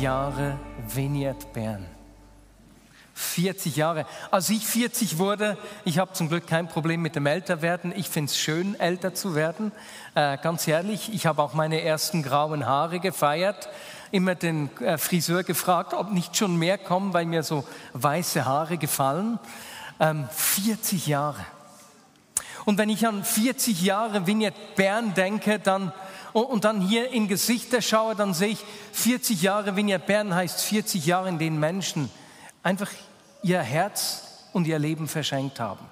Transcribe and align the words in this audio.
Jahre 0.00 0.58
Vineyard 0.88 1.52
Bern. 1.52 1.86
40 3.14 3.76
Jahre. 3.76 4.06
Als 4.30 4.50
ich 4.50 4.66
40 4.66 5.18
wurde, 5.18 5.56
ich 5.84 5.98
habe 5.98 6.12
zum 6.12 6.28
Glück 6.28 6.46
kein 6.48 6.68
Problem 6.68 7.00
mit 7.00 7.14
dem 7.14 7.26
Älterwerden. 7.26 7.92
Ich 7.96 8.08
finde 8.08 8.30
es 8.30 8.36
schön, 8.36 8.78
älter 8.80 9.14
zu 9.14 9.36
werden. 9.36 9.70
Äh, 10.14 10.36
ganz 10.38 10.66
ehrlich, 10.66 11.12
ich 11.14 11.26
habe 11.26 11.42
auch 11.42 11.54
meine 11.54 11.80
ersten 11.80 12.22
grauen 12.24 12.66
Haare 12.66 12.98
gefeiert. 12.98 13.68
Immer 14.10 14.34
den 14.34 14.68
äh, 14.80 14.98
Friseur 14.98 15.44
gefragt, 15.44 15.94
ob 15.94 16.10
nicht 16.10 16.36
schon 16.36 16.56
mehr 16.56 16.76
kommen, 16.76 17.14
weil 17.14 17.26
mir 17.26 17.44
so 17.44 17.64
weiße 17.92 18.44
Haare 18.44 18.78
gefallen. 18.78 19.38
Ähm, 20.00 20.28
40 20.32 21.06
Jahre. 21.06 21.44
Und 22.64 22.78
wenn 22.78 22.88
ich 22.88 23.06
an 23.06 23.22
40 23.22 23.82
Jahre 23.82 24.26
Vineyard 24.26 24.74
Bern 24.74 25.14
denke, 25.14 25.58
dann 25.58 25.92
und 26.40 26.64
dann 26.64 26.80
hier 26.80 27.10
in 27.10 27.28
Gesichter 27.28 27.80
schaue, 27.80 28.16
dann 28.16 28.34
sehe 28.34 28.48
ich 28.48 28.64
40 28.92 29.40
Jahre 29.40 29.76
Vineyard 29.76 30.06
Bern 30.06 30.34
heißt 30.34 30.62
40 30.62 31.06
Jahre, 31.06 31.28
in 31.28 31.38
denen 31.38 31.60
Menschen 31.60 32.10
einfach 32.62 32.90
ihr 33.42 33.60
Herz 33.60 34.48
und 34.52 34.66
ihr 34.66 34.78
Leben 34.78 35.06
verschenkt 35.06 35.60
haben. 35.60 35.86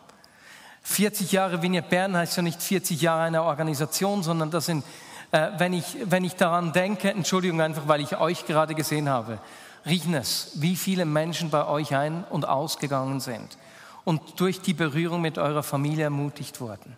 40 0.83 1.31
Jahre 1.31 1.63
Vineyard 1.63 1.89
Bern 1.89 2.17
heißt 2.17 2.37
ja 2.37 2.43
nicht 2.43 2.61
40 2.61 3.01
Jahre 3.01 3.23
einer 3.23 3.45
Organisation, 3.45 4.23
sondern 4.25 4.51
das 4.51 4.67
sind, 4.67 4.85
äh, 5.31 5.51
wenn, 5.59 5.73
ich, 5.73 5.97
wenn 6.05 6.25
ich 6.25 6.35
daran 6.35 6.73
denke, 6.73 7.11
Entschuldigung 7.11 7.61
einfach, 7.61 7.87
weil 7.87 8.01
ich 8.01 8.17
euch 8.17 8.45
gerade 8.45 8.75
gesehen 8.75 9.09
habe, 9.09 9.39
riechen 9.87 10.15
es, 10.15 10.53
wie 10.57 10.75
viele 10.75 11.05
Menschen 11.05 11.51
bei 11.51 11.67
euch 11.67 11.95
ein- 11.95 12.25
und 12.31 12.49
ausgegangen 12.49 13.21
sind 13.21 13.57
und 14.05 14.41
durch 14.41 14.61
die 14.61 14.75
Berührung 14.75 15.21
mit 15.21 15.39
eurer 15.39 15.63
Familie 15.63 16.05
ermutigt 16.05 16.61
wurden. 16.61 16.97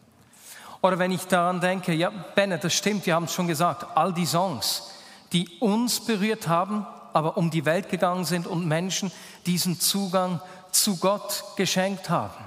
Oder 0.85 0.99
wenn 0.99 1.13
ich 1.13 1.27
daran 1.27 1.63
denke, 1.63 1.95
ja, 1.95 2.11
Bennett, 2.11 2.63
das 2.63 2.75
stimmt, 2.75 3.07
wir 3.07 3.15
haben 3.15 3.25
es 3.25 3.33
schon 3.33 3.49
gesagt, 3.49 3.87
all 3.97 4.13
die 4.13 4.27
Songs, 4.27 4.91
die 5.33 5.49
uns 5.61 6.05
berührt 6.05 6.47
haben, 6.47 6.87
aber 7.15 7.39
um 7.39 7.51
die 7.51 7.65
Welt 7.65 7.89
gegangen 7.89 8.27
sind 8.27 8.47
und 8.47 8.69
Menschen 8.69 9.11
diesen 9.47 9.81
Zugang 9.81 10.43
zu 10.73 10.99
Gott 10.99 11.43
geschenkt 11.57 12.11
haben. 12.11 12.45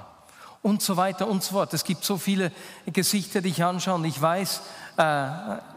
Und 0.62 0.82
so 0.82 0.96
weiter 0.96 1.26
und 1.26 1.42
so 1.42 1.54
fort. 1.54 1.74
Es 1.74 1.82
gibt 1.82 2.04
so 2.04 2.16
viele 2.16 2.52
Gesichter, 2.86 3.40
die 3.40 3.48
ich 3.48 3.64
anschaue 3.64 3.96
und 3.96 4.04
ich 4.04 4.22
weiß, 4.22 4.62
äh, 4.98 5.26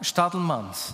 Stadelmanns. 0.01 0.93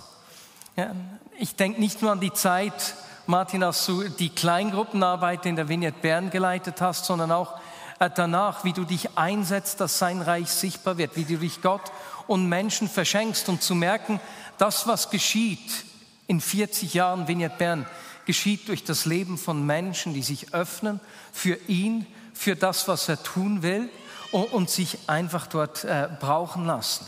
Ja, 0.74 0.92
ich 1.38 1.54
denke 1.54 1.80
nicht 1.80 2.00
nur 2.00 2.12
an 2.12 2.20
die 2.20 2.32
Zeit, 2.32 2.94
Martin, 3.26 3.62
als 3.62 3.84
du 3.84 4.08
die 4.08 4.30
Kleingruppenarbeit 4.30 5.44
in 5.44 5.56
der 5.56 5.68
Vignette 5.68 6.00
Bern 6.00 6.30
geleitet 6.30 6.80
hast, 6.80 7.04
sondern 7.04 7.30
auch 7.30 7.58
danach, 7.98 8.64
wie 8.64 8.72
du 8.72 8.84
dich 8.84 9.16
einsetzt, 9.16 9.80
dass 9.80 9.98
sein 9.98 10.22
Reich 10.22 10.48
sichtbar 10.48 10.98
wird, 10.98 11.16
wie 11.16 11.24
du 11.24 11.38
dich 11.38 11.62
Gott 11.62 11.92
und 12.26 12.48
Menschen 12.48 12.88
verschenkst 12.88 13.48
und 13.48 13.62
zu 13.62 13.74
merken, 13.74 14.20
das, 14.58 14.86
was 14.86 15.10
geschieht 15.10 15.84
in 16.26 16.40
40 16.40 16.94
Jahren 16.94 17.26
Vignette 17.26 17.56
Bern, 17.56 17.86
geschieht 18.26 18.68
durch 18.68 18.84
das 18.84 19.06
Leben 19.06 19.38
von 19.38 19.64
Menschen, 19.64 20.14
die 20.14 20.22
sich 20.22 20.52
öffnen 20.52 21.00
für 21.32 21.58
ihn, 21.66 22.06
für 22.34 22.54
das, 22.54 22.86
was 22.86 23.08
er 23.08 23.22
tun 23.22 23.62
will 23.62 23.88
und 24.30 24.70
sich 24.70 24.98
einfach 25.06 25.46
dort 25.46 25.84
äh, 25.84 26.08
brauchen 26.20 26.66
lassen. 26.66 27.06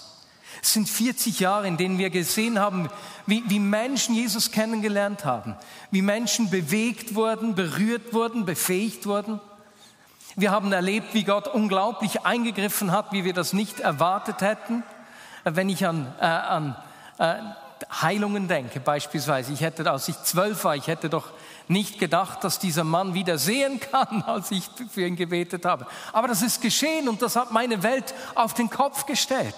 Es 0.62 0.72
sind 0.72 0.88
40 0.88 1.41
Jahre, 1.41 1.69
in 1.69 1.76
denen 1.76 1.98
wir 1.98 2.10
gesehen 2.10 2.59
haben, 2.59 2.88
wie, 3.26 3.42
wie 3.47 3.59
Menschen 3.59 4.15
Jesus 4.15 4.50
kennengelernt 4.50 5.25
haben, 5.25 5.56
wie 5.91 6.03
Menschen 6.03 6.50
bewegt 6.50 7.15
wurden, 7.15 7.54
berührt 7.54 8.12
wurden, 8.12 8.44
befähigt 8.44 9.06
wurden. 9.06 9.41
Wir 10.36 10.52
haben 10.52 10.72
erlebt, 10.72 11.12
wie 11.12 11.24
Gott 11.24 11.48
unglaublich 11.48 12.24
eingegriffen 12.24 12.92
hat, 12.92 13.12
wie 13.12 13.24
wir 13.24 13.32
das 13.32 13.52
nicht 13.52 13.80
erwartet 13.80 14.41
hätten. 14.41 14.84
Wenn 15.44 15.68
ich 15.68 15.86
an, 15.86 16.12
äh, 16.20 16.24
an 16.24 16.76
äh, 17.18 17.36
Heilungen 17.91 18.46
denke, 18.46 18.78
beispielsweise, 18.78 19.52
ich 19.52 19.60
hätte, 19.60 19.91
als 19.91 20.08
ich 20.08 20.22
zwölf 20.22 20.64
war, 20.64 20.76
ich 20.76 20.86
hätte 20.86 21.08
doch 21.08 21.30
nicht 21.66 21.98
gedacht, 21.98 22.44
dass 22.44 22.58
dieser 22.58 22.84
Mann 22.84 23.14
wieder 23.14 23.38
sehen 23.38 23.80
kann, 23.80 24.22
als 24.26 24.50
ich 24.50 24.68
für 24.91 25.06
ihn 25.06 25.16
gebetet 25.16 25.64
habe. 25.64 25.86
Aber 26.12 26.28
das 26.28 26.42
ist 26.42 26.60
geschehen 26.60 27.08
und 27.08 27.22
das 27.22 27.36
hat 27.36 27.50
meine 27.50 27.82
Welt 27.82 28.14
auf 28.34 28.54
den 28.54 28.70
Kopf 28.70 29.06
gestellt. 29.06 29.54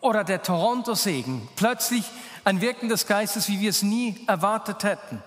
Oder 0.00 0.22
der 0.22 0.42
Toronto-Segen, 0.42 1.48
plötzlich 1.56 2.04
ein 2.44 2.60
Wirken 2.60 2.88
des 2.88 3.06
Geistes, 3.06 3.48
wie 3.48 3.60
wir 3.60 3.70
es 3.70 3.82
nie 3.82 4.22
erwartet 4.26 4.84
hätten. 4.84 5.22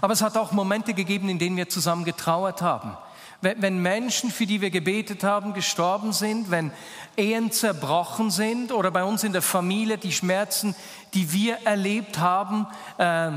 Aber 0.00 0.14
es 0.14 0.22
hat 0.22 0.38
auch 0.38 0.52
Momente 0.52 0.94
gegeben, 0.94 1.28
in 1.28 1.38
denen 1.38 1.56
wir 1.56 1.68
zusammen 1.68 2.04
getrauert 2.04 2.62
haben 2.62 2.96
wenn 3.44 3.82
Menschen, 3.82 4.30
für 4.30 4.46
die 4.46 4.60
wir 4.60 4.70
gebetet 4.70 5.22
haben, 5.22 5.52
gestorben 5.52 6.12
sind, 6.12 6.50
wenn 6.50 6.72
Ehen 7.16 7.52
zerbrochen 7.52 8.30
sind 8.30 8.72
oder 8.72 8.90
bei 8.90 9.04
uns 9.04 9.22
in 9.22 9.32
der 9.32 9.42
Familie 9.42 9.98
die 9.98 10.12
Schmerzen, 10.12 10.74
die 11.12 11.32
wir 11.32 11.58
erlebt 11.64 12.18
haben, 12.18 12.66
äh, 12.98 13.30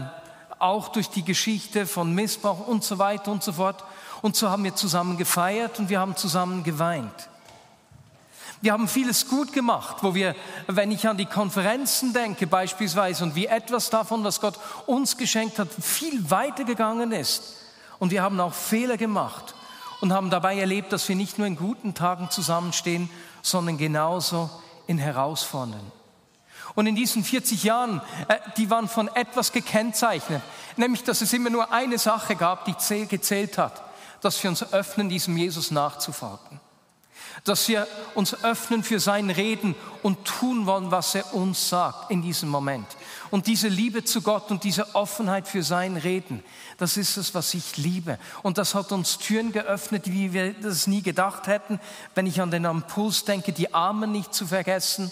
auch 0.60 0.88
durch 0.88 1.10
die 1.10 1.24
Geschichte 1.24 1.86
von 1.86 2.16
Missbrauch 2.16 2.66
und 2.68 2.84
so 2.84 2.98
weiter 2.98 3.32
und 3.32 3.44
so 3.44 3.52
fort. 3.54 3.84
Und 4.22 4.36
so 4.36 4.50
haben 4.50 4.64
wir 4.64 4.76
zusammen 4.76 5.18
gefeiert 5.18 5.78
und 5.78 5.90
wir 5.90 6.00
haben 6.00 6.16
zusammen 6.16 6.64
geweint. 6.64 7.30
Wir 8.62 8.74
haben 8.74 8.88
vieles 8.88 9.28
gut 9.28 9.54
gemacht, 9.54 9.98
wo 10.02 10.16
wir, 10.16 10.36
wenn 10.66 10.90
ich 10.90 11.08
an 11.08 11.18
die 11.18 11.28
Konferenzen 11.28 12.14
denke 12.14 12.48
beispielsweise 12.48 13.24
und 13.24 13.36
wie 13.36 13.46
etwas 13.46 13.92
davon, 13.92 14.24
was 14.24 14.42
Gott 14.42 14.58
uns 14.88 15.16
geschenkt 15.16 15.60
hat, 15.60 15.68
viel 15.80 16.32
weiter 16.32 16.64
gegangen 16.64 17.12
ist. 17.12 17.58
Und 18.00 18.10
wir 18.10 18.24
haben 18.24 18.40
auch 18.40 18.54
Fehler 18.54 18.98
gemacht 18.98 19.54
und 20.02 20.14
haben 20.14 20.30
dabei 20.30 20.58
erlebt, 20.58 20.94
dass 20.94 21.08
wir 21.10 21.16
nicht 21.16 21.38
nur 21.38 21.48
in 21.48 21.56
guten 21.56 21.94
Tagen 21.94 22.30
zusammenstehen, 22.30 23.10
sondern 23.42 23.78
genauso 23.78 24.50
in 24.86 24.98
Herausforderungen. 24.98 25.92
Und 26.76 26.86
in 26.86 26.96
diesen 26.96 27.24
40 27.24 27.64
Jahren, 27.64 28.02
äh, 28.28 28.38
die 28.58 28.70
waren 28.70 28.88
von 28.88 29.08
etwas 29.16 29.52
gekennzeichnet, 29.52 30.42
nämlich 30.76 31.04
dass 31.04 31.22
es 31.22 31.34
immer 31.34 31.50
nur 31.50 31.72
eine 31.72 31.98
Sache 31.98 32.36
gab, 32.36 32.66
die 32.66 33.08
gezählt 33.08 33.58
hat, 33.58 33.84
dass 34.22 34.42
wir 34.44 34.50
uns 34.50 34.74
öffnen, 34.74 35.10
diesem 35.10 35.38
Jesus 35.38 35.72
nachzufolgen 35.72 36.60
dass 37.44 37.68
wir 37.68 37.88
uns 38.16 38.44
öffnen 38.44 38.84
für 38.84 39.00
sein 39.00 39.30
Reden 39.30 39.76
und 40.04 40.26
tun 40.26 40.66
wollen, 40.66 40.92
was 40.92 41.16
er 41.16 41.34
uns 41.34 41.70
sagt 41.70 42.12
in 42.12 42.22
diesem 42.22 42.50
Moment. 42.50 42.88
Und 43.32 43.48
diese 43.48 43.68
Liebe 43.68 44.04
zu 44.04 44.22
Gott 44.22 44.52
und 44.52 44.64
diese 44.64 44.96
Offenheit 44.96 45.48
für 45.48 45.64
sein 45.64 45.98
Reden, 45.98 46.44
das 46.78 46.98
ist 46.98 47.18
es, 47.18 47.34
was 47.34 47.54
ich 47.54 47.78
liebe. 47.78 48.20
Und 48.44 48.58
das 48.58 48.76
hat 48.76 48.92
uns 48.92 49.18
Türen 49.18 49.52
geöffnet, 49.52 50.12
wie 50.12 50.34
wir 50.34 50.54
das 50.54 50.88
nie 50.88 51.02
gedacht 51.02 51.48
hätten. 51.48 51.80
Wenn 52.16 52.26
ich 52.26 52.42
an 52.42 52.52
den 52.52 52.66
Impuls 52.66 53.26
denke, 53.26 53.52
die 53.52 53.74
Armen 53.74 54.12
nicht 54.12 54.34
zu 54.34 54.48
vergessen, 54.48 55.12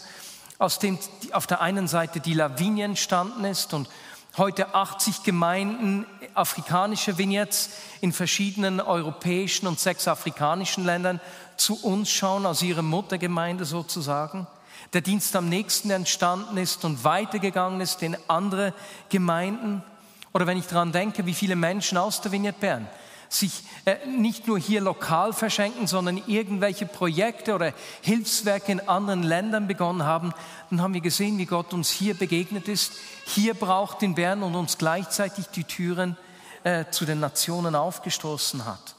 aus 0.58 0.80
dem 0.80 0.98
auf 1.32 1.48
der 1.48 1.62
einen 1.62 1.88
Seite 1.88 2.20
die 2.20 2.34
Lawine 2.34 2.84
entstanden 2.84 3.44
ist 3.44 3.74
und 3.74 3.90
heute 4.38 4.74
80 4.74 5.24
Gemeinden 5.24 6.06
afrikanische 6.34 7.18
Vignettes 7.18 7.70
in 8.02 8.12
verschiedenen 8.14 8.82
europäischen 8.82 9.68
und 9.68 9.80
sechs 9.80 10.08
afrikanischen 10.08 10.86
Ländern 10.86 11.22
zu 11.58 11.82
uns 11.82 12.10
schauen, 12.10 12.46
aus 12.46 12.62
ihrer 12.62 12.82
Muttergemeinde 12.82 13.66
sozusagen. 13.66 14.48
Der 14.96 15.02
Dienst 15.02 15.36
am 15.36 15.50
nächsten 15.50 15.90
entstanden 15.90 16.56
ist 16.56 16.86
und 16.86 17.04
weitergegangen 17.04 17.82
ist 17.82 18.02
in 18.02 18.16
andere 18.30 18.74
Gemeinden. 19.10 19.84
Oder 20.32 20.48
wenn 20.48 20.58
ich 20.58 20.68
daran 20.68 20.94
denke, 20.94 21.26
wie 21.26 21.34
viele 21.34 21.58
Menschen 21.58 21.98
aus 21.98 22.22
der 22.22 22.32
Vignette 22.32 22.62
Bern 22.62 22.88
sich 23.28 23.64
äh, 23.84 23.98
nicht 24.08 24.48
nur 24.48 24.58
hier 24.58 24.80
lokal 24.80 25.34
verschenken, 25.34 25.86
sondern 25.86 26.24
irgendwelche 26.28 26.86
Projekte 26.86 27.56
oder 27.56 27.74
Hilfswerke 28.04 28.72
in 28.72 28.88
anderen 28.88 29.22
Ländern 29.22 29.68
begonnen 29.68 30.06
haben, 30.06 30.32
dann 30.70 30.82
haben 30.82 30.94
wir 30.94 31.02
gesehen, 31.02 31.38
wie 31.40 31.46
Gott 31.46 31.74
uns 31.74 31.90
hier 31.90 32.14
begegnet 32.14 32.70
ist, 32.70 32.94
hier 33.26 33.54
braucht 33.54 34.02
in 34.02 34.16
Bern 34.16 34.44
und 34.44 34.56
uns 34.56 34.78
gleichzeitig 34.78 35.48
die 35.48 35.66
Türen 35.66 36.16
äh, 36.64 36.86
zu 36.90 37.04
den 37.04 37.20
Nationen 37.20 37.76
aufgestoßen 37.76 38.64
hat. 38.64 38.96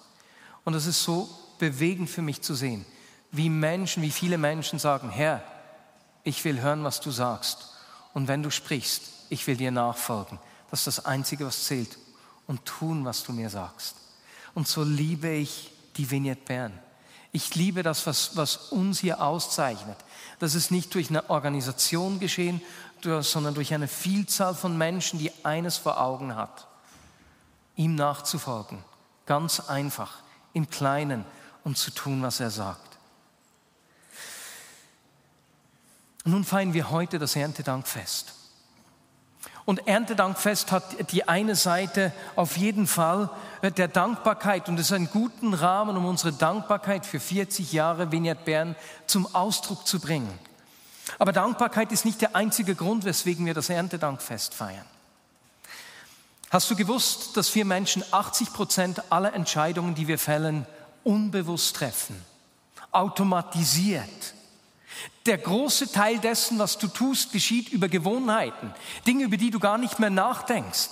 Und 0.64 0.74
das 0.74 0.84
ist 0.84 1.02
so 1.02 1.26
bewegend 1.58 2.10
für 2.10 2.20
mich 2.20 2.42
zu 2.42 2.54
sehen, 2.54 2.84
wie 3.32 3.48
Menschen, 3.48 4.02
wie 4.02 4.10
viele 4.10 4.36
Menschen 4.36 4.78
sagen, 4.78 5.08
Herr, 5.08 5.42
ich 6.26 6.44
will 6.44 6.60
hören, 6.60 6.82
was 6.82 7.00
du 7.00 7.12
sagst. 7.12 7.68
Und 8.12 8.26
wenn 8.26 8.42
du 8.42 8.50
sprichst, 8.50 9.02
ich 9.28 9.46
will 9.46 9.56
dir 9.56 9.70
nachfolgen. 9.70 10.40
Das 10.72 10.80
ist 10.80 10.98
das 10.98 11.06
Einzige, 11.06 11.46
was 11.46 11.64
zählt. 11.64 11.96
Und 12.48 12.64
tun, 12.64 13.04
was 13.04 13.22
du 13.22 13.32
mir 13.32 13.48
sagst. 13.48 13.94
Und 14.52 14.66
so 14.66 14.82
liebe 14.82 15.28
ich 15.28 15.70
die 15.96 16.10
Vignette 16.10 16.42
Bern. 16.44 16.72
Ich 17.30 17.54
liebe 17.54 17.84
das, 17.84 18.08
was, 18.08 18.36
was 18.36 18.56
uns 18.56 18.98
hier 18.98 19.22
auszeichnet. 19.22 19.96
Das 20.40 20.56
ist 20.56 20.72
nicht 20.72 20.92
durch 20.94 21.10
eine 21.10 21.30
Organisation 21.30 22.18
geschehen, 22.18 22.60
sondern 23.02 23.54
durch 23.54 23.72
eine 23.72 23.86
Vielzahl 23.86 24.56
von 24.56 24.76
Menschen, 24.76 25.20
die 25.20 25.30
eines 25.44 25.76
vor 25.76 26.00
Augen 26.00 26.34
hat, 26.34 26.66
ihm 27.76 27.94
nachzufolgen. 27.94 28.82
Ganz 29.26 29.60
einfach, 29.60 30.18
im 30.54 30.70
Kleinen 30.70 31.24
und 31.62 31.78
zu 31.78 31.92
tun, 31.92 32.22
was 32.22 32.40
er 32.40 32.50
sagt. 32.50 32.95
Nun 36.26 36.44
feiern 36.44 36.74
wir 36.74 36.90
heute 36.90 37.18
das 37.18 37.36
Erntedankfest. 37.36 38.34
Und 39.64 39.88
Erntedankfest 39.88 40.70
hat 40.70 41.10
die 41.10 41.26
eine 41.26 41.56
Seite 41.56 42.12
auf 42.36 42.56
jeden 42.56 42.86
Fall 42.86 43.30
äh, 43.62 43.72
der 43.72 43.88
Dankbarkeit 43.88 44.68
und 44.68 44.78
es 44.78 44.86
ist 44.86 44.92
ein 44.92 45.10
guten 45.10 45.54
Rahmen, 45.54 45.96
um 45.96 46.06
unsere 46.06 46.32
Dankbarkeit 46.32 47.04
für 47.04 47.18
40 47.18 47.72
Jahre 47.72 48.12
Vignette 48.12 48.44
Bern 48.44 48.76
zum 49.06 49.34
Ausdruck 49.34 49.84
zu 49.86 49.98
bringen. 49.98 50.32
Aber 51.18 51.32
Dankbarkeit 51.32 51.90
ist 51.90 52.04
nicht 52.04 52.20
der 52.20 52.36
einzige 52.36 52.76
Grund, 52.76 53.04
weswegen 53.04 53.44
wir 53.44 53.54
das 53.54 53.68
Erntedankfest 53.68 54.54
feiern. 54.54 54.86
Hast 56.50 56.70
du 56.70 56.76
gewusst, 56.76 57.36
dass 57.36 57.52
wir 57.54 57.64
Menschen 57.64 58.04
80 58.12 58.52
Prozent 58.52 59.02
aller 59.10 59.34
Entscheidungen, 59.34 59.96
die 59.96 60.06
wir 60.06 60.18
fällen, 60.18 60.64
unbewusst 61.02 61.74
treffen, 61.74 62.24
automatisiert? 62.92 64.35
Der 65.26 65.38
große 65.38 65.92
Teil 65.92 66.18
dessen, 66.18 66.58
was 66.58 66.78
du 66.78 66.88
tust, 66.88 67.32
geschieht 67.32 67.68
über 67.68 67.88
Gewohnheiten. 67.88 68.72
Dinge, 69.06 69.24
über 69.24 69.36
die 69.36 69.50
du 69.50 69.58
gar 69.58 69.78
nicht 69.78 69.98
mehr 69.98 70.10
nachdenkst, 70.10 70.90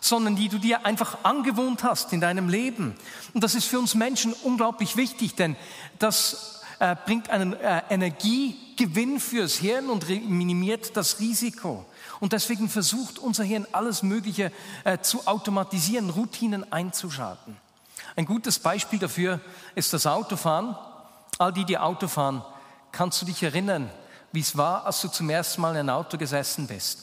sondern 0.00 0.36
die 0.36 0.48
du 0.48 0.58
dir 0.58 0.84
einfach 0.84 1.18
angewohnt 1.22 1.82
hast 1.82 2.12
in 2.12 2.20
deinem 2.20 2.48
Leben. 2.48 2.94
Und 3.32 3.44
das 3.44 3.54
ist 3.54 3.66
für 3.66 3.78
uns 3.78 3.94
Menschen 3.94 4.32
unglaublich 4.42 4.96
wichtig, 4.96 5.34
denn 5.34 5.56
das 5.98 6.62
äh, 6.78 6.94
bringt 7.04 7.30
einen 7.30 7.54
äh, 7.54 7.82
Energiegewinn 7.88 9.20
fürs 9.20 9.56
Hirn 9.56 9.88
und 9.88 10.08
minimiert 10.08 10.96
das 10.96 11.20
Risiko. 11.20 11.86
Und 12.20 12.32
deswegen 12.32 12.68
versucht 12.68 13.18
unser 13.18 13.44
Hirn 13.44 13.66
alles 13.72 14.02
Mögliche 14.02 14.52
äh, 14.84 14.98
zu 14.98 15.26
automatisieren, 15.26 16.10
Routinen 16.10 16.70
einzuschalten. 16.72 17.56
Ein 18.14 18.26
gutes 18.26 18.58
Beispiel 18.58 18.98
dafür 18.98 19.40
ist 19.74 19.92
das 19.92 20.06
Autofahren. 20.06 20.76
All 21.38 21.52
die, 21.52 21.64
die 21.64 21.78
Auto 21.78 22.08
fahren, 22.08 22.42
Kannst 22.96 23.20
du 23.20 23.26
dich 23.26 23.42
erinnern, 23.42 23.90
wie 24.32 24.40
es 24.40 24.56
war, 24.56 24.86
als 24.86 25.02
du 25.02 25.08
zum 25.08 25.28
ersten 25.28 25.60
Mal 25.60 25.72
in 25.72 25.80
ein 25.80 25.90
Auto 25.90 26.16
gesessen 26.16 26.66
bist 26.66 26.98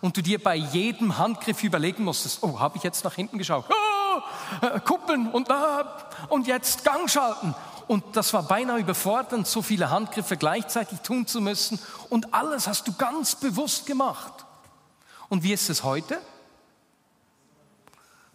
und 0.00 0.16
du 0.16 0.22
dir 0.22 0.42
bei 0.42 0.54
jedem 0.54 1.18
Handgriff 1.18 1.62
überlegen 1.62 2.04
musstest, 2.04 2.42
oh, 2.42 2.58
habe 2.58 2.78
ich 2.78 2.82
jetzt 2.82 3.04
nach 3.04 3.12
hinten 3.12 3.36
geschaut? 3.36 3.66
Ah, 3.70 4.66
äh, 4.66 4.80
Kuppeln 4.80 5.28
und, 5.28 5.50
ah, 5.50 6.08
und 6.30 6.46
jetzt 6.46 6.84
Gang 6.84 7.10
schalten. 7.10 7.54
Und 7.86 8.16
das 8.16 8.32
war 8.32 8.44
beinahe 8.44 8.78
überfordernd, 8.78 9.46
so 9.46 9.60
viele 9.60 9.90
Handgriffe 9.90 10.38
gleichzeitig 10.38 11.00
tun 11.00 11.26
zu 11.26 11.42
müssen. 11.42 11.78
Und 12.08 12.32
alles 12.32 12.66
hast 12.66 12.88
du 12.88 12.94
ganz 12.94 13.34
bewusst 13.34 13.84
gemacht. 13.84 14.46
Und 15.28 15.42
wie 15.42 15.52
ist 15.52 15.68
es 15.68 15.84
heute? 15.84 16.18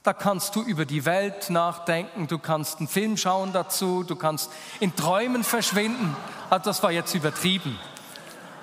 Da 0.04 0.14
kannst 0.14 0.56
du 0.56 0.64
über 0.64 0.86
die 0.86 1.06
Welt 1.06 1.52
nachdenken, 1.52 2.26
du 2.28 2.40
kannst 2.40 2.80
einen 2.80 2.88
Film 2.88 3.18
schauen 3.18 3.54
dazu, 3.54 4.04
du 4.04 4.16
kannst 4.16 4.52
in 4.80 4.96
Träumen 4.96 5.44
verschwinden. 5.44 6.16
Also 6.50 6.66
das 6.66 6.82
war 6.82 6.92
jetzt 6.92 7.14
übertrieben. 7.14 7.80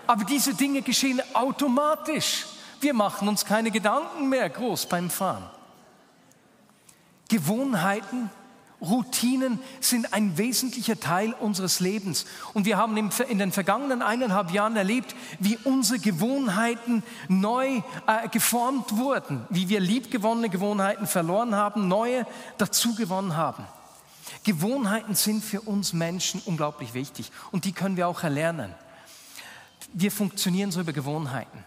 Aber 0.09 0.25
diese 0.25 0.55
Dinge 0.55 0.83
geschehen 0.83 1.23
automatisch. 1.35 2.47
Wir 2.81 2.93
machen 2.93 3.29
uns 3.29 3.45
keine 3.45 3.71
Gedanken 3.71 4.29
mehr 4.29 4.49
groß 4.49 4.87
beim 4.87 5.11
Fahren. 5.11 5.49
Gewohnheiten 7.29 8.31
Routinen 8.81 9.59
sind 9.81 10.13
ein 10.13 10.39
wesentlicher 10.39 11.01
Teil 11.01 11.33
unseres 11.33 11.81
Lebens. 11.81 12.27
Und 12.55 12.65
wir 12.65 12.77
haben 12.77 12.97
in 12.97 13.39
den 13.39 13.51
vergangenen 13.51 14.03
eineinhalb 14.03 14.53
Jahren 14.53 14.77
erlebt, 14.77 15.17
wie 15.41 15.59
unsere 15.65 15.99
Gewohnheiten 15.99 17.03
neu 17.29 17.83
äh, 18.07 18.29
geformt 18.31 18.97
wurden, 18.97 19.45
wie 19.51 19.69
wir 19.69 19.81
liebgewonnene 19.81 20.49
Gewohnheiten 20.49 21.07
verloren 21.07 21.57
haben, 21.57 21.89
neue 21.89 22.25
dazugewonnen 22.59 23.37
haben. 23.37 23.67
Gewohnheiten 24.45 25.15
sind 25.15 25.43
für 25.43 25.61
uns 25.63 25.93
Menschen 25.93 26.41
unglaublich 26.45 26.95
wichtig 26.95 27.33
und 27.51 27.65
die 27.65 27.73
können 27.73 27.97
wir 27.97 28.07
auch 28.07 28.23
erlernen. 28.23 28.75
Wir 29.93 30.13
funktionieren 30.13 30.71
so 30.71 30.81
über 30.81 30.93
Gewohnheiten. 30.93 31.65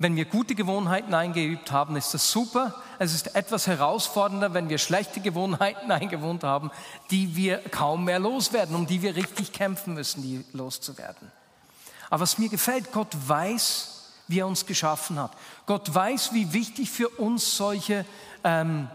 Wenn 0.00 0.16
wir 0.16 0.24
gute 0.24 0.54
Gewohnheiten 0.54 1.12
eingeübt 1.12 1.72
haben, 1.72 1.94
ist 1.94 2.14
das 2.14 2.30
super. 2.30 2.74
Es 2.98 3.12
ist 3.12 3.36
etwas 3.36 3.66
herausfordernder, 3.66 4.54
wenn 4.54 4.70
wir 4.70 4.78
schlechte 4.78 5.20
Gewohnheiten 5.20 5.90
eingewohnt 5.92 6.42
haben, 6.42 6.70
die 7.10 7.36
wir 7.36 7.58
kaum 7.58 8.04
mehr 8.06 8.18
loswerden, 8.18 8.74
um 8.74 8.86
die 8.86 9.02
wir 9.02 9.14
richtig 9.14 9.52
kämpfen 9.52 9.92
müssen, 9.92 10.22
die 10.22 10.42
loszuwerden. 10.54 11.30
Aber 12.08 12.22
was 12.22 12.38
mir 12.38 12.48
gefällt, 12.48 12.92
Gott 12.92 13.14
weiß, 13.26 14.14
wie 14.26 14.40
er 14.40 14.46
uns 14.46 14.64
geschaffen 14.64 15.18
hat. 15.18 15.32
Gott 15.66 15.94
weiß, 15.94 16.32
wie 16.32 16.54
wichtig 16.54 16.90
für 16.90 17.10
uns 17.10 17.58
solche 17.58 18.06
ähm, 18.42 18.88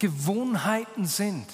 Gewohnheiten 0.00 1.06
sind. 1.06 1.46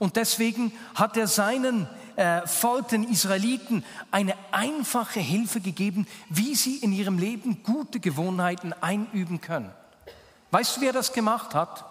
Und 0.00 0.16
deswegen 0.16 0.72
hat 0.96 1.16
er 1.16 1.28
seinen 1.28 1.88
äh, 2.16 2.42
den 2.90 3.04
Israeliten, 3.04 3.84
eine 4.10 4.34
einfache 4.52 5.20
Hilfe 5.20 5.60
gegeben, 5.60 6.06
wie 6.28 6.54
sie 6.54 6.76
in 6.76 6.92
ihrem 6.92 7.18
Leben 7.18 7.62
gute 7.62 8.00
Gewohnheiten 8.00 8.72
einüben 8.72 9.40
können. 9.40 9.70
Weißt 10.50 10.76
du, 10.76 10.80
wer 10.82 10.92
das 10.92 11.12
gemacht 11.12 11.54
hat? 11.54 11.84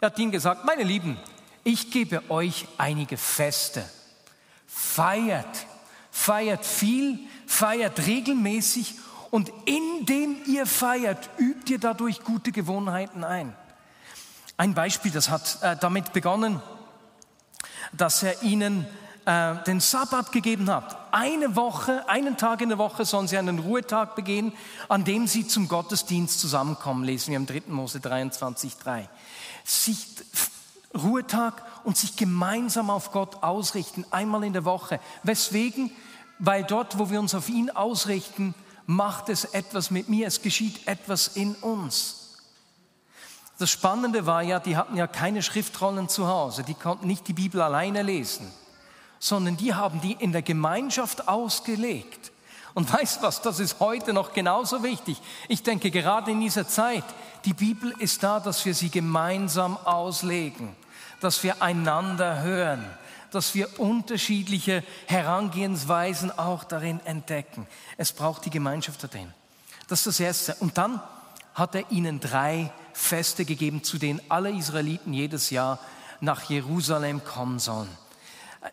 Er 0.00 0.06
hat 0.06 0.18
ihnen 0.18 0.32
gesagt, 0.32 0.64
meine 0.64 0.82
Lieben, 0.82 1.16
ich 1.62 1.90
gebe 1.90 2.30
euch 2.30 2.66
einige 2.76 3.16
Feste. 3.16 3.88
Feiert, 4.66 5.66
feiert 6.10 6.66
viel, 6.66 7.20
feiert 7.46 8.06
regelmäßig 8.06 8.94
und 9.30 9.52
indem 9.64 10.36
ihr 10.46 10.66
feiert, 10.66 11.30
übt 11.38 11.72
ihr 11.72 11.78
dadurch 11.78 12.22
gute 12.22 12.52
Gewohnheiten 12.52 13.24
ein. 13.24 13.54
Ein 14.56 14.74
Beispiel, 14.74 15.10
das 15.10 15.30
hat 15.30 15.58
äh, 15.62 15.76
damit 15.76 16.12
begonnen, 16.12 16.60
dass 17.92 18.22
er 18.22 18.42
ihnen 18.42 18.86
äh, 19.26 19.54
den 19.64 19.80
Sabbat 19.80 20.32
gegeben 20.32 20.70
hat. 20.70 20.96
Eine 21.12 21.56
Woche, 21.56 22.08
einen 22.08 22.36
Tag 22.36 22.60
in 22.60 22.68
der 22.68 22.78
Woche 22.78 23.04
sollen 23.04 23.28
sie 23.28 23.38
einen 23.38 23.58
Ruhetag 23.58 24.14
begehen, 24.14 24.52
an 24.88 25.04
dem 25.04 25.26
sie 25.26 25.46
zum 25.46 25.68
Gottesdienst 25.68 26.40
zusammenkommen, 26.40 27.04
lesen 27.04 27.30
wir 27.30 27.36
im 27.36 27.46
3. 27.46 27.62
Mose 27.68 27.98
23,3. 27.98 29.06
Sich 29.64 30.06
Ruhetag 30.94 31.62
und 31.84 31.96
sich 31.96 32.16
gemeinsam 32.16 32.90
auf 32.90 33.12
Gott 33.12 33.42
ausrichten, 33.42 34.04
einmal 34.10 34.44
in 34.44 34.52
der 34.52 34.64
Woche. 34.64 35.00
Weswegen? 35.22 35.90
Weil 36.38 36.64
dort, 36.64 36.98
wo 36.98 37.10
wir 37.10 37.20
uns 37.20 37.34
auf 37.34 37.48
ihn 37.48 37.70
ausrichten, 37.70 38.54
macht 38.86 39.28
es 39.28 39.44
etwas 39.44 39.90
mit 39.90 40.08
mir, 40.08 40.26
es 40.26 40.42
geschieht 40.42 40.86
etwas 40.86 41.28
in 41.28 41.54
uns. 41.56 42.20
Das 43.58 43.70
Spannende 43.70 44.26
war 44.26 44.42
ja, 44.42 44.58
die 44.58 44.76
hatten 44.76 44.96
ja 44.96 45.06
keine 45.06 45.42
Schriftrollen 45.42 46.08
zu 46.08 46.26
Hause, 46.26 46.64
die 46.64 46.74
konnten 46.74 47.06
nicht 47.06 47.28
die 47.28 47.32
Bibel 47.32 47.60
alleine 47.60 48.02
lesen, 48.02 48.50
sondern 49.24 49.56
die 49.56 49.72
haben 49.72 50.02
die 50.02 50.12
in 50.12 50.32
der 50.32 50.42
Gemeinschaft 50.42 51.28
ausgelegt. 51.28 52.30
Und 52.74 52.92
weißt 52.92 53.22
was, 53.22 53.40
das 53.40 53.58
ist 53.58 53.80
heute 53.80 54.12
noch 54.12 54.34
genauso 54.34 54.82
wichtig. 54.82 55.18
Ich 55.48 55.62
denke 55.62 55.90
gerade 55.90 56.30
in 56.30 56.40
dieser 56.40 56.68
Zeit, 56.68 57.04
die 57.46 57.54
Bibel 57.54 57.94
ist 58.00 58.22
da, 58.22 58.38
dass 58.38 58.66
wir 58.66 58.74
sie 58.74 58.90
gemeinsam 58.90 59.78
auslegen, 59.78 60.76
dass 61.20 61.42
wir 61.42 61.62
einander 61.62 62.42
hören, 62.42 62.84
dass 63.30 63.54
wir 63.54 63.80
unterschiedliche 63.80 64.84
Herangehensweisen 65.06 66.30
auch 66.38 66.62
darin 66.62 67.00
entdecken. 67.06 67.66
Es 67.96 68.12
braucht 68.12 68.44
die 68.44 68.50
Gemeinschaft 68.50 69.04
darin. 69.04 69.32
Das 69.88 70.00
ist 70.00 70.06
das 70.06 70.20
Erste. 70.20 70.54
Und 70.56 70.76
dann 70.76 71.00
hat 71.54 71.74
er 71.74 71.90
ihnen 71.90 72.20
drei 72.20 72.70
Feste 72.92 73.46
gegeben, 73.46 73.84
zu 73.84 73.96
denen 73.96 74.20
alle 74.28 74.50
Israeliten 74.50 75.14
jedes 75.14 75.48
Jahr 75.48 75.78
nach 76.20 76.42
Jerusalem 76.50 77.24
kommen 77.24 77.58
sollen. 77.58 78.03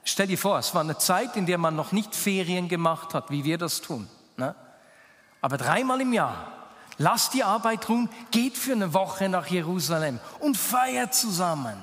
Stell 0.04 0.28
dir 0.28 0.38
vor, 0.38 0.58
es 0.58 0.74
war 0.74 0.82
eine 0.82 0.98
Zeit, 0.98 1.36
in 1.36 1.46
der 1.46 1.58
man 1.58 1.76
noch 1.76 1.92
nicht 1.92 2.16
Ferien 2.16 2.70
gemacht 2.70 3.14
hat, 3.14 3.30
wie 3.30 3.44
wir 3.44 3.58
das 3.58 3.82
tun. 3.82 4.08
Ne? 4.38 4.56
Aber 5.42 5.58
dreimal 5.58 6.00
im 6.02 6.14
Jahr, 6.14 6.52
lasst 6.98 7.34
die 7.34 7.44
Arbeit 7.44 7.90
ruhen, 7.90 8.10
geht 8.32 8.58
für 8.58 8.74
eine 8.74 8.94
Woche 8.94 9.28
nach 9.28 9.48
Jerusalem 9.48 10.20
und 10.40 10.58
feiert 10.58 11.14
zusammen. 11.14 11.76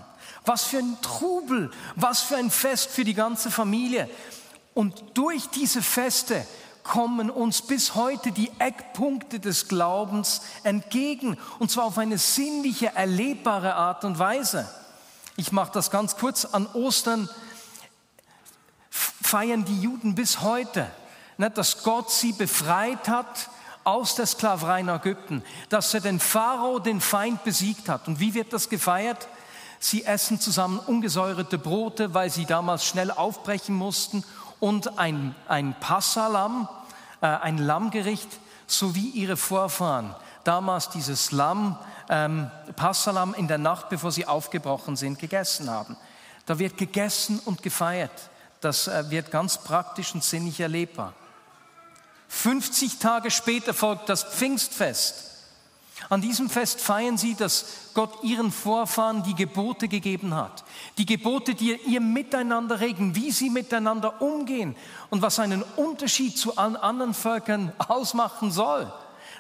Was 0.45 0.65
für 0.65 0.79
ein 0.79 0.97
Trubel, 1.03 1.71
was 1.97 2.23
für 2.23 2.37
ein 2.37 2.51
Fest 2.51 2.91
für 2.91 3.05
die 3.05 3.15
ganze 3.15 3.51
Familie. 3.51 4.09
Und 4.73 4.95
durch 5.15 5.49
diese 5.51 5.83
Feste 5.83 6.47
kommen 6.83 7.29
uns 7.29 7.61
bis 7.61 7.95
heute 7.95 8.33
die 8.33 8.51
Eckpunkte 8.59 9.41
des 9.41 9.69
Glaubens 9.69 10.41
entgegen, 10.63 11.37
und 11.59 11.71
zwar 11.71 11.85
auf 11.85 11.99
eine 11.99 12.17
sinnliche, 12.17 12.95
erlebbare 12.95 13.75
Art 13.75 14.05
und 14.05 14.19
Weise. 14.19 14.67
Ich 15.37 15.53
mache 15.53 15.73
das 15.73 15.91
ganz 15.91 16.17
kurz. 16.17 16.47
An 16.47 16.67
Ostern 16.73 17.29
feiern 19.29 19.65
die 19.65 19.81
Juden 19.81 20.15
bis 20.15 20.41
heute, 20.41 20.91
ne, 21.37 21.51
dass 21.51 21.83
Gott 21.83 22.11
sie 22.11 22.33
befreit 22.33 23.09
hat 23.09 23.51
aus 23.85 24.15
der 24.15 24.27
Sklaverei 24.27 24.81
in 24.81 24.89
Ägypten, 24.89 25.43
dass 25.69 25.93
er 25.95 26.01
den 26.01 26.19
Pharao, 26.19 26.79
den 26.79 27.01
Feind, 27.01 27.45
besiegt 27.45 27.89
hat. 27.89 28.09
Und 28.09 28.21
wie 28.21 28.35
wird 28.35 28.53
das 28.53 28.69
gefeiert? 28.69 29.29
Sie 29.81 30.05
essen 30.05 30.41
zusammen 30.41 30.79
ungesäuerte 30.79 31.59
Brote, 31.59 32.15
weil 32.15 32.31
sie 32.31 32.47
damals 32.47 32.85
schnell 32.85 33.11
aufbrechen 33.11 33.75
mussten 33.75 34.25
und 34.61 34.99
ein, 34.99 35.35
ein 35.47 35.77
Passalam, 35.79 36.69
äh, 37.21 37.27
ein 37.27 37.59
Lammgericht, 37.59 38.29
so 38.67 38.95
wie 38.95 39.11
ihre 39.11 39.37
Vorfahren. 39.37 40.15
Damals 40.45 40.89
dieses 40.89 41.33
Lamm, 41.33 41.79
ähm, 42.09 42.51
Passalam 42.77 43.35
in 43.35 43.47
der 43.47 43.59
Nacht, 43.59 43.91
bevor 43.91 44.11
sie 44.11 44.27
aufgebrochen 44.27 44.97
sind, 44.97 45.19
gegessen 45.19 45.71
haben. 45.71 45.97
Da 46.47 46.59
wird 46.59 46.79
gegessen 46.79 47.41
und 47.45 47.63
gefeiert. 47.63 48.31
Das 48.61 48.89
äh, 48.89 49.11
wird 49.11 49.31
ganz 49.31 49.59
praktisch 49.59 50.15
und 50.15 50.25
sinnig 50.25 50.61
erlebbar. 50.61 51.15
50 52.29 52.99
Tage 52.99 53.31
später 53.31 53.73
folgt 53.73 54.09
das 54.09 54.25
Pfingstfest. 54.25 55.25
An 56.11 56.21
diesem 56.21 56.49
Fest 56.49 56.81
feiern 56.81 57.19
sie, 57.19 57.35
dass 57.35 57.67
Gott 57.93 58.23
ihren 58.23 58.53
Vorfahren 58.53 59.25
die 59.25 59.35
Gebote 59.35 59.89
gegeben 59.89 60.35
hat. 60.35 60.65
Die 60.97 61.07
Gebote, 61.07 61.55
die 61.55 61.77
ihr 61.87 62.01
miteinander 62.01 62.81
regeln, 62.81 63.15
wie 63.15 63.31
sie 63.31 63.51
miteinander 63.51 64.23
umgehen 64.23 64.77
und 65.11 65.23
was 65.23 65.39
einen 65.39 65.63
Unterschied 65.77 66.39
zu 66.39 66.57
allen 66.57 66.77
anderen 66.77 67.15
Völkern 67.15 67.73
ausmachen 67.79 68.53
soll. 68.53 68.93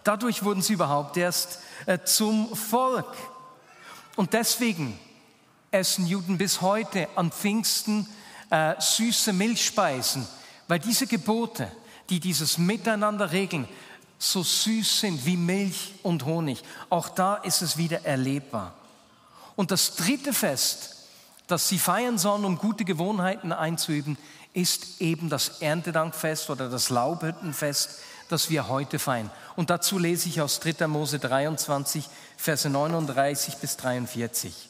Dadurch 0.05 0.43
wurden 0.43 0.63
sie 0.63 0.75
überhaupt 0.75 1.17
erst 1.17 1.61
äh, 1.87 1.99
zum 2.05 2.55
Volk. 2.55 3.17
Und 4.17 4.33
deswegen 4.33 4.99
essen 5.71 6.07
Juden 6.07 6.39
bis 6.39 6.61
heute 6.61 7.09
an 7.15 7.31
Pfingsten 7.31 8.09
äh, 8.51 8.75
süße 8.81 9.33
Milchspeisen, 9.33 10.27
weil 10.67 10.79
diese 10.79 11.07
Gebote, 11.07 11.71
die 12.11 12.21
dieses 12.21 12.59
Miteinander 12.59 13.33
regeln, 13.33 13.69
so 14.19 14.43
süß 14.43 15.01
sind 15.01 15.25
wie 15.27 15.37
Milch 15.37 15.95
und 16.03 16.25
Honig. 16.25 16.63
Auch 16.91 17.09
da 17.09 17.37
ist 17.37 17.63
es 17.63 17.77
wieder 17.77 18.05
erlebbar. 18.05 18.75
Und 19.55 19.71
das 19.71 19.97
dritte 19.97 20.33
Fest, 20.33 20.97
das 21.47 21.69
sie 21.69 21.79
feiern 21.79 22.19
sollen, 22.19 22.45
um 22.45 22.59
gute 22.59 22.85
Gewohnheiten 22.85 23.53
einzuüben, 23.53 24.19
ist 24.55 25.01
eben 25.01 25.29
das 25.29 25.61
Erntedankfest 25.61 26.51
oder 26.51 26.69
das 26.69 26.91
Laubhüttenfest, 26.91 28.01
das 28.29 28.51
wir 28.51 28.69
heute 28.69 28.99
feiern. 28.99 29.31
Und 29.57 29.71
dazu 29.71 29.99
lese 29.99 30.29
ich 30.29 30.41
aus 30.41 30.61
3. 30.61 30.87
Mose 30.89 31.19
23, 31.19 32.05
Verse 32.37 32.69
39 32.69 33.57
bis 33.57 33.77
43. 33.77 34.69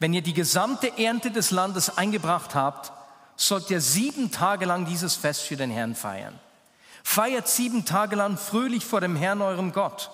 Wenn 0.00 0.14
ihr 0.14 0.22
die 0.22 0.34
gesamte 0.34 0.98
Ernte 0.98 1.30
des 1.30 1.50
Landes 1.50 1.96
eingebracht 1.98 2.54
habt, 2.54 2.90
sollt 3.36 3.70
ihr 3.70 3.82
sieben 3.82 4.32
Tage 4.32 4.64
lang 4.64 4.86
dieses 4.86 5.14
Fest 5.14 5.42
für 5.42 5.56
den 5.56 5.70
Herrn 5.70 5.94
feiern. 5.94 6.38
Feiert 7.04 7.48
sieben 7.48 7.84
Tage 7.84 8.16
lang 8.16 8.36
fröhlich 8.36 8.84
vor 8.84 9.00
dem 9.00 9.14
Herrn, 9.14 9.42
eurem 9.42 9.72
Gott. 9.72 10.10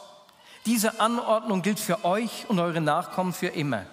Diese 0.67 1.01
Anordnung 1.01 1.63
gilt 1.63 1.79
für 1.79 2.05
euch 2.05 2.47
und 2.49 2.59
eure 2.59 2.81
Nachkommen 2.81 3.33
für 3.33 3.49
immer. 3.49 3.87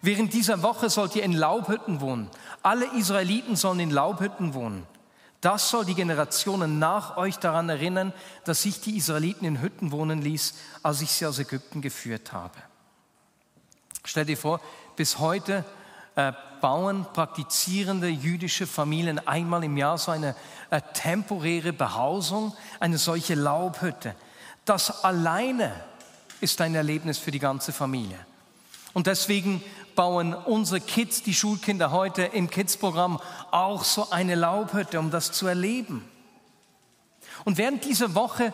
Während 0.00 0.32
dieser 0.32 0.62
Woche 0.62 0.88
sollt 0.88 1.14
ihr 1.14 1.24
in 1.24 1.32
Laubhütten 1.32 2.00
wohnen. 2.00 2.30
Alle 2.62 2.86
Israeliten 2.96 3.56
sollen 3.56 3.80
in 3.80 3.90
Laubhütten 3.90 4.54
wohnen. 4.54 4.86
Das 5.42 5.68
soll 5.68 5.84
die 5.84 5.94
Generationen 5.94 6.78
nach 6.78 7.18
euch 7.18 7.38
daran 7.38 7.68
erinnern, 7.68 8.14
dass 8.44 8.64
ich 8.64 8.80
die 8.80 8.96
Israeliten 8.96 9.44
in 9.44 9.60
Hütten 9.60 9.92
wohnen 9.92 10.22
ließ, 10.22 10.54
als 10.82 11.02
ich 11.02 11.10
sie 11.10 11.26
aus 11.26 11.38
Ägypten 11.38 11.82
geführt 11.82 12.32
habe. 12.32 12.56
Stell 14.04 14.24
dir 14.24 14.36
vor, 14.36 14.60
bis 14.96 15.18
heute 15.18 15.64
äh, 16.16 16.32
bauen 16.60 17.06
praktizierende 17.12 18.08
jüdische 18.08 18.66
Familien 18.66 19.18
einmal 19.26 19.62
im 19.62 19.76
Jahr 19.76 19.98
so 19.98 20.10
eine 20.10 20.34
äh, 20.70 20.80
temporäre 20.94 21.72
Behausung, 21.72 22.54
eine 22.80 22.98
solche 22.98 23.34
Laubhütte. 23.34 24.14
Das 24.64 25.04
alleine 25.04 25.72
ist 26.40 26.60
ein 26.60 26.74
Erlebnis 26.74 27.18
für 27.18 27.30
die 27.30 27.38
ganze 27.38 27.72
Familie. 27.72 28.18
Und 28.94 29.06
deswegen 29.06 29.62
bauen 29.94 30.34
unsere 30.34 30.80
Kids, 30.80 31.22
die 31.22 31.34
Schulkinder 31.34 31.90
heute 31.90 32.22
im 32.22 32.50
Kids-Programm 32.50 33.20
auch 33.50 33.84
so 33.84 34.10
eine 34.10 34.34
Laubhütte, 34.34 34.98
um 34.98 35.10
das 35.10 35.32
zu 35.32 35.46
erleben. 35.46 36.08
Und 37.44 37.58
während 37.58 37.84
dieser 37.84 38.14
Woche 38.14 38.52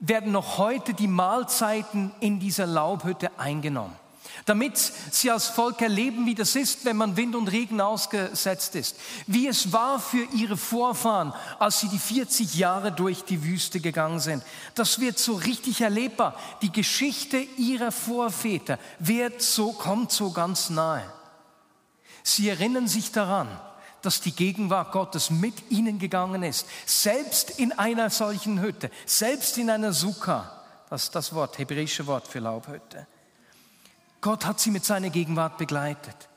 werden 0.00 0.32
noch 0.32 0.58
heute 0.58 0.94
die 0.94 1.08
Mahlzeiten 1.08 2.10
in 2.20 2.40
dieser 2.40 2.66
Laubhütte 2.66 3.30
eingenommen 3.38 3.96
damit 4.44 4.76
sie 4.76 5.30
als 5.30 5.46
Volk 5.46 5.82
erleben, 5.82 6.26
wie 6.26 6.34
das 6.34 6.56
ist, 6.56 6.84
wenn 6.84 6.96
man 6.96 7.16
Wind 7.16 7.34
und 7.34 7.48
Regen 7.48 7.80
ausgesetzt 7.80 8.74
ist. 8.74 8.96
Wie 9.26 9.46
es 9.46 9.72
war 9.72 10.00
für 10.00 10.24
ihre 10.34 10.56
Vorfahren, 10.56 11.32
als 11.58 11.80
sie 11.80 11.88
die 11.88 11.98
40 11.98 12.54
Jahre 12.54 12.92
durch 12.92 13.24
die 13.24 13.42
Wüste 13.42 13.80
gegangen 13.80 14.20
sind. 14.20 14.42
Das 14.74 15.00
wird 15.00 15.18
so 15.18 15.34
richtig 15.34 15.80
erlebbar. 15.80 16.34
Die 16.62 16.72
Geschichte 16.72 17.38
ihrer 17.56 17.92
Vorväter 17.92 18.78
wird 18.98 19.42
so, 19.42 19.72
kommt 19.72 20.12
so 20.12 20.30
ganz 20.30 20.70
nahe. 20.70 21.04
Sie 22.22 22.48
erinnern 22.48 22.88
sich 22.88 23.12
daran, 23.12 23.48
dass 24.02 24.20
die 24.20 24.32
Gegenwart 24.32 24.92
Gottes 24.92 25.30
mit 25.30 25.70
ihnen 25.70 25.98
gegangen 25.98 26.42
ist, 26.42 26.66
selbst 26.86 27.58
in 27.58 27.72
einer 27.72 28.10
solchen 28.10 28.60
Hütte, 28.60 28.90
selbst 29.06 29.58
in 29.58 29.70
einer 29.70 29.92
Sukkah. 29.92 30.52
Das 30.88 31.04
ist 31.04 31.14
das 31.14 31.34
Wort, 31.34 31.58
hebräische 31.58 32.06
Wort 32.06 32.26
für 32.26 32.38
Laubhütte. 32.38 33.06
Gott 34.20 34.44
hat 34.46 34.60
sie 34.60 34.70
mit 34.70 34.84
seiner 34.84 35.10
Gegenwart 35.10 35.58
begleitet. 35.58 36.28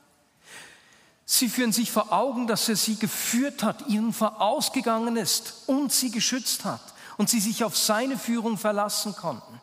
Sie 1.25 1.49
führen 1.49 1.71
sich 1.71 1.91
vor 1.91 2.11
Augen, 2.11 2.45
dass 2.45 2.67
er 2.67 2.75
sie 2.75 2.97
geführt 2.97 3.63
hat, 3.63 3.87
ihnen 3.87 4.11
vorausgegangen 4.11 5.15
ist 5.15 5.63
und 5.67 5.91
sie 5.91 6.11
geschützt 6.11 6.65
hat 6.65 6.81
und 7.17 7.29
sie 7.29 7.39
sich 7.39 7.63
auf 7.63 7.77
seine 7.77 8.17
Führung 8.17 8.57
verlassen 8.57 9.15
konnten. 9.15 9.61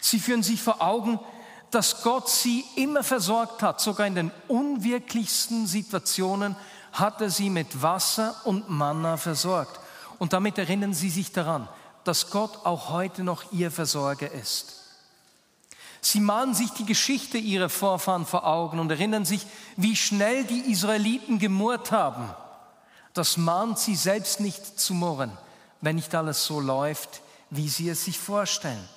Sie 0.00 0.20
führen 0.20 0.42
sich 0.42 0.62
vor 0.62 0.80
Augen, 0.80 1.18
dass 1.70 2.02
Gott 2.02 2.28
sie 2.28 2.64
immer 2.76 3.02
versorgt 3.02 3.62
hat, 3.62 3.80
sogar 3.80 4.06
in 4.06 4.14
den 4.14 4.30
unwirklichsten 4.48 5.66
Situationen 5.66 6.54
hat 6.92 7.20
er 7.20 7.30
sie 7.30 7.50
mit 7.50 7.82
Wasser 7.82 8.34
und 8.44 8.70
Manna 8.70 9.16
versorgt. 9.16 9.80
Und 10.18 10.32
damit 10.32 10.56
erinnern 10.56 10.94
sie 10.94 11.10
sich 11.10 11.32
daran, 11.32 11.68
dass 12.04 12.30
Gott 12.30 12.64
auch 12.64 12.90
heute 12.90 13.24
noch 13.24 13.52
ihr 13.52 13.70
Versorger 13.70 14.30
ist. 14.30 14.85
Sie 16.00 16.20
malen 16.20 16.54
sich 16.54 16.70
die 16.70 16.86
Geschichte 16.86 17.38
ihrer 17.38 17.68
Vorfahren 17.68 18.26
vor 18.26 18.46
Augen 18.46 18.78
und 18.78 18.90
erinnern 18.90 19.24
sich, 19.24 19.46
wie 19.76 19.96
schnell 19.96 20.44
die 20.44 20.70
Israeliten 20.70 21.38
gemurrt 21.38 21.92
haben. 21.92 22.30
Das 23.14 23.36
mahnt 23.36 23.78
sie 23.78 23.96
selbst 23.96 24.40
nicht 24.40 24.78
zu 24.78 24.94
murren, 24.94 25.32
wenn 25.80 25.96
nicht 25.96 26.14
alles 26.14 26.44
so 26.44 26.60
läuft, 26.60 27.22
wie 27.50 27.68
sie 27.68 27.88
es 27.88 28.04
sich 28.04 28.18
vorstellen. 28.18 28.88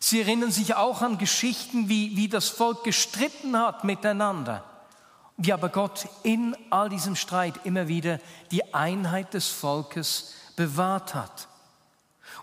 Sie 0.00 0.20
erinnern 0.20 0.50
sich 0.50 0.74
auch 0.74 1.02
an 1.02 1.18
Geschichten, 1.18 1.88
wie, 1.88 2.16
wie 2.16 2.28
das 2.28 2.48
Volk 2.48 2.84
gestritten 2.84 3.56
hat 3.58 3.84
miteinander, 3.84 4.64
wie 5.36 5.52
aber 5.52 5.68
Gott 5.68 6.08
in 6.22 6.56
all 6.70 6.88
diesem 6.88 7.16
Streit 7.16 7.60
immer 7.64 7.88
wieder 7.88 8.18
die 8.50 8.74
Einheit 8.74 9.34
des 9.34 9.48
Volkes 9.48 10.34
bewahrt 10.56 11.14
hat. 11.14 11.48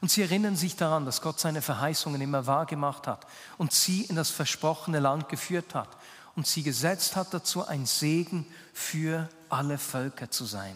Und 0.04 0.10
sie 0.10 0.22
erinnern 0.22 0.58
sich 0.58 0.76
daran, 0.76 1.06
dass 1.06 1.22
Gott 1.22 1.40
seine 1.40 1.62
Verheißungen 1.62 2.20
immer 2.20 2.46
wahr 2.46 2.66
gemacht 2.66 3.08
hat 3.08 3.26
und 3.58 3.72
sie 3.72 4.02
in 4.02 4.18
das 4.18 4.32
versprochene 4.32 5.00
Land 5.00 5.30
geführt 5.30 5.74
hat 5.74 5.88
und 6.36 6.46
sie 6.46 6.62
gesetzt 6.62 7.16
hat 7.16 7.34
dazu, 7.34 7.66
ein 7.66 7.86
Segen 7.86 8.46
für 8.74 9.30
alle 9.48 9.78
Völker 9.78 10.30
zu 10.30 10.44
sein. 10.44 10.76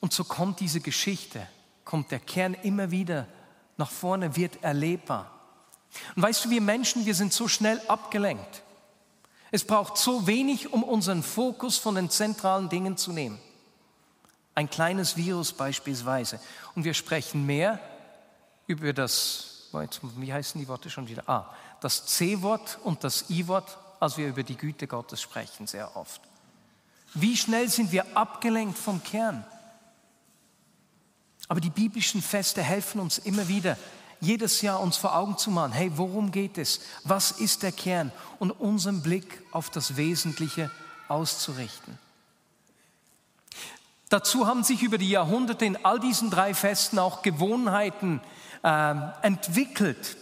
Und 0.00 0.12
so 0.12 0.24
kommt 0.24 0.60
diese 0.60 0.82
Geschichte, 0.82 1.46
kommt 1.86 2.10
der 2.10 2.20
Kern 2.20 2.52
immer 2.52 2.90
wieder 2.90 3.26
nach 3.78 3.90
vorne, 3.90 4.36
wird 4.36 4.62
erlebbar. 4.62 5.30
Und 6.16 6.22
weißt 6.24 6.44
du, 6.44 6.50
wir 6.50 6.60
Menschen, 6.60 7.06
wir 7.06 7.14
sind 7.14 7.32
so 7.32 7.48
schnell 7.48 7.80
abgelenkt. 7.88 8.62
Es 9.50 9.64
braucht 9.64 9.96
so 9.96 10.26
wenig, 10.26 10.70
um 10.70 10.82
unseren 10.82 11.22
Fokus 11.22 11.78
von 11.78 11.94
den 11.94 12.10
zentralen 12.10 12.68
Dingen 12.68 12.98
zu 12.98 13.10
nehmen. 13.12 13.38
Ein 14.60 14.68
kleines 14.68 15.16
Virus 15.16 15.54
beispielsweise. 15.54 16.38
Und 16.74 16.84
wir 16.84 16.92
sprechen 16.92 17.46
mehr 17.46 17.80
über 18.66 18.92
das, 18.92 19.70
wie 20.18 20.30
heißen 20.30 20.60
die 20.60 20.68
Worte 20.68 20.90
schon 20.90 21.08
wieder? 21.08 21.26
Ah, 21.26 21.46
das 21.80 22.04
C-Wort 22.04 22.78
und 22.84 23.02
das 23.02 23.30
I-Wort, 23.30 23.78
als 24.00 24.18
wir 24.18 24.28
über 24.28 24.42
die 24.42 24.58
Güte 24.58 24.86
Gottes 24.86 25.22
sprechen, 25.22 25.66
sehr 25.66 25.96
oft. 25.96 26.20
Wie 27.14 27.38
schnell 27.38 27.70
sind 27.70 27.90
wir 27.90 28.14
abgelenkt 28.14 28.76
vom 28.76 29.02
Kern? 29.02 29.46
Aber 31.48 31.62
die 31.62 31.70
biblischen 31.70 32.20
Feste 32.20 32.62
helfen 32.62 33.00
uns 33.00 33.16
immer 33.16 33.48
wieder, 33.48 33.78
jedes 34.20 34.60
Jahr 34.60 34.80
uns 34.80 34.98
vor 34.98 35.16
Augen 35.16 35.38
zu 35.38 35.50
machen, 35.50 35.72
hey, 35.72 35.90
worum 35.94 36.32
geht 36.32 36.58
es? 36.58 36.82
Was 37.04 37.30
ist 37.30 37.62
der 37.62 37.72
Kern? 37.72 38.12
Und 38.38 38.50
unseren 38.50 39.00
Blick 39.00 39.42
auf 39.52 39.70
das 39.70 39.96
Wesentliche 39.96 40.70
auszurichten. 41.08 41.98
Dazu 44.10 44.48
haben 44.48 44.64
sich 44.64 44.82
über 44.82 44.98
die 44.98 45.08
Jahrhunderte 45.08 45.64
in 45.64 45.84
all 45.84 46.00
diesen 46.00 46.30
drei 46.30 46.52
Festen 46.52 46.98
auch 46.98 47.22
Gewohnheiten 47.22 48.20
äh, 48.64 48.94
entwickelt. 49.22 50.16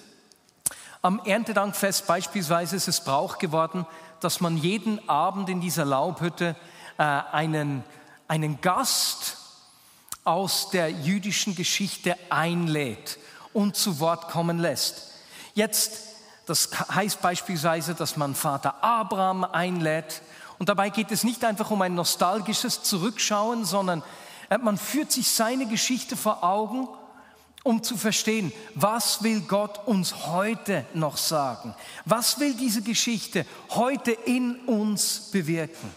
Am 1.00 1.21
Erntedankfest 1.25 2.07
beispielsweise 2.07 2.76
ist 2.76 2.87
es 2.87 3.00
Brauch 3.00 3.38
geworden, 3.38 3.87
dass 4.21 4.40
man 4.40 4.59
jeden 4.59 5.09
Abend 5.09 5.49
in 5.49 5.62
dieser 5.62 5.87
Laubhütte 5.87 6.54
äh, 6.99 7.02
einen, 7.02 7.83
einen 8.28 8.61
Gast 8.61 9.38
aus 10.23 10.68
der 10.68 10.90
jüdischen 10.90 11.54
Geschichte 11.54 12.14
einlädt 12.28 13.18
und 13.54 13.75
zu 13.75 14.00
Wort 14.00 14.28
kommen 14.28 14.59
lässt. 14.59 15.12
Jetzt 15.54 16.09
Das 16.45 16.71
heißt 16.95 17.21
beispielsweise, 17.21 17.95
dass 17.95 18.16
man 18.16 18.35
Vater 18.35 18.83
Abraham 18.83 19.45
einlädt. 19.45 20.23
Und 20.59 20.69
dabei 20.69 20.91
geht 20.91 21.12
es 21.12 21.25
nicht 21.25 21.45
einfach 21.45 21.71
um 21.71 21.83
ein 21.83 21.95
nostalgisches 21.95 22.83
Zurückschauen, 22.83 23.65
sondern 23.65 24.03
äh, 24.50 24.59
man 24.59 24.77
führt 24.77 25.12
sich 25.12 25.31
seine 25.31 25.67
Geschichte 25.67 26.17
vor 26.17 26.43
Augen, 26.43 26.88
um 27.65 27.83
zu 27.83 27.97
verstehen, 27.97 28.53
was 28.75 29.23
will 29.23 29.41
Gott 29.43 29.87
uns 29.87 30.27
heute 30.27 30.85
noch 30.95 31.17
sagen? 31.17 31.75
Was 32.05 32.41
will 32.41 32.55
diese 32.55 32.83
Geschichte 32.83 33.45
heute 33.71 34.12
in 34.12 34.57
uns 34.67 35.31
bewirken? 35.33 35.91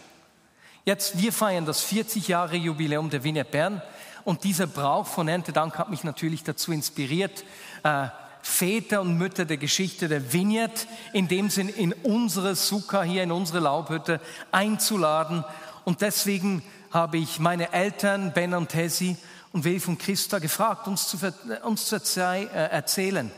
Jetzt, 0.84 1.18
wir 1.18 1.32
feiern 1.32 1.64
das 1.64 1.80
40 1.82 2.28
Jahre 2.28 2.56
Jubiläum 2.56 3.08
der 3.08 3.22
Wiener 3.22 3.44
Bern 3.44 3.80
und 4.24 4.44
dieser 4.44 4.66
Brauch 4.66 5.06
von 5.06 5.28
Erntedank 5.28 5.78
hat 5.78 5.90
mich 5.90 6.04
natürlich 6.04 6.42
dazu 6.44 6.72
inspiriert, 6.72 7.44
äh, 7.84 8.08
Väter 8.42 9.00
und 9.00 9.16
Mütter 9.16 9.44
der 9.44 9.56
Geschichte 9.56 10.08
der 10.08 10.32
Vineyard 10.32 10.86
in 11.12 11.28
dem 11.28 11.48
Sinn 11.48 11.68
in 11.68 11.92
unsere 11.92 12.56
Sukkah 12.56 13.02
hier, 13.02 13.22
in 13.22 13.32
unsere 13.32 13.60
Laubhütte 13.60 14.20
einzuladen. 14.50 15.44
Und 15.84 16.00
deswegen 16.00 16.62
habe 16.90 17.18
ich 17.18 17.38
meine 17.38 17.72
Eltern, 17.72 18.32
Ben 18.32 18.54
und 18.54 18.68
Tessie 18.68 19.16
und 19.52 19.64
Wilf 19.64 19.88
und 19.88 19.98
Christa 19.98 20.38
gefragt, 20.38 20.88
uns 20.88 21.08
zu, 21.08 21.18
uns 21.64 21.86
zu 21.86 21.96
äh, 21.96 22.46
erzählen, 22.46 23.30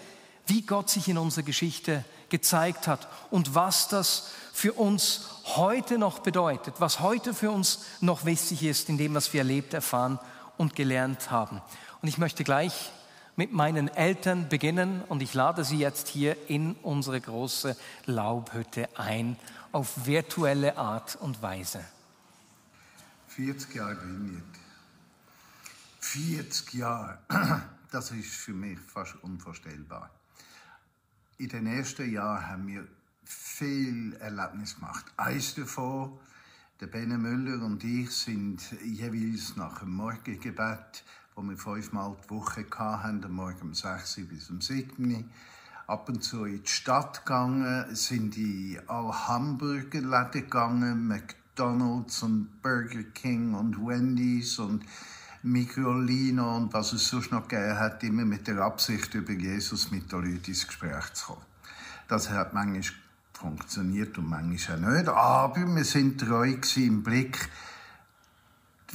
wie 0.46 0.62
Gott 0.62 0.90
sich 0.90 1.08
in 1.08 1.18
unserer 1.18 1.44
Geschichte 1.44 2.04
gezeigt 2.28 2.88
hat 2.88 3.06
und 3.30 3.54
was 3.54 3.88
das 3.88 4.30
für 4.52 4.72
uns 4.72 5.28
heute 5.56 5.98
noch 5.98 6.20
bedeutet, 6.20 6.74
was 6.78 7.00
heute 7.00 7.34
für 7.34 7.50
uns 7.50 7.80
noch 8.00 8.24
wichtig 8.24 8.62
ist 8.62 8.88
in 8.88 8.98
dem, 8.98 9.14
was 9.14 9.32
wir 9.32 9.40
erlebt, 9.40 9.74
erfahren 9.74 10.18
und 10.56 10.74
gelernt 10.74 11.30
haben. 11.30 11.60
Und 12.02 12.08
ich 12.08 12.18
möchte 12.18 12.44
gleich 12.44 12.90
mit 13.36 13.52
meinen 13.52 13.88
Eltern 13.88 14.48
beginnen 14.48 15.02
und 15.02 15.22
ich 15.22 15.34
lade 15.34 15.64
sie 15.64 15.78
jetzt 15.78 16.08
hier 16.08 16.36
in 16.48 16.74
unsere 16.82 17.20
große 17.20 17.76
Laubhütte 18.06 18.88
ein, 18.96 19.36
auf 19.72 20.06
virtuelle 20.06 20.76
Art 20.76 21.16
und 21.16 21.42
Weise. 21.42 21.84
40 23.28 23.74
Jahre 23.74 24.00
Vineyard. 24.02 24.44
40 26.00 26.74
Jahre, 26.74 27.18
das 27.90 28.12
ist 28.12 28.34
für 28.34 28.52
mich 28.52 28.78
fast 28.78 29.16
unvorstellbar. 29.22 30.10
In 31.38 31.48
den 31.48 31.66
ersten 31.66 32.12
Jahren 32.12 32.46
haben 32.46 32.66
wir 32.68 32.86
viel 33.24 34.14
Erlebnis 34.20 34.76
gemacht. 34.76 35.04
Eins 35.16 35.54
davon, 35.56 36.18
der 36.80 36.86
Benne 36.86 37.18
Müller 37.18 37.64
und 37.64 37.82
ich 37.82 38.10
sind 38.10 38.60
jeweils 38.84 39.56
nach 39.56 39.80
dem 39.80 39.94
Morgengebet, 39.94 41.02
wo 41.34 41.42
wir 41.42 41.56
fünfmal 41.56 42.16
die 42.24 42.30
Woche 42.30 42.64
hatten, 42.78 43.24
am 43.24 43.32
Morgen 43.32 43.60
um 43.62 43.74
6 43.74 44.18
Uhr 44.18 44.24
bis 44.24 44.50
um 44.50 44.60
7 44.60 45.12
Uhr, 45.12 45.24
ab 45.86 46.08
und 46.08 46.22
zu 46.22 46.44
in 46.44 46.62
die 46.62 46.68
Stadt 46.68 47.24
gegangen, 47.24 47.94
sind 47.94 48.36
in 48.36 48.80
alle 48.86 49.28
Hamburgerläden 49.28 50.30
gegangen, 50.32 51.08
McDonalds 51.08 52.22
und 52.22 52.62
Burger 52.62 53.02
King 53.14 53.54
und 53.54 53.84
Wendy's 53.84 54.58
und 54.58 54.84
Microlino 55.42 56.56
und 56.56 56.72
was 56.72 56.92
es 56.92 57.08
sonst 57.08 57.32
noch 57.32 57.48
gegeben 57.48 57.78
hat, 57.78 58.02
immer 58.04 58.24
mit 58.24 58.46
der 58.46 58.58
Absicht, 58.58 59.12
über 59.14 59.32
Jesus 59.32 59.90
mit 59.90 60.10
den 60.12 60.20
Leuten 60.20 60.44
ins 60.46 60.66
Gespräch 60.66 61.12
zu 61.14 61.26
kommen. 61.26 61.42
Das 62.08 62.30
hat 62.30 62.54
manchmal 62.54 62.82
funktioniert 63.32 64.16
und 64.18 64.30
manchmal 64.30 64.84
auch 64.84 64.90
nicht. 64.90 65.08
Aber 65.08 65.74
wir 65.74 65.84
sind 65.84 66.20
treu 66.20 66.56
im 66.76 67.02
Blick. 67.02 67.50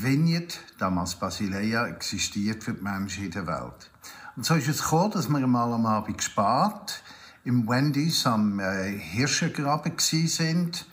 Vineyard, 0.01 0.57
damals 0.77 1.15
Basileia, 1.15 1.87
existiert 1.87 2.63
für 2.63 2.73
die 2.73 2.83
Menschen 2.83 3.25
in 3.25 3.31
der 3.31 3.47
Welt. 3.47 3.91
Und 4.35 4.45
so 4.45 4.55
ist 4.55 4.69
es 4.69 4.81
gekommen, 4.81 5.11
dass 5.11 5.27
wir 5.27 5.37
einmal 5.37 5.73
am 5.73 5.85
Abend 5.85 6.17
gespart 6.17 7.03
im 7.43 7.67
Wendy's 7.67 8.25
am 8.25 8.59
äh, 8.59 8.97
Hirschengraben 8.97 9.93
sind 9.97 10.85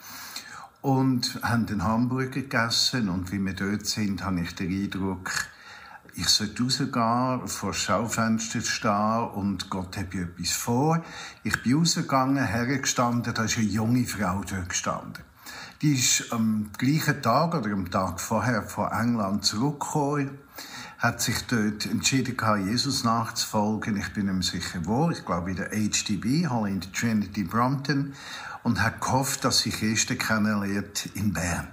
und 0.81 1.39
haben 1.43 1.67
den 1.67 1.85
Hamburger 1.85 2.31
gegessen 2.31 3.09
und 3.09 3.31
wie 3.31 3.45
wir 3.45 3.53
dort 3.53 3.87
sind, 3.87 4.25
habe 4.25 4.41
ich 4.41 4.55
den 4.55 4.73
Eindruck, 4.73 5.31
ich 6.15 6.29
sollte 6.29 6.63
rausgehen, 6.63 7.47
vor 7.47 7.73
das 7.73 7.79
Schaufenster 7.79 8.61
stehen 8.63 9.29
und 9.35 9.69
Gott 9.69 9.97
hat 9.97 10.15
etwas 10.15 10.53
vor. 10.53 11.05
Ich 11.45 11.63
bin 11.63 11.75
rausgegangen, 11.75 12.45
hergestanden, 12.45 13.35
da 13.35 13.45
ist 13.45 13.59
eine 13.59 13.67
junge 13.67 14.07
Frau 14.07 14.43
dort 14.49 14.69
gestanden. 14.69 15.26
Die 15.83 15.93
ist 15.93 16.33
am 16.33 16.71
gleichen 16.79 17.21
Tag 17.21 17.55
oder 17.55 17.71
am 17.71 17.91
Tag 17.91 18.19
vorher 18.19 18.63
von 18.63 18.91
England 18.91 19.45
zurückgekommen, 19.45 20.39
hat 20.97 21.21
sich 21.21 21.47
dort 21.49 21.85
entschieden, 21.85 22.35
Jesus 22.67 23.05
nachzufolgen. 23.05 23.99
Ich 23.99 24.11
bin 24.15 24.35
mir 24.35 24.43
sicher 24.43 24.81
wo. 24.85 25.11
Ich 25.11 25.27
glaube 25.27 25.51
in 25.51 25.57
der 25.57 25.69
HDB, 25.69 26.49
der 26.49 26.93
Trinity 26.93 27.45
Brompton, 27.45 28.15
und 28.63 28.83
hat 28.83 29.03
gehofft, 29.03 29.45
dass 29.45 29.59
sie 29.59 29.71
Christen 29.71 30.17
kennenlernt 30.17 31.11
in 31.13 31.35
Bern. 31.35 31.69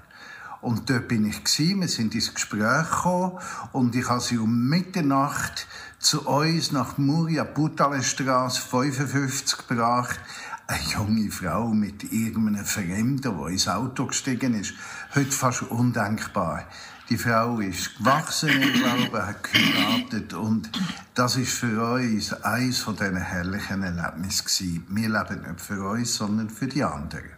Und 0.59 0.89
dort 0.89 1.07
bin 1.07 1.25
ich 1.25 1.41
gewesen, 1.41 1.79
wir 1.79 1.87
sind 1.87 2.13
ins 2.13 2.33
Gespräch 2.33 2.89
gekommen 2.89 3.39
und 3.71 3.95
ich 3.95 4.09
habe 4.09 4.19
sie 4.19 4.37
um 4.37 4.67
Mitternacht 4.67 5.65
zu 5.99 6.27
uns 6.27 6.73
nach 6.73 6.97
Muria 6.97 7.45
Butalenstrasse 7.45 8.61
55 8.61 9.67
gebracht. 9.67 10.19
Eine 10.65 10.83
junge 10.83 11.29
Frau 11.29 11.67
mit 11.69 12.03
irgendeinem 12.11 12.65
Fremden, 12.65 13.21
der 13.21 13.47
ins 13.47 13.67
Auto 13.67 14.05
gestiegen 14.05 14.53
ist. 14.53 14.73
Heute 15.13 15.31
fast 15.31 15.63
undenkbar. 15.63 16.65
Die 17.09 17.17
Frau 17.17 17.59
ist 17.59 17.97
gewachsen 17.97 18.49
im 18.49 18.73
Glauben, 18.73 19.27
hat 19.27 19.43
geheiratet 19.43 20.33
und 20.33 20.69
das 21.13 21.35
ist 21.35 21.51
für 21.51 21.95
uns 21.95 22.31
eines 22.43 22.79
von 22.79 22.95
diesen 22.95 23.17
herrlichen 23.17 23.83
Erlebnissen 23.83 24.85
Wir 24.87 25.09
leben 25.09 25.41
nicht 25.41 25.59
für 25.59 25.85
uns, 25.89 26.15
sondern 26.15 26.49
für 26.49 26.67
die 26.67 26.83
anderen. 26.83 27.31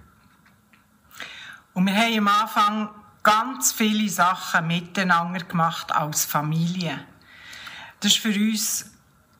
Und 1.73 1.87
wir 1.87 1.95
haben 1.95 2.19
am 2.19 2.27
Anfang 2.27 2.89
ganz 3.23 3.71
viele 3.71 4.07
Sachen 4.07 4.67
miteinander 4.67 5.39
gemacht 5.39 5.91
als 5.91 6.25
Familie. 6.25 7.03
Das 7.99 8.11
ist 8.11 8.21
für 8.21 8.29
uns 8.29 8.85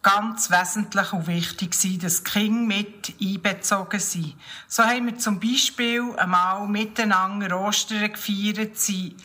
ganz 0.06 0.52
wesentlich 0.52 1.14
und 1.14 1.26
wichtig 1.26 1.72
dass 2.00 2.24
die 2.24 2.30
Kinder 2.30 2.62
mit 2.62 3.16
einbezogen 3.20 4.00
sind. 4.00 4.36
So 4.68 4.84
haben 4.84 5.08
wir 5.08 5.18
zum 5.18 5.40
Beispiel 5.40 6.14
einmal 6.18 6.68
miteinander 6.68 7.60
Ostern 7.60 8.14
gefeiert, 8.14 8.78
sind 8.78 9.16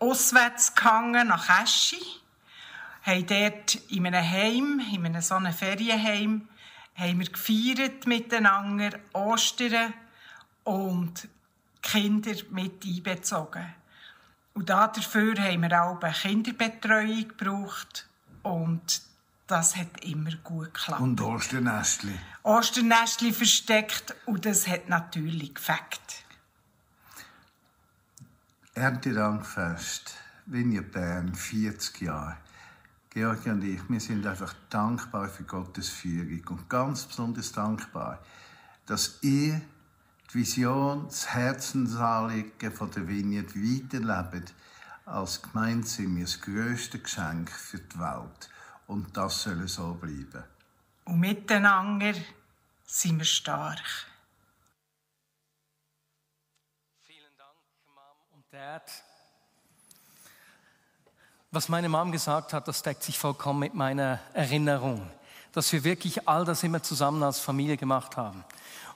auswärts 0.00 0.74
gegangen 0.74 1.28
nach 1.28 1.62
Eschi, 1.62 2.02
haben 3.04 3.26
dort 3.28 3.76
in 3.88 4.04
einem 4.04 4.28
Heim, 4.28 4.82
in 4.92 5.06
einem 5.06 5.22
so 5.22 5.36
einem 5.36 5.52
Ferienheim, 5.52 6.48
haben 6.96 7.20
wir 7.20 7.30
gefeiert 7.30 8.08
miteinander 8.08 8.98
Ostern 9.12 9.94
und 10.64 11.28
Kinder 11.82 12.34
mit 12.50 12.84
einbezogen. 12.84 13.74
Und 14.54 14.70
dafür 14.70 15.36
haben 15.38 15.62
wir 15.62 15.84
auch 15.84 16.00
Kinderbetreuung 16.00 17.28
gebraucht 17.28 18.08
und 18.42 19.05
das 19.46 19.76
hat 19.76 20.04
immer 20.04 20.34
gut 20.42 20.74
geklappt. 20.74 21.00
Und 21.00 21.20
Osternestli? 21.20 22.18
Osternestli 22.42 23.32
versteckt 23.32 24.14
und 24.26 24.44
das 24.44 24.66
hat 24.66 24.88
natürlich 24.88 25.54
gefällt. 25.54 26.24
Erntedankfest, 28.74 30.14
Vinja 30.46 30.82
Bern, 30.82 31.34
40 31.34 32.02
Jahre. 32.02 32.36
Georg 33.10 33.46
und 33.46 33.64
ich, 33.64 33.80
wir 33.88 34.00
sind 34.00 34.26
einfach 34.26 34.54
dankbar 34.68 35.28
für 35.28 35.44
Gottes 35.44 35.88
Führung 35.88 36.42
und 36.50 36.68
ganz 36.68 37.04
besonders 37.04 37.52
dankbar, 37.52 38.22
dass 38.84 39.18
ihr 39.22 39.62
die 40.30 40.34
Vision, 40.34 41.06
das 41.06 41.32
Herzensanliegen 41.32 42.72
von 42.72 42.90
der 42.90 43.08
Vineyard 43.08 43.56
weiterleben 43.56 44.44
als 45.06 45.40
Gemeinde 45.40 45.86
sind 45.86 46.16
wir 46.16 46.24
das 46.24 46.40
grösste 46.40 46.98
Geschenk 46.98 47.50
für 47.50 47.78
die 47.78 47.98
Welt. 47.98 48.50
Und 48.86 49.16
das 49.16 49.42
soll 49.42 49.66
so 49.68 49.94
bleiben. 49.94 50.44
Und 51.04 51.20
miteinander 51.20 52.14
sind 52.84 53.18
wir 53.18 53.24
stark. 53.24 53.82
Vielen 57.02 57.36
Dank, 57.36 57.50
Mom 57.94 58.16
und 58.34 58.44
Dad. 58.52 58.82
Was 61.50 61.68
meine 61.68 61.88
Mom 61.88 62.12
gesagt 62.12 62.52
hat, 62.52 62.68
das 62.68 62.82
deckt 62.82 63.02
sich 63.02 63.18
vollkommen 63.18 63.60
mit 63.60 63.74
meiner 63.74 64.20
Erinnerung, 64.34 65.10
dass 65.52 65.72
wir 65.72 65.84
wirklich 65.84 66.28
all 66.28 66.44
das 66.44 66.62
immer 66.62 66.82
zusammen 66.82 67.22
als 67.22 67.40
Familie 67.40 67.76
gemacht 67.76 68.16
haben. 68.16 68.44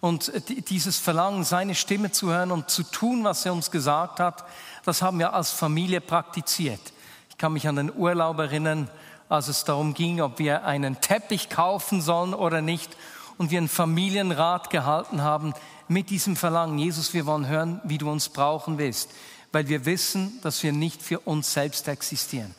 Und 0.00 0.33
dieses 0.70 0.98
Verlangen, 0.98 1.44
seine 1.44 1.74
Stimme 1.74 2.11
zu 2.11 2.31
hören 2.31 2.53
und 2.53 2.70
zu 2.70 2.83
tun, 2.85 3.22
was 3.24 3.44
er 3.44 3.53
uns 3.53 3.70
gesagt 3.70 4.18
hat, 4.18 4.44
das 4.85 5.03
haben 5.03 5.18
wir 5.18 5.35
als 5.35 5.50
Familie 5.50 6.00
praktiziert. 6.00 6.81
Ich 7.29 7.37
kann 7.38 7.53
mich 7.53 7.68
an 7.68 7.76
den 7.76 7.94
Urlaub 7.94 8.38
erinnern, 8.38 8.90
als 9.31 9.49
es 9.49 9.64
darum 9.64 9.95
ging, 9.95 10.21
ob 10.21 10.38
wir 10.38 10.64
einen 10.64 11.01
Teppich 11.01 11.49
kaufen 11.49 12.03
sollen 12.03 12.35
oder 12.35 12.61
nicht. 12.61 12.95
Und 13.38 13.51
wir 13.51 13.59
einen 13.59 13.69
Familienrat 13.69 14.69
gehalten 14.69 15.23
haben 15.23 15.55
mit 15.88 16.11
diesem 16.11 16.37
Verlangen. 16.37 16.79
Jesus, 16.79 17.14
wir 17.14 17.25
wollen 17.25 17.49
hören, 17.49 17.81
wie 17.85 17.97
du 17.97 18.11
uns 18.11 18.29
brauchen 18.29 18.77
willst. 18.77 19.11
Weil 19.53 19.69
wir 19.69 19.87
wissen, 19.87 20.38
dass 20.43 20.62
wir 20.62 20.73
nicht 20.73 21.01
für 21.01 21.21
uns 21.21 21.55
selbst 21.55 21.88
existieren. 21.88 22.55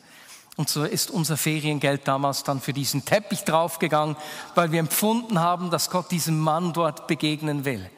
Und 0.56 0.68
so 0.68 0.84
ist 0.84 1.10
unser 1.10 1.36
Feriengeld 1.36 2.08
damals 2.08 2.42
dann 2.42 2.60
für 2.60 2.72
diesen 2.72 3.04
Teppich 3.04 3.44
draufgegangen, 3.44 4.16
weil 4.54 4.72
wir 4.72 4.80
empfunden 4.80 5.38
haben, 5.38 5.70
dass 5.70 5.88
Gott 5.88 6.10
diesem 6.10 6.38
Mann 6.40 6.72
dort 6.72 7.06
begegnen 7.06 7.64
will. 7.64 7.88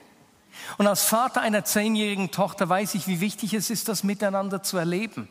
Und 0.79 0.87
als 0.87 1.05
Vater 1.05 1.41
einer 1.41 1.65
zehnjährigen 1.65 2.31
Tochter 2.31 2.69
weiß 2.69 2.95
ich, 2.95 3.07
wie 3.07 3.21
wichtig 3.21 3.55
es 3.55 3.71
ist, 3.71 3.89
das 3.89 4.05
miteinander 4.05 4.63
zu 4.63 4.77
erleben. 4.77 5.29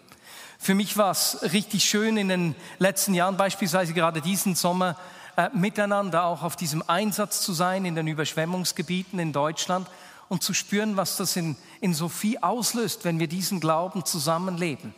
Für 0.58 0.76
mich 0.76 0.98
war 0.98 1.12
es 1.12 1.40
richtig 1.54 1.86
schön 1.86 2.18
in 2.18 2.30
den 2.30 2.56
letzten 2.80 3.14
Jahren, 3.14 3.38
beispielsweise 3.38 3.94
gerade 3.94 4.22
diesen 4.22 4.56
Sommer, 4.56 4.96
äh, 5.36 5.50
miteinander 5.54 6.26
auch 6.26 6.44
auf 6.44 6.56
diesem 6.56 6.84
Einsatz 6.88 7.42
zu 7.42 7.54
sein 7.54 7.86
in 7.86 7.96
den 7.96 8.08
Überschwemmungsgebieten 8.08 9.20
in 9.20 9.34
Deutschland 9.34 9.88
und 10.30 10.44
zu 10.44 10.54
spüren, 10.54 10.96
was 10.96 11.18
das 11.18 11.36
in, 11.36 11.56
in 11.82 11.94
Sophie 11.94 12.42
auslöst, 12.42 13.04
wenn 13.04 13.20
wir 13.20 13.28
diesen 13.28 13.60
Glauben 13.60 14.06
zusammenleben. 14.06 14.94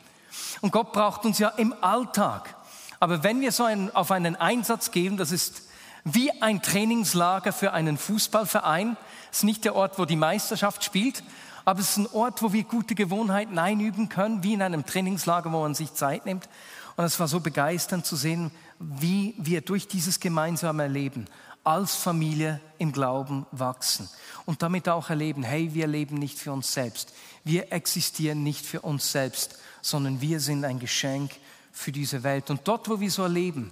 Und 0.62 0.72
Gott 0.72 0.92
braucht 0.92 1.26
uns 1.26 1.40
ja 1.40 1.50
im 1.50 1.74
Alltag. 1.82 2.56
Aber 3.00 3.24
wenn 3.24 3.42
wir 3.42 3.52
so 3.52 3.64
einen, 3.64 3.96
auf 3.96 4.12
einen 4.12 4.36
Einsatz 4.36 4.92
gehen, 4.92 5.18
das 5.18 5.32
ist 5.32 5.64
wie 6.06 6.32
ein 6.42 6.62
Trainingslager 6.62 7.52
für 7.52 7.74
einen 7.74 7.98
Fußballverein. 7.98 8.96
Ist 9.32 9.44
nicht 9.44 9.66
der 9.66 9.76
Ort, 9.76 9.98
wo 9.98 10.06
die 10.06 10.16
Meisterschaft 10.16 10.84
spielt, 10.84 11.24
aber 11.66 11.80
es 11.80 11.92
ist 11.92 11.98
ein 11.98 12.08
Ort, 12.14 12.42
wo 12.42 12.54
wir 12.54 12.64
gute 12.64 12.96
Gewohnheiten 12.96 13.58
einüben 13.58 14.08
können, 14.08 14.44
wie 14.44 14.54
in 14.54 14.62
einem 14.62 14.86
Trainingslager, 14.86 15.52
wo 15.52 15.62
man 15.62 15.74
sich 15.74 15.94
Zeit 15.94 16.26
nimmt. 16.26 16.48
Und 16.96 17.04
es 17.04 17.20
war 17.20 17.28
so 17.28 17.40
begeisternd 17.40 18.06
zu 18.06 18.16
sehen, 18.16 18.52
wie 18.80 19.34
wir 19.38 19.62
durch 19.62 19.88
dieses 19.88 20.20
gemeinsame 20.20 20.88
Leben 20.88 21.26
als 21.64 21.96
Familie 21.96 22.62
im 22.78 22.92
Glauben 22.92 23.48
wachsen 23.52 24.08
und 24.46 24.62
damit 24.62 24.88
auch 24.88 25.10
erleben, 25.10 25.42
hey, 25.42 25.74
wir 25.74 25.88
leben 25.88 26.16
nicht 26.16 26.38
für 26.38 26.54
uns 26.54 26.72
selbst, 26.72 27.14
wir 27.44 27.74
existieren 27.74 28.44
nicht 28.44 28.66
für 28.66 28.82
uns 28.82 29.12
selbst, 29.12 29.58
sondern 29.82 30.22
wir 30.22 30.40
sind 30.40 30.64
ein 30.64 30.80
Geschenk 30.80 31.32
für 31.72 31.92
diese 31.92 32.24
Welt. 32.24 32.52
Und 32.52 32.62
dort, 32.68 32.88
wo 32.88 33.00
wir 33.00 33.10
so 33.10 33.26
leben, 33.26 33.72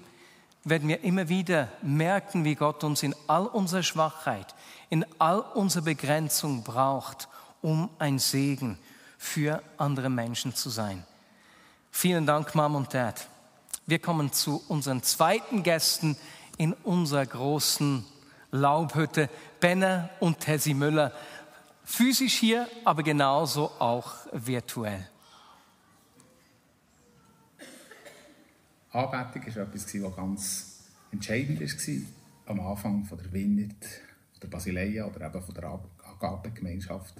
werden 0.63 0.89
wir 0.89 1.03
immer 1.03 1.29
wieder 1.29 1.69
merken, 1.81 2.45
wie 2.45 2.55
Gott 2.55 2.83
uns 2.83 3.03
in 3.03 3.15
all 3.27 3.45
unserer 3.45 3.83
Schwachheit, 3.83 4.55
in 4.89 5.05
all 5.19 5.39
unserer 5.39 5.83
Begrenzung 5.83 6.63
braucht, 6.63 7.27
um 7.63 7.89
ein 7.97 8.19
Segen 8.19 8.77
für 9.17 9.63
andere 9.77 10.09
Menschen 10.09 10.53
zu 10.53 10.69
sein. 10.69 11.03
Vielen 11.89 12.27
Dank, 12.27 12.53
Mom 12.53 12.75
und 12.75 12.93
Dad. 12.93 13.27
Wir 13.87 13.99
kommen 13.99 14.31
zu 14.31 14.61
unseren 14.67 15.01
zweiten 15.01 15.63
Gästen 15.63 16.15
in 16.57 16.73
unserer 16.73 17.25
großen 17.25 18.05
Laubhütte, 18.51 19.29
Benner 19.59 20.09
und 20.19 20.39
Tessie 20.39 20.73
Müller. 20.73 21.11
Physisch 21.83 22.35
hier, 22.35 22.67
aber 22.85 23.01
genauso 23.01 23.71
auch 23.79 24.13
virtuell. 24.31 25.07
Anbetung 28.91 29.55
war 29.55 29.63
etwas, 29.63 29.93
was 29.93 30.15
ganz 30.15 30.83
entscheidend 31.11 31.59
war 31.59 32.53
am 32.53 32.59
Anfang 32.59 33.05
von 33.05 33.17
der 33.17 33.31
Vineyard, 33.31 33.73
der 34.41 34.47
Basileia 34.47 35.05
oder 35.05 35.25
eben 35.25 35.41
von 35.41 35.55
der 35.55 35.79
Agape-Gemeinschaft. 36.03 37.15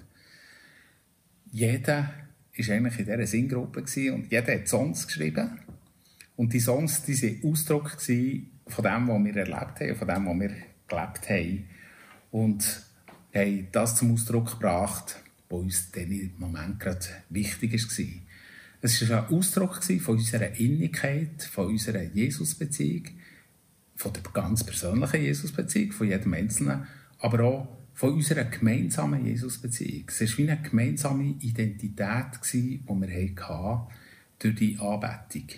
Jeder 1.54 2.12
war 2.56 2.74
eigentlich 2.74 2.98
in 2.98 3.04
dieser 3.04 3.26
Singgruppe 3.28 3.84
und 4.12 4.28
jeder 4.28 4.54
hat 4.54 4.66
Songs 4.66 5.06
geschrieben. 5.06 5.60
Und 6.34 6.52
die 6.52 6.58
Songs 6.58 7.04
die 7.04 7.14
waren 7.22 7.52
Ausdruck 7.52 7.90
von 7.92 8.84
dem, 8.84 9.08
was 9.08 9.24
wir 9.24 9.36
erlebt 9.36 9.78
haben, 9.78 9.94
von 9.94 10.08
dem, 10.08 10.26
was 10.26 10.40
wir 10.40 10.56
gelebt 10.88 11.30
haben. 11.30 11.68
Und 12.32 12.82
haben 13.32 13.68
das 13.70 13.94
zum 13.94 14.12
Ausdruck 14.12 14.50
gebracht, 14.50 15.22
was 15.48 15.60
uns 15.60 15.90
in 15.94 16.10
diesem 16.10 16.32
Moment 16.38 16.80
gerade 16.80 17.06
wichtig 17.30 17.72
war. 17.72 18.06
Es 18.80 19.08
war 19.08 19.28
ein 19.28 19.32
Ausdruck 19.32 19.80
von 19.84 20.16
unserer 20.16 20.58
Innigkeit, 20.58 21.40
von 21.44 21.66
unserer 21.66 22.02
Jesusbeziehung, 22.02 23.10
von 23.94 24.12
der 24.12 24.24
ganz 24.32 24.64
persönlichen 24.64 25.22
Jesusbeziehung, 25.22 25.92
von 25.92 26.08
jedem 26.08 26.34
Einzelnen, 26.34 26.88
aber 27.20 27.44
auch 27.44 27.83
von 27.94 28.14
unserer 28.14 28.44
gemeinsamen 28.44 29.24
Jesusbeziehung. 29.24 30.04
Es 30.08 30.20
war 30.20 30.38
wie 30.38 30.50
eine 30.50 30.62
gemeinsame 30.62 31.36
Identität, 31.40 32.40
die 32.52 32.82
wir 32.86 33.14
hatten 33.14 33.94
durch 34.40 34.54
die 34.56 34.78
Anbetung. 34.78 35.48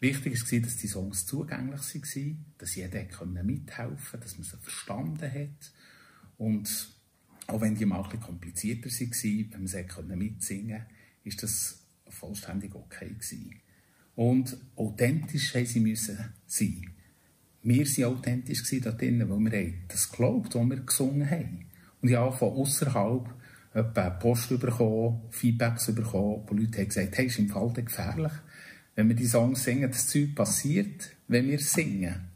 Wichtig 0.00 0.52
war, 0.52 0.60
dass 0.60 0.76
die 0.76 0.88
Songs 0.88 1.26
zugänglich 1.26 1.80
waren, 1.80 2.44
dass 2.58 2.74
jeder 2.74 3.04
mithelfen 3.44 3.96
konnte, 3.96 4.18
dass 4.18 4.36
man 4.36 4.44
sie 4.44 4.56
verstanden 4.58 5.32
hat. 5.32 5.72
Und 6.38 6.88
auch 7.46 7.60
wenn 7.60 7.76
die 7.76 7.86
mal 7.86 8.02
ein 8.02 8.20
komplizierter 8.20 8.90
waren, 8.90 9.52
wenn 9.52 9.60
man 9.60 9.68
sie 9.68 10.16
mitsingen 10.16 10.78
konnte, 10.78 10.94
ist 11.24 11.42
das 11.42 11.84
vollständig 12.08 12.74
okay. 12.74 13.16
Und 14.14 14.56
authentisch 14.76 15.54
haben 15.54 15.66
sie 15.66 15.96
sein. 16.46 16.90
Wir 17.62 17.84
waren 17.84 18.16
authentisch 18.16 18.62
da 18.80 18.92
drinnen, 18.92 19.28
weil 19.28 19.52
wir 19.52 19.72
das 19.88 20.10
geglaubt 20.10 20.54
was 20.54 20.68
wir 20.68 20.76
gesungen 20.76 21.28
haben. 21.28 21.66
Und 22.00 22.08
ich 22.08 22.16
habe 22.16 22.36
von 22.36 22.52
außerhalb 22.52 23.28
Post 24.20 24.58
bekommen, 24.58 25.20
Feedbacks 25.30 25.92
bekommen, 25.94 26.42
wo 26.46 26.54
Leute 26.54 26.78
haben 26.78 26.88
gesagt, 26.88 27.16
hey, 27.16 27.26
ist 27.26 27.38
im 27.38 27.48
Fall 27.48 27.72
gefährlich, 27.72 28.32
wenn 28.94 29.08
wir 29.08 29.16
die 29.16 29.26
Songs 29.26 29.62
singen, 29.62 29.90
das 29.90 30.08
Zeug 30.08 30.34
passiert, 30.34 31.10
wenn 31.28 31.48
wir 31.48 31.58
singen. 31.58 32.28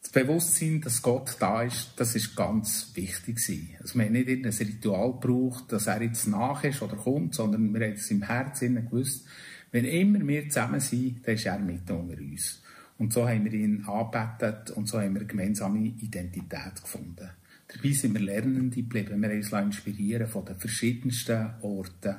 Das 0.00 0.10
Bewusstsein, 0.24 0.80
dass 0.80 1.02
Gott 1.02 1.36
da 1.38 1.62
ist, 1.62 1.92
das 1.96 2.14
ist 2.14 2.34
ganz 2.34 2.92
wichtig 2.94 3.38
Also 3.82 3.98
wir 3.98 4.06
haben 4.06 4.12
nicht 4.12 4.28
ein 4.28 4.66
Ritual 4.66 5.12
gebraucht, 5.12 5.64
dass 5.70 5.86
er 5.86 6.00
jetzt 6.00 6.26
nach 6.28 6.64
ist 6.64 6.80
oder 6.80 6.96
kommt, 6.96 7.34
sondern 7.34 7.74
wir 7.74 7.86
haben 7.86 7.94
es 7.94 8.10
im 8.10 8.22
Herzen 8.22 8.76
gewusst, 8.86 9.26
wenn 9.70 9.84
immer 9.84 10.26
wir 10.26 10.48
zusammen 10.48 10.80
sind, 10.80 11.26
dann 11.26 11.34
ist 11.34 11.44
er 11.44 11.58
mit 11.58 11.90
unter 11.90 12.16
uns. 12.16 12.62
Und 12.98 13.12
so 13.12 13.28
haben 13.28 13.44
wir 13.44 13.52
ihn 13.52 13.84
angebetet 13.84 14.70
und 14.72 14.88
so 14.88 15.00
haben 15.00 15.14
wir 15.14 15.20
eine 15.20 15.28
gemeinsame 15.28 15.78
Identität 15.78 16.82
gefunden. 16.82 17.30
Dabei 17.68 17.92
sind 17.92 18.14
wir 18.14 18.20
Lernende 18.20 18.76
geblieben. 18.76 19.22
Wir 19.22 19.28
haben 19.28 19.36
uns 19.36 19.52
inspirieren 19.52 20.26
von 20.26 20.44
den 20.44 20.58
verschiedensten 20.58 21.50
Orten. 21.62 22.16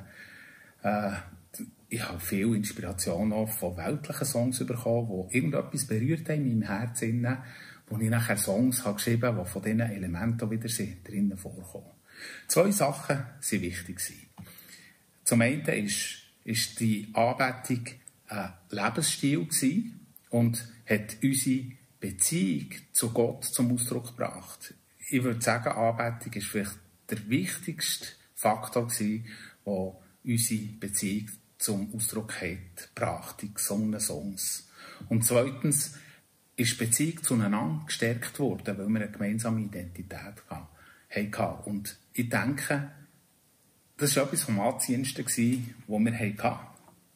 Äh, 0.82 1.12
ich 1.88 2.08
habe 2.08 2.20
viel 2.20 2.54
Inspiration 2.54 3.32
auch 3.32 3.48
von 3.48 3.76
weltlichen 3.76 4.26
Songs 4.26 4.64
bekommen, 4.64 5.28
die 5.30 5.36
irgendetwas 5.36 5.86
berührt 5.86 6.28
haben 6.28 6.46
in 6.46 6.60
meinem 6.60 6.68
Herzen 6.68 7.38
wo 7.88 7.98
ich 7.98 8.08
nachher 8.08 8.36
Songs 8.36 8.84
habe 8.84 8.96
geschrieben 8.96 9.24
habe, 9.24 9.42
die 9.42 9.50
von 9.50 9.62
diesen 9.62 9.80
Elementen 9.80 10.48
wieder 10.48 10.68
drinnen 11.04 11.36
vorkommen. 11.36 11.90
Zwei 12.46 12.70
Sachen 12.70 13.16
waren 13.18 13.60
wichtig. 13.62 14.00
Zum 15.24 15.40
einen 15.40 15.66
ist, 15.66 16.22
ist 16.44 16.78
die 16.78 17.08
Anbetung 17.12 17.84
ein 18.28 18.52
Lebensstil 18.70 19.48
und 20.30 20.66
hat 20.88 21.16
unsere 21.22 21.72
Beziehung 22.00 22.70
zu 22.92 23.10
Gott 23.12 23.44
zum 23.44 23.72
Ausdruck 23.72 24.16
gebracht. 24.16 24.74
Ich 25.10 25.22
würde 25.22 25.42
sagen, 25.42 25.72
Anbetung 25.72 26.32
ist 26.32 26.46
vielleicht 26.46 26.78
der 27.10 27.28
wichtigste 27.28 28.06
Faktor 28.34 28.88
der 28.88 29.20
unsere 30.24 30.62
Beziehung 30.78 31.28
zum 31.58 31.94
Ausdruck 31.94 32.40
hat 32.40 32.94
gebracht, 32.94 33.42
die 33.42 33.52
gesungenen 33.52 34.00
Songs. 34.00 34.68
Und 35.08 35.24
zweitens, 35.24 35.94
ist 36.60 36.78
die 36.78 36.84
Beziehung 36.84 37.22
zueinander 37.22 37.84
gestärkt 37.86 38.38
worden, 38.38 38.76
weil 38.76 38.88
wir 38.88 39.00
eine 39.00 39.10
gemeinsame 39.10 39.62
Identität 39.62 40.42
hatten. 40.48 41.70
Und 41.70 41.96
ich 42.12 42.28
denke, 42.28 42.92
das 43.96 44.16
war 44.16 44.24
etwas 44.24 44.42
vom 44.42 44.60
Anziehendsten, 44.60 45.24
das 45.24 45.36
wir 45.36 46.18
hatten. 46.18 46.66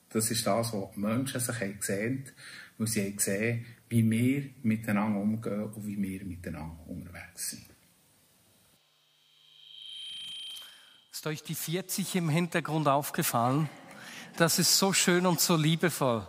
Das 0.08 0.30
ist 0.30 0.46
das, 0.46 0.72
was 0.72 0.96
Menschen 0.96 1.40
sich 1.40 1.78
gesehen 1.78 2.24
haben, 2.24 2.32
weil 2.78 2.86
sie 2.86 3.02
haben 3.02 3.16
gesehen 3.16 3.66
wie 3.88 4.10
wir 4.10 4.50
miteinander 4.62 5.20
umgehen 5.20 5.64
und 5.64 5.86
wie 5.86 6.00
wir 6.00 6.24
miteinander 6.24 6.76
unterwegs 6.88 7.50
sind. 7.50 7.64
Ist 11.12 11.26
euch 11.26 11.42
die 11.44 11.54
40 11.54 12.16
im 12.16 12.28
Hintergrund 12.28 12.88
aufgefallen? 12.88 13.68
Das 14.36 14.58
ist 14.58 14.76
so 14.78 14.92
schön 14.92 15.26
und 15.26 15.40
so 15.40 15.54
liebevoll. 15.54 16.26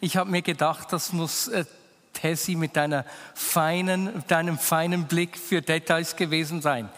Ich 0.00 0.18
habe 0.18 0.30
mir 0.30 0.42
gedacht, 0.42 0.92
das 0.92 1.14
muss 1.14 1.48
äh, 1.48 1.64
Tessie 2.12 2.56
mit 2.56 2.76
deiner 2.76 3.06
feinen, 3.34 4.22
deinem 4.28 4.58
feinen 4.58 5.06
Blick 5.06 5.38
für 5.38 5.62
Details 5.62 6.14
gewesen 6.14 6.60
sein. 6.60 6.90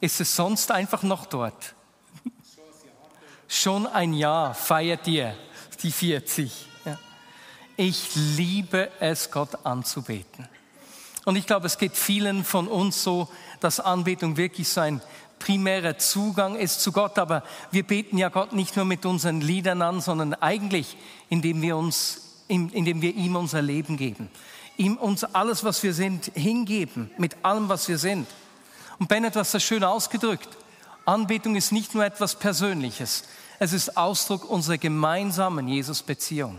Ist 0.00 0.20
es 0.20 0.34
sonst 0.34 0.70
einfach 0.70 1.02
noch 1.02 1.26
dort? 1.26 1.74
Schon 3.48 3.86
ein 3.86 4.14
Jahr 4.14 4.54
feiert 4.54 5.06
ihr 5.06 5.36
die 5.82 5.92
40. 5.92 6.68
Ich 7.78 8.10
liebe 8.14 8.90
es, 9.00 9.30
Gott 9.30 9.64
anzubeten. 9.64 10.46
Und 11.24 11.36
ich 11.36 11.46
glaube, 11.46 11.66
es 11.66 11.78
geht 11.78 11.96
vielen 11.96 12.44
von 12.44 12.68
uns 12.68 13.02
so, 13.02 13.28
dass 13.60 13.80
Anbetung 13.80 14.36
wirklich 14.36 14.68
so 14.68 14.80
ein 14.80 15.00
primärer 15.38 15.96
Zugang 15.96 16.56
ist 16.56 16.82
zu 16.82 16.92
Gott. 16.92 17.18
Aber 17.18 17.42
wir 17.70 17.84
beten 17.84 18.18
ja 18.18 18.28
Gott 18.28 18.52
nicht 18.52 18.76
nur 18.76 18.84
mit 18.84 19.06
unseren 19.06 19.40
Liedern 19.40 19.80
an, 19.80 20.02
sondern 20.02 20.34
eigentlich, 20.34 20.98
indem 21.30 21.62
wir 21.62 21.76
uns, 21.78 22.42
indem 22.48 23.00
wir 23.00 23.14
ihm 23.14 23.36
unser 23.36 23.62
Leben 23.62 23.96
geben 23.96 24.28
ihm 24.78 24.96
uns 24.96 25.24
alles, 25.24 25.64
was 25.64 25.82
wir 25.82 25.92
sind, 25.92 26.30
hingeben, 26.34 27.10
mit 27.18 27.44
allem, 27.44 27.68
was 27.68 27.88
wir 27.88 27.98
sind. 27.98 28.26
Und 28.98 29.08
Ben 29.08 29.24
hat 29.24 29.36
das 29.36 29.62
schön 29.62 29.84
ausgedrückt. 29.84 30.48
Anbetung 31.04 31.56
ist 31.56 31.72
nicht 31.72 31.94
nur 31.94 32.04
etwas 32.04 32.36
Persönliches. 32.36 33.24
Es 33.58 33.72
ist 33.72 33.96
Ausdruck 33.96 34.48
unserer 34.48 34.78
gemeinsamen 34.78 35.68
Jesus-Beziehung. 35.68 36.58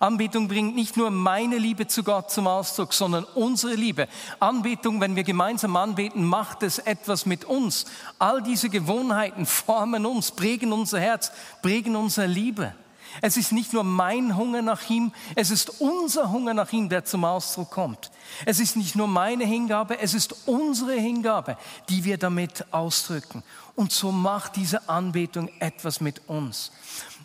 Anbetung 0.00 0.48
bringt 0.48 0.74
nicht 0.74 0.96
nur 0.96 1.10
meine 1.10 1.58
Liebe 1.58 1.86
zu 1.86 2.02
Gott 2.02 2.30
zum 2.30 2.46
Ausdruck, 2.46 2.92
sondern 2.92 3.24
unsere 3.34 3.74
Liebe. 3.74 4.08
Anbetung, 4.40 5.00
wenn 5.00 5.16
wir 5.16 5.24
gemeinsam 5.24 5.76
anbeten, 5.76 6.24
macht 6.24 6.62
es 6.62 6.78
etwas 6.78 7.26
mit 7.26 7.44
uns. 7.44 7.86
All 8.18 8.42
diese 8.42 8.68
Gewohnheiten 8.68 9.46
formen 9.46 10.06
uns, 10.06 10.30
prägen 10.30 10.72
unser 10.72 11.00
Herz, 11.00 11.32
prägen 11.62 11.96
unsere 11.96 12.26
Liebe. 12.26 12.74
Es 13.20 13.36
ist 13.36 13.52
nicht 13.52 13.72
nur 13.72 13.84
mein 13.84 14.36
Hunger 14.36 14.62
nach 14.62 14.88
ihm, 14.90 15.12
es 15.34 15.50
ist 15.50 15.80
unser 15.80 16.32
Hunger 16.32 16.54
nach 16.54 16.72
ihm, 16.72 16.88
der 16.88 17.04
zum 17.04 17.24
Ausdruck 17.24 17.70
kommt. 17.70 18.10
Es 18.44 18.58
ist 18.58 18.76
nicht 18.76 18.96
nur 18.96 19.06
meine 19.06 19.44
Hingabe, 19.44 19.98
es 20.00 20.14
ist 20.14 20.34
unsere 20.46 20.94
Hingabe, 20.94 21.56
die 21.88 22.04
wir 22.04 22.18
damit 22.18 22.66
ausdrücken. 22.72 23.42
Und 23.76 23.92
so 23.92 24.12
macht 24.12 24.56
diese 24.56 24.88
Anbetung 24.88 25.48
etwas 25.60 26.00
mit 26.00 26.22
uns. 26.28 26.72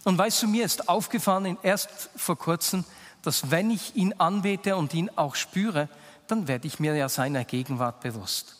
Und 0.09 0.17
weißt 0.17 0.41
du, 0.41 0.47
mir 0.47 0.65
ist 0.65 0.89
aufgefallen, 0.89 1.55
erst 1.61 2.09
vor 2.15 2.35
kurzem, 2.35 2.83
dass 3.21 3.51
wenn 3.51 3.69
ich 3.69 3.95
ihn 3.95 4.15
anbete 4.17 4.75
und 4.75 4.91
ihn 4.95 5.11
auch 5.15 5.35
spüre, 5.35 5.87
dann 6.25 6.47
werde 6.47 6.65
ich 6.65 6.79
mir 6.79 6.95
ja 6.95 7.07
seiner 7.09 7.43
Gegenwart 7.43 7.99
bewusst. 7.99 8.55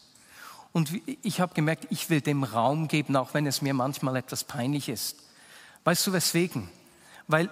Und 0.73 0.91
ich 1.23 1.41
habe 1.41 1.55
gemerkt, 1.55 1.87
ich 1.89 2.11
will 2.11 2.21
dem 2.21 2.43
Raum 2.43 2.87
geben, 2.87 3.15
auch 3.15 3.33
wenn 3.33 3.47
es 3.47 3.63
mir 3.63 3.73
manchmal 3.73 4.17
etwas 4.17 4.43
peinlich 4.43 4.89
ist. 4.89 5.15
Weißt 5.85 6.05
du 6.05 6.13
weswegen? 6.13 6.69
Weil, 7.27 7.49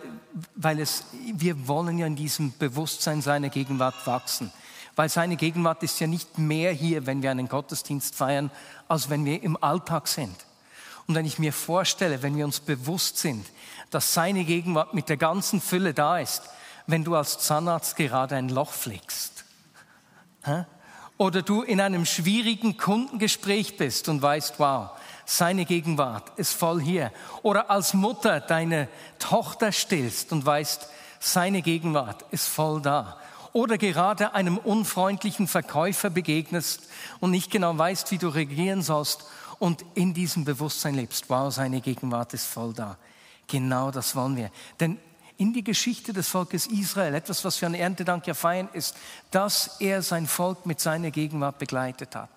weil 0.54 0.80
es, 0.80 1.06
wir 1.34 1.68
wollen 1.68 1.98
ja 1.98 2.06
in 2.06 2.16
diesem 2.16 2.56
Bewusstsein 2.56 3.24
seiner 3.24 3.50
Gegenwart 3.50 4.06
wachsen. 4.06 4.54
Weil 4.96 5.10
seine 5.10 5.38
Gegenwart 5.38 5.82
ist 5.82 6.00
ja 6.00 6.06
nicht 6.06 6.38
mehr 6.38 6.72
hier, 6.72 7.08
wenn 7.08 7.24
wir 7.24 7.32
einen 7.32 7.50
Gottesdienst 7.50 8.14
feiern, 8.14 8.52
als 8.88 9.10
wenn 9.10 9.26
wir 9.26 9.42
im 9.42 9.58
Alltag 9.60 10.08
sind. 10.08 10.36
Und 11.08 11.16
wenn 11.16 11.26
ich 11.26 11.40
mir 11.40 11.52
vorstelle, 11.54 12.22
wenn 12.22 12.38
wir 12.38 12.46
uns 12.46 12.60
bewusst 12.60 13.18
sind, 13.18 13.44
dass 13.90 14.14
seine 14.14 14.44
Gegenwart 14.44 14.94
mit 14.94 15.10
der 15.10 15.18
ganzen 15.18 15.62
Fülle 15.62 15.94
da 15.94 16.20
ist, 16.20 16.44
wenn 16.88 17.04
du 17.04 17.16
als 17.16 17.40
Zahnarzt 17.40 17.96
gerade 17.96 18.36
ein 18.36 18.50
Loch 18.50 18.72
pflegst. 18.72 19.46
Oder 21.18 21.42
du 21.42 21.64
in 21.64 21.82
einem 21.82 22.06
schwierigen 22.06 22.78
Kundengespräch 22.78 23.78
bist 23.78 24.08
und 24.08 24.22
weißt, 24.22 24.60
wow, 24.60 24.92
seine 25.26 25.66
Gegenwart 25.66 26.32
ist 26.38 26.54
voll 26.54 26.80
hier. 26.80 27.12
Oder 27.42 27.70
als 27.70 27.94
Mutter 27.94 28.40
deine 28.40 28.88
Tochter 29.20 29.72
stillst 29.72 30.32
und 30.32 30.46
weißt, 30.46 30.88
seine 31.20 31.62
Gegenwart 31.62 32.24
ist 32.32 32.48
voll 32.48 32.82
da. 32.82 33.18
Oder 33.52 33.78
gerade 33.78 34.36
einem 34.36 34.58
unfreundlichen 34.58 35.48
Verkäufer 35.48 36.10
begegnest 36.10 36.84
und 37.20 37.32
nicht 37.32 37.50
genau 37.50 37.78
weißt, 37.78 38.12
wie 38.12 38.20
du 38.20 38.30
reagieren 38.30 38.84
sollst 38.84 39.26
und 39.60 39.84
in 39.96 40.14
diesem 40.14 40.46
Bewusstsein 40.46 40.96
lebst. 40.96 41.30
Wow, 41.30 41.52
seine 41.52 41.82
Gegenwart 41.82 42.34
ist 42.34 42.46
voll 42.46 42.74
da. 42.74 42.98
Genau 43.48 43.92
das 43.92 44.16
wollen 44.16 44.36
wir. 44.36 44.52
Denn 44.80 45.00
in 45.38 45.54
die 45.54 45.64
Geschichte 45.64 46.14
des 46.14 46.28
Volkes 46.28 46.68
Israel, 46.68 47.14
etwas, 47.14 47.46
was 47.46 47.62
wir 47.62 47.68
an 47.68 47.76
Erntedank 47.76 48.26
ja 48.28 48.34
feiern, 48.34 48.70
ist, 48.74 48.96
dass 49.32 49.80
er 49.80 50.02
sein 50.02 50.28
Volk 50.28 50.66
mit 50.66 50.80
seiner 50.80 51.12
Gegenwart 51.12 51.60
begleitet 51.60 52.16
hat. 52.16 52.30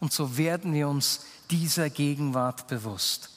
Und 0.00 0.12
so 0.12 0.36
werden 0.36 0.72
wir 0.74 0.88
uns 0.88 1.20
dieser 1.50 1.88
Gegenwart 1.88 2.66
bewusst. 2.66 3.30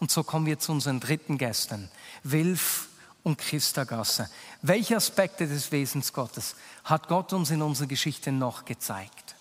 Und 0.00 0.10
so 0.10 0.22
kommen 0.24 0.46
wir 0.46 0.58
zu 0.58 0.72
unseren 0.72 1.00
dritten 1.00 1.38
Gästen, 1.38 1.88
Wilf 2.24 2.88
und 3.22 3.38
Christa 3.38 3.84
Gasser. 3.84 4.28
Welche 4.60 4.96
Aspekte 4.96 5.46
des 5.46 5.70
Wesens 5.72 6.12
Gottes 6.12 6.56
hat 6.84 7.08
Gott 7.08 7.32
uns 7.32 7.50
in 7.50 7.62
unserer 7.62 7.86
Geschichte 7.86 8.32
noch 8.32 8.64
gezeigt? 8.64 9.31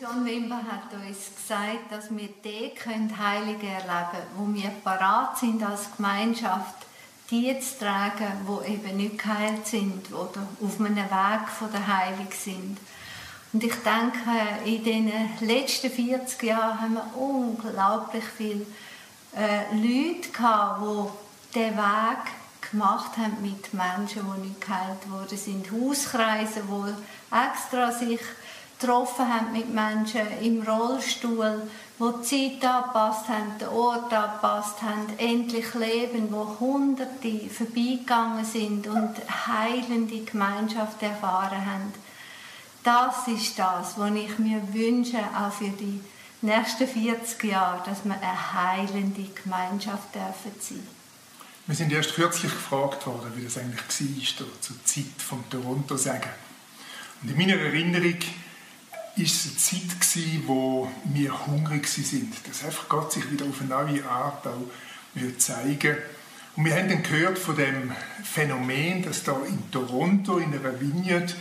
John 0.00 0.24
Wimber 0.24 0.56
hat 0.56 0.94
uns 0.94 1.30
gesagt, 1.36 1.90
dass 1.90 2.10
wir 2.10 2.28
die 2.42 2.70
können 2.70 3.18
Heilige 3.18 3.66
erleben 3.66 4.08
können, 4.10 4.26
wo 4.34 4.54
wir 4.54 4.70
parat 4.82 5.36
sind 5.36 5.62
als 5.62 5.94
Gemeinschaft, 5.94 6.86
die 7.30 7.60
zu 7.60 7.80
tragen, 7.80 8.48
die 8.48 8.72
eben 8.72 8.96
nicht 8.96 9.18
geheilt 9.18 9.66
sind 9.66 10.10
oder 10.10 10.46
auf 10.64 10.80
einem 10.80 10.96
Weg 10.96 11.48
von 11.50 11.70
der 11.70 11.86
Heilung 11.86 12.28
sind. 12.30 12.78
Und 13.52 13.62
ich 13.62 13.74
denke, 13.74 14.64
in 14.64 14.84
den 14.84 15.12
letzten 15.40 15.90
40 15.90 16.44
Jahren 16.44 16.80
haben 16.80 16.94
wir 16.94 17.16
unglaublich 17.18 18.24
viele 18.24 18.64
äh, 19.36 19.74
Leute 19.74 20.30
gehabt, 20.30 20.80
die 20.80 21.58
diesen 21.58 21.76
Weg 21.76 22.70
gemacht 22.70 23.18
haben 23.18 23.36
mit 23.42 23.74
Menschen, 23.74 24.22
die 24.34 24.48
nicht 24.48 24.60
geheilt 24.62 25.10
worden 25.10 25.36
sind. 25.36 25.70
Hauskreise, 25.70 26.62
die 26.62 27.36
extra 27.36 27.92
sich 27.92 28.20
getroffen 28.80 29.28
haben 29.28 29.52
mit 29.52 29.72
Menschen 29.72 30.26
im 30.42 30.62
Rollstuhl, 30.62 31.62
wo 31.98 32.10
die 32.12 32.58
Zeit 32.60 32.64
angepasst 32.64 33.28
haben, 33.28 33.58
den 33.60 33.68
Ort 33.68 34.12
angepasst 34.12 34.80
haben, 34.80 35.06
endlich 35.18 35.74
leben, 35.74 36.32
wo 36.32 36.56
Hunderte 36.58 37.48
vorbeigegangen 37.50 38.44
sind 38.44 38.86
und 38.86 39.14
heilende 39.46 40.24
Gemeinschaft 40.24 41.02
erfahren 41.02 41.64
haben. 41.66 41.92
Das 42.82 43.28
ist 43.28 43.58
das, 43.58 43.98
was 43.98 44.14
ich 44.14 44.38
mir 44.38 44.62
wünsche, 44.72 45.18
auch 45.18 45.52
für 45.52 45.68
die 45.68 46.00
nächsten 46.40 46.88
40 46.88 47.44
Jahre, 47.44 47.82
dass 47.84 48.04
wir 48.04 48.14
eine 48.14 48.54
heilende 48.54 49.26
Gemeinschaft 49.42 50.14
dürfen 50.14 50.58
sein. 50.58 50.88
Wir 51.66 51.76
sind 51.76 51.92
erst 51.92 52.14
kürzlich 52.14 52.50
gefragt 52.50 53.06
worden, 53.06 53.32
wie 53.36 53.44
das 53.44 53.58
eigentlich 53.58 53.82
war, 54.40 54.46
zur 54.60 54.84
Zeit 54.84 55.04
vom 55.18 55.48
Toronto-Sagen. 55.50 56.30
Und 57.22 57.30
in 57.30 57.36
meiner 57.36 57.60
Erinnerung 57.60 58.16
ist 59.20 59.46
eine 59.46 59.56
Zeit 59.56 60.00
gewesen, 60.00 60.44
wo 60.46 60.90
wir 61.04 61.46
hungrig 61.46 61.86
sind, 61.86 62.34
dass 62.48 62.64
einfach 62.64 62.88
Gott 62.88 63.12
sich 63.12 63.30
wieder 63.30 63.44
auf 63.44 63.60
eine 63.60 63.68
neue 63.68 64.08
Art 64.08 64.46
auch 64.46 65.38
zeigen 65.38 65.96
Und 66.56 66.64
wir 66.64 66.74
haben 66.74 66.88
dann 66.88 67.02
gehört 67.02 67.38
von 67.38 67.56
dem 67.56 67.92
Phänomen, 68.22 69.02
dass 69.02 69.24
da 69.24 69.36
in 69.46 69.70
Toronto, 69.70 70.38
in 70.38 70.54
einer 70.54 70.80
Vineyard, 70.80 71.34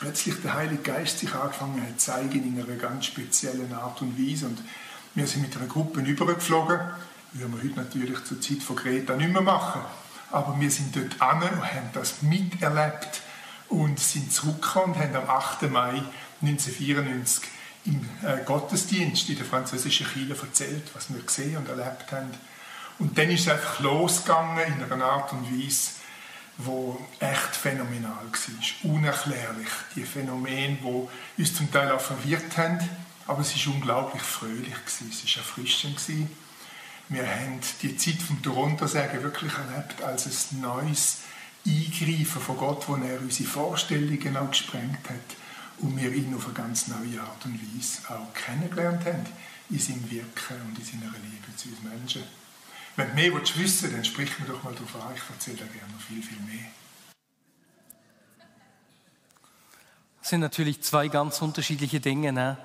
plötzlich 0.00 0.40
der 0.42 0.54
Heilige 0.54 0.82
Geist 0.82 1.18
sich 1.18 1.34
angefangen 1.34 1.82
hat 1.82 2.00
zu 2.00 2.12
zeigen 2.12 2.42
in 2.42 2.60
einer 2.60 2.76
ganz 2.76 3.06
speziellen 3.06 3.72
Art 3.72 4.00
und 4.02 4.18
Weise. 4.18 4.46
Und 4.46 4.58
wir 5.14 5.26
sind 5.26 5.42
mit 5.42 5.56
einer 5.56 5.66
Gruppe 5.66 6.00
übergeflogen. 6.00 6.80
Würden 7.32 7.54
wir 7.54 7.62
heute 7.62 7.80
natürlich 7.80 8.24
zur 8.24 8.40
Zeit 8.40 8.62
von 8.62 8.76
Greta 8.76 9.16
nicht 9.16 9.32
mehr 9.32 9.42
machen. 9.42 9.82
Aber 10.30 10.58
wir 10.58 10.70
sind 10.70 10.96
dort 10.96 11.20
an 11.20 11.42
und 11.42 11.62
haben 11.62 11.90
das 11.92 12.22
miterlebt 12.22 13.22
und 13.68 13.98
sind 13.98 14.32
zurückgekommen 14.32 14.94
und 14.94 15.00
haben 15.00 15.16
am 15.16 15.28
8. 15.28 15.70
Mai 15.70 16.02
1994 16.42 17.48
im 17.86 18.08
äh, 18.22 18.44
Gottesdienst 18.44 19.28
in 19.28 19.36
der 19.36 19.46
französischen 19.46 20.06
Kirche 20.06 20.36
erzählt, 20.42 20.84
was 20.94 21.12
wir 21.12 21.22
gesehen 21.22 21.56
und 21.56 21.68
erlebt 21.68 22.10
haben. 22.12 22.30
Und 22.98 23.16
dann 23.16 23.30
ist 23.30 23.42
es 23.42 23.48
einfach 23.48 23.80
losgegangen 23.80 24.74
in 24.74 24.92
einer 24.92 25.04
Art 25.04 25.32
und 25.32 25.50
Weise, 25.50 25.90
wo 26.58 26.98
echt 27.20 27.54
phänomenal 27.54 28.24
war, 28.24 28.90
unerklärlich. 28.90 29.68
Die 29.94 30.04
Phänomene, 30.04 30.78
die 30.80 31.42
uns 31.42 31.54
zum 31.54 31.70
Teil 31.70 31.90
auch 31.92 32.00
verwirrt 32.00 32.56
haben, 32.56 32.78
aber 33.26 33.40
es 33.40 33.66
war 33.66 33.74
unglaublich 33.74 34.22
fröhlich, 34.22 34.74
es 34.86 35.00
war 35.00 35.42
erfrischend. 35.42 36.00
Wir 37.08 37.26
haben 37.26 37.60
die 37.82 37.96
Zeit 37.96 38.22
vom 38.22 38.42
Toronto-Sagen 38.42 39.22
wirklich 39.22 39.52
erlebt 39.52 40.02
als 40.02 40.26
ein 40.26 40.60
neues 40.60 41.18
Eingreifen 41.66 42.40
von 42.40 42.56
Gott, 42.56 42.88
wo 42.88 42.96
er 42.96 43.20
unsere 43.20 43.48
Vorstellungen 43.48 44.36
auch 44.36 44.50
gesprengt 44.50 45.08
hat 45.08 45.36
und 45.78 45.96
wir 45.96 46.12
ihn 46.12 46.34
auf 46.34 46.46
eine 46.46 46.54
ganz 46.54 46.88
neue 46.88 47.20
Art 47.20 47.44
und 47.44 47.60
Weise 47.60 48.08
auch 48.08 48.32
kennengelernt 48.34 49.04
haben 49.04 49.26
in 49.70 49.78
seinem 49.78 50.10
Wirken 50.10 50.60
und 50.68 50.78
in 50.78 50.84
seiner 50.84 51.12
Liebe 51.12 51.56
zu 51.56 51.68
uns 51.68 51.82
Menschen. 51.82 52.22
Wenn 52.96 53.08
du 53.08 53.14
mehr 53.14 53.34
wissen 53.34 53.54
willst, 53.56 53.84
dann 53.84 54.04
sprich 54.04 54.38
mir 54.38 54.46
doch 54.46 54.62
mal 54.62 54.72
darauf 54.72 54.94
an, 54.96 55.14
ich 55.14 55.22
erzähle 55.28 55.56
dir 55.56 55.66
gerne 55.66 55.92
noch 55.92 56.00
viel, 56.00 56.22
viel 56.22 56.40
mehr. 56.40 56.70
Das 60.20 60.30
sind 60.30 60.40
natürlich 60.40 60.82
zwei 60.82 61.08
ganz 61.08 61.40
unterschiedliche 61.42 62.00
Dinge, 62.00 62.32
ne? 62.32 62.56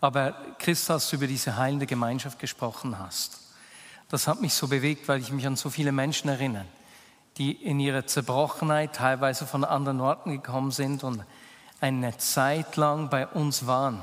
aber 0.00 0.32
Christ, 0.58 0.90
als 0.90 1.10
du 1.10 1.16
über 1.16 1.26
diese 1.26 1.56
heilende 1.56 1.86
Gemeinschaft 1.86 2.38
gesprochen 2.38 2.98
hast, 2.98 3.40
das 4.08 4.28
hat 4.28 4.40
mich 4.40 4.54
so 4.54 4.68
bewegt, 4.68 5.08
weil 5.08 5.20
ich 5.20 5.32
mich 5.32 5.46
an 5.46 5.56
so 5.56 5.70
viele 5.70 5.92
Menschen 5.92 6.28
erinnere, 6.28 6.66
die 7.36 7.52
in 7.52 7.80
ihrer 7.80 8.06
Zerbrochenheit 8.06 8.94
teilweise 8.94 9.46
von 9.46 9.64
anderen 9.64 10.00
Orten 10.00 10.30
gekommen 10.30 10.70
sind 10.70 11.02
und 11.04 11.24
eine 11.84 12.16
Zeit 12.16 12.76
lang 12.76 13.10
bei 13.10 13.26
uns 13.26 13.66
waren. 13.66 14.02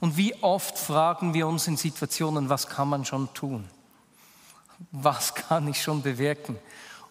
Und 0.00 0.16
wie 0.16 0.34
oft 0.42 0.78
fragen 0.78 1.34
wir 1.34 1.46
uns 1.46 1.66
in 1.66 1.76
Situationen, 1.76 2.48
was 2.48 2.68
kann 2.68 2.88
man 2.88 3.04
schon 3.04 3.32
tun? 3.34 3.68
Was 4.92 5.34
kann 5.34 5.68
ich 5.68 5.82
schon 5.82 6.00
bewirken? 6.00 6.56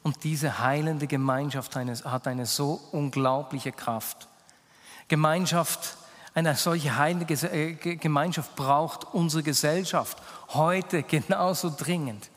Und 0.02 0.24
diese 0.24 0.58
heilende 0.58 1.06
Gemeinschaft 1.06 1.76
hat 1.76 2.28
eine 2.28 2.48
so 2.48 2.82
unglaubliche 2.92 3.72
Kraft. 3.72 4.28
Gemeinschaft, 5.08 5.98
eine 6.34 6.56
solche 6.56 6.98
heilende 6.98 7.32
äh, 7.32 7.74
Gemeinschaft 7.76 8.56
braucht 8.56 9.14
unsere 9.14 9.44
Gesellschaft 9.44 10.18
heute 10.50 11.04
genauso 11.04 11.70
dringend. 11.70 12.32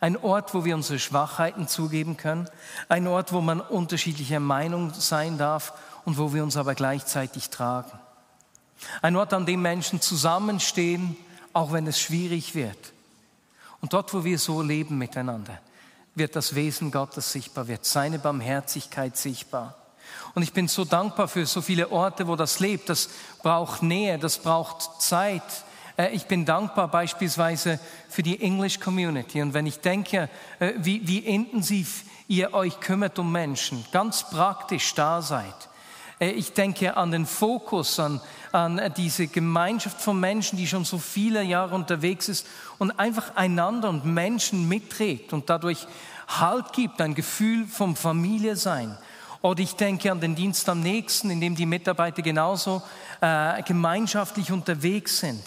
Ein 0.00 0.16
Ort, 0.16 0.54
wo 0.54 0.64
wir 0.64 0.74
unsere 0.74 0.98
Schwachheiten 0.98 1.68
zugeben 1.68 2.16
können. 2.16 2.48
Ein 2.88 3.06
Ort, 3.06 3.34
wo 3.34 3.42
man 3.42 3.60
unterschiedlicher 3.60 4.40
Meinung 4.40 4.94
sein 4.94 5.36
darf 5.36 5.74
und 6.10 6.18
wo 6.18 6.34
wir 6.34 6.42
uns 6.42 6.56
aber 6.56 6.74
gleichzeitig 6.74 7.50
tragen. 7.50 7.96
Ein 9.00 9.14
Ort, 9.14 9.32
an 9.32 9.46
dem 9.46 9.62
Menschen 9.62 10.00
zusammenstehen, 10.00 11.16
auch 11.52 11.70
wenn 11.70 11.86
es 11.86 12.00
schwierig 12.00 12.56
wird. 12.56 12.92
Und 13.80 13.92
dort, 13.92 14.12
wo 14.12 14.24
wir 14.24 14.36
so 14.36 14.60
leben 14.60 14.98
miteinander, 14.98 15.60
wird 16.16 16.34
das 16.34 16.56
Wesen 16.56 16.90
Gottes 16.90 17.30
sichtbar, 17.30 17.68
wird 17.68 17.84
seine 17.84 18.18
Barmherzigkeit 18.18 19.16
sichtbar. 19.16 19.76
Und 20.34 20.42
ich 20.42 20.52
bin 20.52 20.66
so 20.66 20.84
dankbar 20.84 21.28
für 21.28 21.46
so 21.46 21.62
viele 21.62 21.92
Orte, 21.92 22.26
wo 22.26 22.34
das 22.34 22.58
lebt. 22.58 22.88
Das 22.88 23.08
braucht 23.44 23.84
Nähe, 23.84 24.18
das 24.18 24.38
braucht 24.38 25.00
Zeit. 25.00 25.44
Äh, 25.96 26.08
ich 26.08 26.26
bin 26.26 26.44
dankbar 26.44 26.88
beispielsweise 26.88 27.78
für 28.08 28.24
die 28.24 28.42
English 28.42 28.80
Community. 28.80 29.42
Und 29.42 29.54
wenn 29.54 29.66
ich 29.66 29.78
denke, 29.78 30.28
äh, 30.58 30.72
wie, 30.76 31.06
wie 31.06 31.20
intensiv 31.20 32.02
ihr 32.26 32.52
euch 32.52 32.80
kümmert 32.80 33.16
um 33.20 33.30
Menschen, 33.30 33.84
ganz 33.92 34.28
praktisch 34.28 34.92
da 34.96 35.22
seid. 35.22 35.69
Äh, 36.20 36.30
ich 36.30 36.52
denke 36.52 36.96
an 36.96 37.10
den 37.10 37.26
Fokus, 37.26 37.98
an, 37.98 38.20
an 38.52 38.92
diese 38.96 39.26
Gemeinschaft 39.26 40.00
von 40.00 40.20
Menschen, 40.20 40.56
die 40.56 40.66
schon 40.66 40.84
so 40.84 40.98
viele 40.98 41.42
Jahre 41.42 41.74
unterwegs 41.74 42.28
ist 42.28 42.46
und 42.78 42.92
einfach 42.92 43.34
einander 43.34 43.88
und 43.88 44.04
Menschen 44.04 44.68
mitträgt 44.68 45.32
und 45.32 45.50
dadurch 45.50 45.86
Halt 46.38 46.72
gibt, 46.72 47.00
ein 47.00 47.14
Gefühl 47.14 47.66
vom 47.66 47.96
Familie 47.96 48.54
sein. 48.54 48.96
Oder 49.42 49.60
ich 49.60 49.74
denke 49.74 50.12
an 50.12 50.20
den 50.20 50.34
Dienst 50.36 50.68
am 50.68 50.80
nächsten, 50.80 51.30
in 51.30 51.40
dem 51.40 51.56
die 51.56 51.66
Mitarbeiter 51.66 52.22
genauso 52.22 52.82
äh, 53.20 53.62
gemeinschaftlich 53.62 54.52
unterwegs 54.52 55.18
sind. 55.18 55.42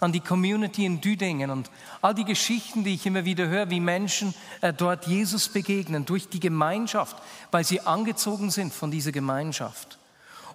An 0.00 0.12
die 0.12 0.20
Community 0.20 0.86
in 0.86 1.00
Düdingen 1.00 1.50
und 1.50 1.70
all 2.00 2.14
die 2.14 2.24
Geschichten, 2.24 2.84
die 2.84 2.94
ich 2.94 3.06
immer 3.06 3.24
wieder 3.24 3.48
höre, 3.48 3.70
wie 3.70 3.80
Menschen 3.80 4.34
äh, 4.60 4.72
dort 4.72 5.06
Jesus 5.06 5.48
begegnen, 5.48 6.04
durch 6.04 6.28
die 6.28 6.40
Gemeinschaft, 6.40 7.16
weil 7.50 7.64
sie 7.64 7.80
angezogen 7.80 8.50
sind 8.50 8.72
von 8.72 8.90
dieser 8.90 9.12
Gemeinschaft. 9.12 9.97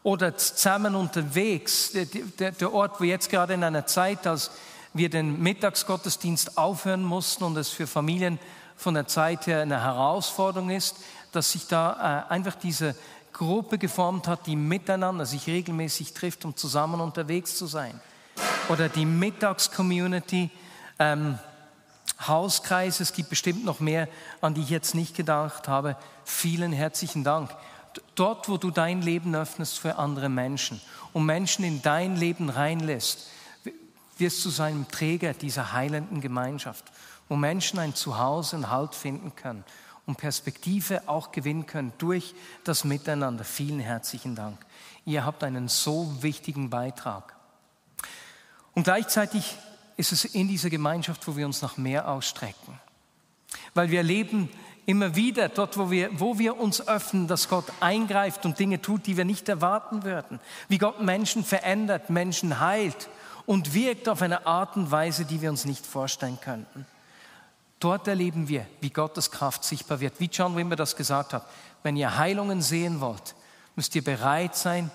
Oder 0.03 0.35
zusammen 0.37 0.95
unterwegs, 0.95 1.93
der, 2.39 2.73
Ort, 2.73 2.99
wo 2.99 3.05
jetzt 3.05 3.29
gerade 3.29 3.53
in 3.53 3.63
einer 3.63 3.85
Zeit, 3.85 4.27
als 4.27 4.51
wir 4.93 5.09
den 5.09 5.41
Mittagsgottesdienst 5.41 6.57
aufhören 6.57 7.03
mussten 7.03 7.45
und 7.45 7.57
es 7.57 7.69
für 7.69 7.87
Familien 7.87 8.37
von 8.75 8.93
der 8.93 9.07
Zeit 9.07 9.47
her 9.47 9.61
eine 9.61 9.81
Herausforderung 9.81 10.69
ist, 10.69 10.97
dass 11.31 11.53
sich 11.53 11.67
da 11.67 12.25
äh, 12.27 12.33
einfach 12.33 12.55
diese 12.55 12.95
Gruppe 13.31 13.77
geformt 13.77 14.27
hat, 14.27 14.45
die 14.45 14.55
miteinander 14.55 15.25
sich 15.25 15.47
regelmäßig 15.47 16.13
trifft, 16.13 16.45
um 16.45 16.55
zusammen 16.55 17.01
unterwegs 17.01 17.57
zu 17.57 17.65
sein. 17.65 17.99
Oder 18.69 18.89
die 18.89 19.05
Mittagscommunity, 19.05 20.49
ähm, 20.99 21.39
Hauskreise, 22.27 23.03
es 23.03 23.13
gibt 23.13 23.29
bestimmt 23.29 23.65
noch 23.65 23.79
mehr, 23.79 24.07
an 24.41 24.53
die 24.53 24.61
ich 24.61 24.69
jetzt 24.69 24.95
nicht 24.95 25.15
gedacht 25.15 25.67
habe. 25.67 25.97
Vielen 26.25 26.71
herzlichen 26.71 27.23
Dank. 27.23 27.49
Dort, 28.15 28.49
wo 28.49 28.58
du 28.58 28.71
dein 28.71 29.01
Leben 29.01 29.36
öffnest 29.36 29.79
für 29.79 29.97
andere 29.97 30.29
Menschen 30.29 30.82
und 31.13 31.25
Menschen 31.25 31.65
in 31.65 31.82
dein 31.82 32.15
Leben 32.15 32.49
reinlässt, 32.49 33.27
wirst 34.17 34.45
du 34.45 34.49
sein 34.49 34.86
Träger 34.91 35.34
dieser 35.34 35.73
heilenden 35.73 36.21
Gemeinschaft, 36.21 36.86
wo 37.29 37.36
Menschen 37.36 37.79
ein 37.79 37.95
Zuhause 37.95 38.56
und 38.56 38.69
Halt 38.69 38.95
finden 38.95 39.36
können 39.36 39.63
und 40.06 40.17
Perspektive 40.17 41.03
auch 41.08 41.32
gewinnen 41.32 41.65
können 41.65 41.93
durch 41.97 42.36
das 42.63 42.84
Miteinander. 42.84 43.43
Vielen 43.43 43.79
herzlichen 43.79 44.36
Dank. 44.36 44.63
Ihr 45.06 45.25
habt 45.25 45.43
einen 45.43 45.67
so 45.67 46.15
wichtigen 46.21 46.69
Beitrag. 46.69 47.36
Und 48.73 48.84
gleichzeitig 48.84 49.58
ist 49.97 50.12
es 50.12 50.25
in 50.25 50.47
dieser 50.47 50.69
Gemeinschaft, 50.69 51.27
wo 51.27 51.36
wir 51.36 51.45
uns 51.45 51.62
nach 51.62 51.77
mehr 51.77 52.08
ausstrecken. 52.08 52.79
Weil 53.73 53.91
wir 53.91 53.99
erleben 53.99 54.49
immer 54.85 55.15
wieder 55.15 55.49
dort, 55.49 55.77
wo 55.77 55.89
wir, 55.89 56.09
wo 56.19 56.37
wir 56.37 56.59
uns 56.59 56.87
öffnen, 56.87 57.27
dass 57.27 57.49
Gott 57.49 57.65
eingreift 57.79 58.45
und 58.45 58.59
Dinge 58.59 58.81
tut, 58.81 59.07
die 59.07 59.17
wir 59.17 59.25
nicht 59.25 59.47
erwarten 59.49 60.03
würden. 60.03 60.39
Wie 60.67 60.77
Gott 60.77 61.01
Menschen 61.01 61.43
verändert, 61.43 62.09
Menschen 62.09 62.59
heilt 62.59 63.09
und 63.45 63.73
wirkt 63.73 64.09
auf 64.09 64.21
eine 64.21 64.45
Art 64.45 64.75
und 64.75 64.91
Weise, 64.91 65.25
die 65.25 65.41
wir 65.41 65.49
uns 65.49 65.65
nicht 65.65 65.85
vorstellen 65.85 66.39
könnten. 66.41 66.85
Dort 67.79 68.07
erleben 68.07 68.47
wir, 68.47 68.65
wie 68.79 68.89
Gottes 68.89 69.31
Kraft 69.31 69.63
sichtbar 69.63 69.99
wird. 69.99 70.19
Wie 70.19 70.29
John 70.31 70.55
Wimber 70.55 70.75
das 70.75 70.95
gesagt 70.95 71.33
hat, 71.33 71.45
wenn 71.83 71.97
ihr 71.97 72.17
Heilungen 72.17 72.61
sehen 72.61 73.01
wollt, 73.01 73.35
müsst 73.75 73.95
ihr 73.95 74.03
bereit 74.03 74.55
sein, 74.55 74.89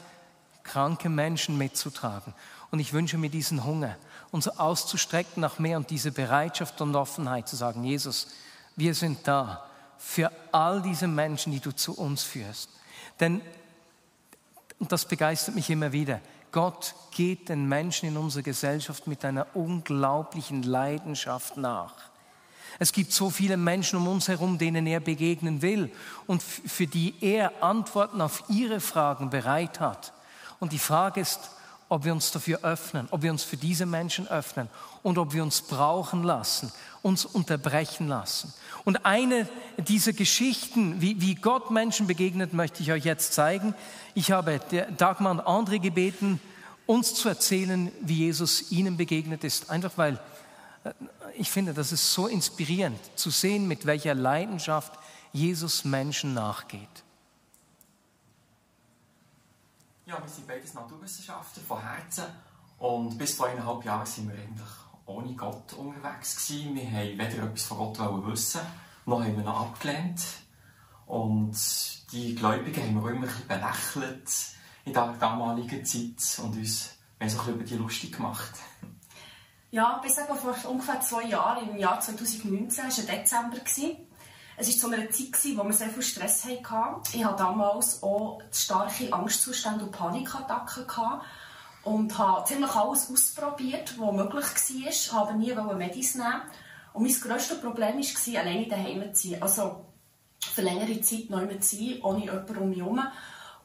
kranke 0.62 1.09
Menschen 1.09 1.59
mitzutragen. 1.59 2.35
Und 2.70 2.81
ich 2.81 2.92
wünsche 2.92 3.18
mir 3.18 3.31
diesen 3.31 3.64
Hunger, 3.64 3.96
uns 4.31 4.48
auszustrecken 4.48 5.40
nach 5.40 5.59
mehr 5.59 5.77
und 5.77 5.90
diese 5.90 6.12
Bereitschaft 6.12 6.81
und 6.81 6.94
Offenheit 6.96 7.48
zu 7.48 7.57
sagen, 7.57 7.85
Jesus, 7.85 8.29
wir 8.77 8.94
sind 8.94 9.27
da 9.27 9.68
für 9.99 10.31
all 10.53 10.81
diese 10.81 11.09
Menschen, 11.09 11.53
die 11.53 11.61
du 11.61 11.75
zu 11.75 11.97
uns 11.97 12.23
führst. 12.23 12.71
Denn, 13.21 13.41
und 14.79 14.93
das 14.93 15.05
begeistert 15.05 15.55
mich 15.55 15.69
immer 15.71 15.93
wieder, 15.93 16.21
Gott 16.53 16.95
geht 17.11 17.49
den 17.49 17.69
Menschen 17.69 18.09
in 18.09 18.17
unserer 18.17 18.43
Gesellschaft 18.43 19.07
mit 19.07 19.25
einer 19.25 19.47
unglaublichen 19.55 20.63
Leidenschaft 20.63 21.57
nach. 21.57 21.95
Es 22.79 22.93
gibt 22.93 23.13
so 23.13 23.29
viele 23.29 23.57
Menschen 23.57 23.99
um 23.99 24.07
uns 24.07 24.29
herum, 24.29 24.57
denen 24.57 24.87
er 24.87 25.01
begegnen 25.01 25.63
will 25.63 25.91
und 26.27 26.43
für 26.43 26.87
die 26.87 27.15
er 27.21 27.63
Antworten 27.63 28.21
auf 28.21 28.45
ihre 28.49 28.81
Fragen 28.81 29.31
bereit 29.31 29.81
hat. 29.81 30.13
Und 30.61 30.73
die 30.73 30.79
Frage 30.79 31.21
ist, 31.21 31.51
ob 31.88 32.05
wir 32.05 32.12
uns 32.12 32.31
dafür 32.31 32.61
öffnen, 32.64 33.09
ob 33.11 33.22
wir 33.22 33.31
uns 33.31 33.44
für 33.44 33.57
diese 33.57 33.87
Menschen 33.87 34.29
öffnen 34.29 34.68
und 35.03 35.18
ob 35.18 35.33
wir 35.33 35.42
uns 35.42 35.62
brauchen 35.62 36.22
lassen, 36.22 36.72
uns 37.03 37.24
unterbrechen 37.24 38.09
lassen. 38.09 38.53
Und 38.85 39.07
eine 39.07 39.48
dieser 39.79 40.12
Geschichten, 40.12 41.01
wie, 41.01 41.20
wie 41.20 41.35
Gott 41.35 41.70
Menschen 41.70 42.07
begegnet, 42.07 42.53
möchte 42.53 42.83
ich 42.83 42.92
euch 42.92 43.05
jetzt 43.05 43.33
zeigen. 43.33 43.74
Ich 44.14 44.31
habe 44.33 44.61
Dagmar 44.96 45.33
und 45.33 45.40
André 45.40 45.79
gebeten, 45.79 46.40
uns 46.87 47.14
zu 47.14 47.29
erzählen, 47.29 47.92
wie 48.01 48.16
Jesus 48.16 48.70
ihnen 48.70 48.96
begegnet 48.96 49.44
ist, 49.44 49.70
einfach 49.70 49.92
weil 49.96 50.18
ich 51.37 51.51
finde, 51.51 51.74
das 51.74 51.92
ist 51.92 52.12
so 52.12 52.27
inspirierend 52.27 52.98
zu 53.14 53.31
sehen, 53.31 53.68
mit 53.68 53.87
welcher 53.87 54.14
Leidenschaft 54.14 54.92
Jesus 55.33 55.85
Menschen 55.85 56.35
nachgeht. 56.35 56.81
Ja, 60.09 60.18
wir 60.23 60.29
sind 60.31 60.49
beides 60.49 60.73
Naturwissenschaftler 60.73 61.62
von 61.64 61.83
Herzen 61.83 62.25
und 62.79 63.18
bis 63.18 63.35
vor 63.35 63.49
eineinhalb 63.49 63.85
Jahren 63.85 64.07
sind 64.07 64.33
wir 64.33 64.38
eigentlich 64.38 64.68
ohne 65.05 65.35
Gott 65.35 65.75
unterwegs 65.75 66.49
gewesen. 66.49 66.75
Wir 66.77 66.90
haben 66.90 67.18
weder 67.18 67.44
etwas 67.44 67.64
von 67.64 67.77
Gott 67.77 67.99
wissen, 68.27 68.62
noch 69.05 69.23
haben 69.23 69.37
wir 69.37 69.42
ihn 69.42 69.47
abgelehnt. 69.47 70.23
Und 71.05 71.55
die 72.11 72.35
Gläubigen 72.35 72.83
haben 72.83 73.05
wir 73.05 73.11
immer 73.11 73.21
ein 73.21 73.27
bisschen 73.27 73.49
belächelt 73.49 74.31
in 74.87 74.94
der 74.94 75.12
damaligen 75.21 75.85
Zeit 75.85 76.42
und 76.42 76.57
uns 76.57 76.94
ein 77.18 77.27
bisschen 77.27 77.55
über 77.55 77.64
die 77.64 77.77
lustig 77.77 78.16
gemacht. 78.16 78.55
Ja, 79.71 79.99
bis 79.99 80.14
vor 80.14 80.71
ungefähr 80.71 81.03
zwei 81.03 81.25
Jahren, 81.25 81.68
im 81.68 81.77
Jahr 81.77 82.01
2019, 82.01 82.83
war 82.83 82.88
es 82.88 83.07
Dezember. 83.07 83.59
Es 84.61 84.68
war 84.83 84.90
zu 84.90 84.97
einer 84.97 85.11
Zeit, 85.11 85.57
wo 85.57 85.62
wir 85.62 85.73
sehr 85.73 85.88
viel 85.88 86.03
Stress 86.03 86.44
hatten. 86.44 87.01
Ich 87.12 87.25
hatte 87.25 87.37
damals 87.37 88.03
auch 88.03 88.40
starke 88.53 89.12
Angstzustände 89.12 89.85
und 89.85 89.92
Panikattacken. 89.92 91.21
Und 91.85 92.18
habe 92.18 92.44
ziemlich 92.44 92.71
alles 92.73 93.09
ausprobiert, 93.11 93.94
was 93.99 94.12
möglich 94.12 94.44
war. 94.44 94.88
Ich 94.90 95.12
habe 95.12 95.35
nie 95.35 95.55
Medis 95.77 96.16
nehmen. 96.16 96.42
Und 96.92 97.05
mein 97.05 97.12
grösstes 97.12 97.61
Problem 97.61 97.99
war, 97.99 98.40
alleine 98.40 98.66
daheim 98.66 99.14
zu 99.14 99.29
sein. 99.29 99.42
Also 99.42 99.87
für 100.40 100.62
längere 100.62 101.01
Zeit 101.03 101.31
neu 101.31 101.47
zu 101.59 101.77
sein, 101.77 102.01
ohne 102.03 102.25
jemanden 102.25 102.57
um 102.57 102.68
mich 102.68 102.79
herum. 102.79 103.01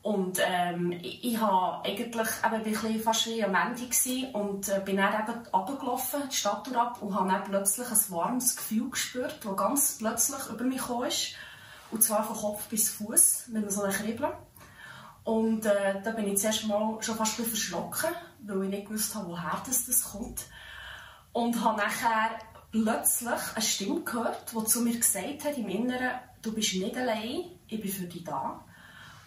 Und 0.04 0.38
ähm, 0.46 0.92
ich, 0.92 1.24
ich 1.24 1.40
habe 1.40 1.86
eigentlich 1.86 2.28
eben 2.46 2.64
bisschen 2.64 3.00
fast 3.00 3.26
wie 3.26 3.42
am 3.42 3.56
Ende 3.56 3.84
gewesen 3.84 4.32
und 4.34 4.68
äh, 4.68 4.82
bin 4.84 4.98
dann 4.98 5.14
eben 5.14 5.48
runtergelaufen, 5.48 6.24
die 6.30 6.36
Stadt 6.36 6.76
ab 6.76 7.02
und 7.02 7.16
habe 7.16 7.30
dann 7.30 7.46
plötzlich 7.46 7.90
ein 7.90 8.10
warmes 8.10 8.58
Gefühl 8.58 8.90
gespürt, 8.90 9.40
das 9.42 9.56
ganz 9.56 9.98
plötzlich 10.00 10.50
über 10.50 10.66
mich 10.66 10.82
kam. 10.82 11.08
Und 11.92 12.04
zwar 12.04 12.26
von 12.26 12.36
Kopf 12.36 12.68
bis 12.68 12.90
Fuß 12.90 13.48
mit 13.48 13.72
so 13.72 13.84
einem 13.84 13.94
Kribbeln. 13.94 14.34
Und 15.24 15.66
äh, 15.66 16.02
da 16.04 16.12
bin 16.12 16.28
ich 16.28 16.38
zuerst 16.38 16.68
mal 16.68 16.98
schon 17.02 17.16
fast 17.16 17.40
ein 17.40 17.46
verschrocken, 17.46 18.10
weil 18.46 18.64
ich 18.64 18.70
nicht 18.72 18.88
gewusst 18.88 19.16
habe, 19.16 19.30
woher 19.30 19.62
das, 19.66 19.86
das 19.86 20.12
kommt. 20.12 20.48
Und 21.32 21.64
habe 21.64 21.78
nachher 21.78 22.32
plötzlich 22.72 23.42
eine 23.56 23.62
Stimme 23.64 24.02
gehört, 24.02 24.52
die 24.52 24.66
zu 24.66 24.82
mir 24.82 24.98
gesagt 24.98 25.46
hat 25.46 25.58
im 25.58 25.70
Inneren, 25.70 26.20
du 26.42 26.54
bist 26.54 26.74
nicht 26.76 26.98
allein, 26.98 27.52
ich 27.68 27.80
bin 27.80 27.90
für 27.90 28.04
dich 28.04 28.26
da. 28.26 28.66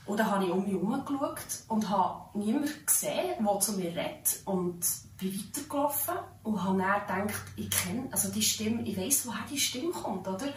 Und 0.06 0.20
dann 0.20 0.30
habe 0.30 0.44
ich 0.44 0.50
um 0.50 0.62
mich 0.62 0.72
herum 0.72 1.04
geschaut 1.04 1.64
und 1.68 1.90
habe 1.90 2.38
niemanden 2.38 2.86
gesehen, 2.86 3.44
der 3.44 3.60
zu 3.60 3.72
mir 3.72 3.88
redet. 3.88 4.40
Und 4.44 4.86
bin 5.18 5.32
weitergelaufen 5.32 6.14
und 6.42 6.62
habe 6.62 6.78
dann 6.78 7.26
gedacht, 7.26 7.42
ich 7.56 7.70
kenne, 7.70 8.08
also 8.12 8.30
die 8.30 8.42
Stimme, 8.42 8.82
ich 8.82 8.96
weiss, 8.96 9.26
woher 9.26 9.44
die 9.50 9.58
Stimme 9.58 9.90
kommt, 9.90 10.28
oder? 10.28 10.48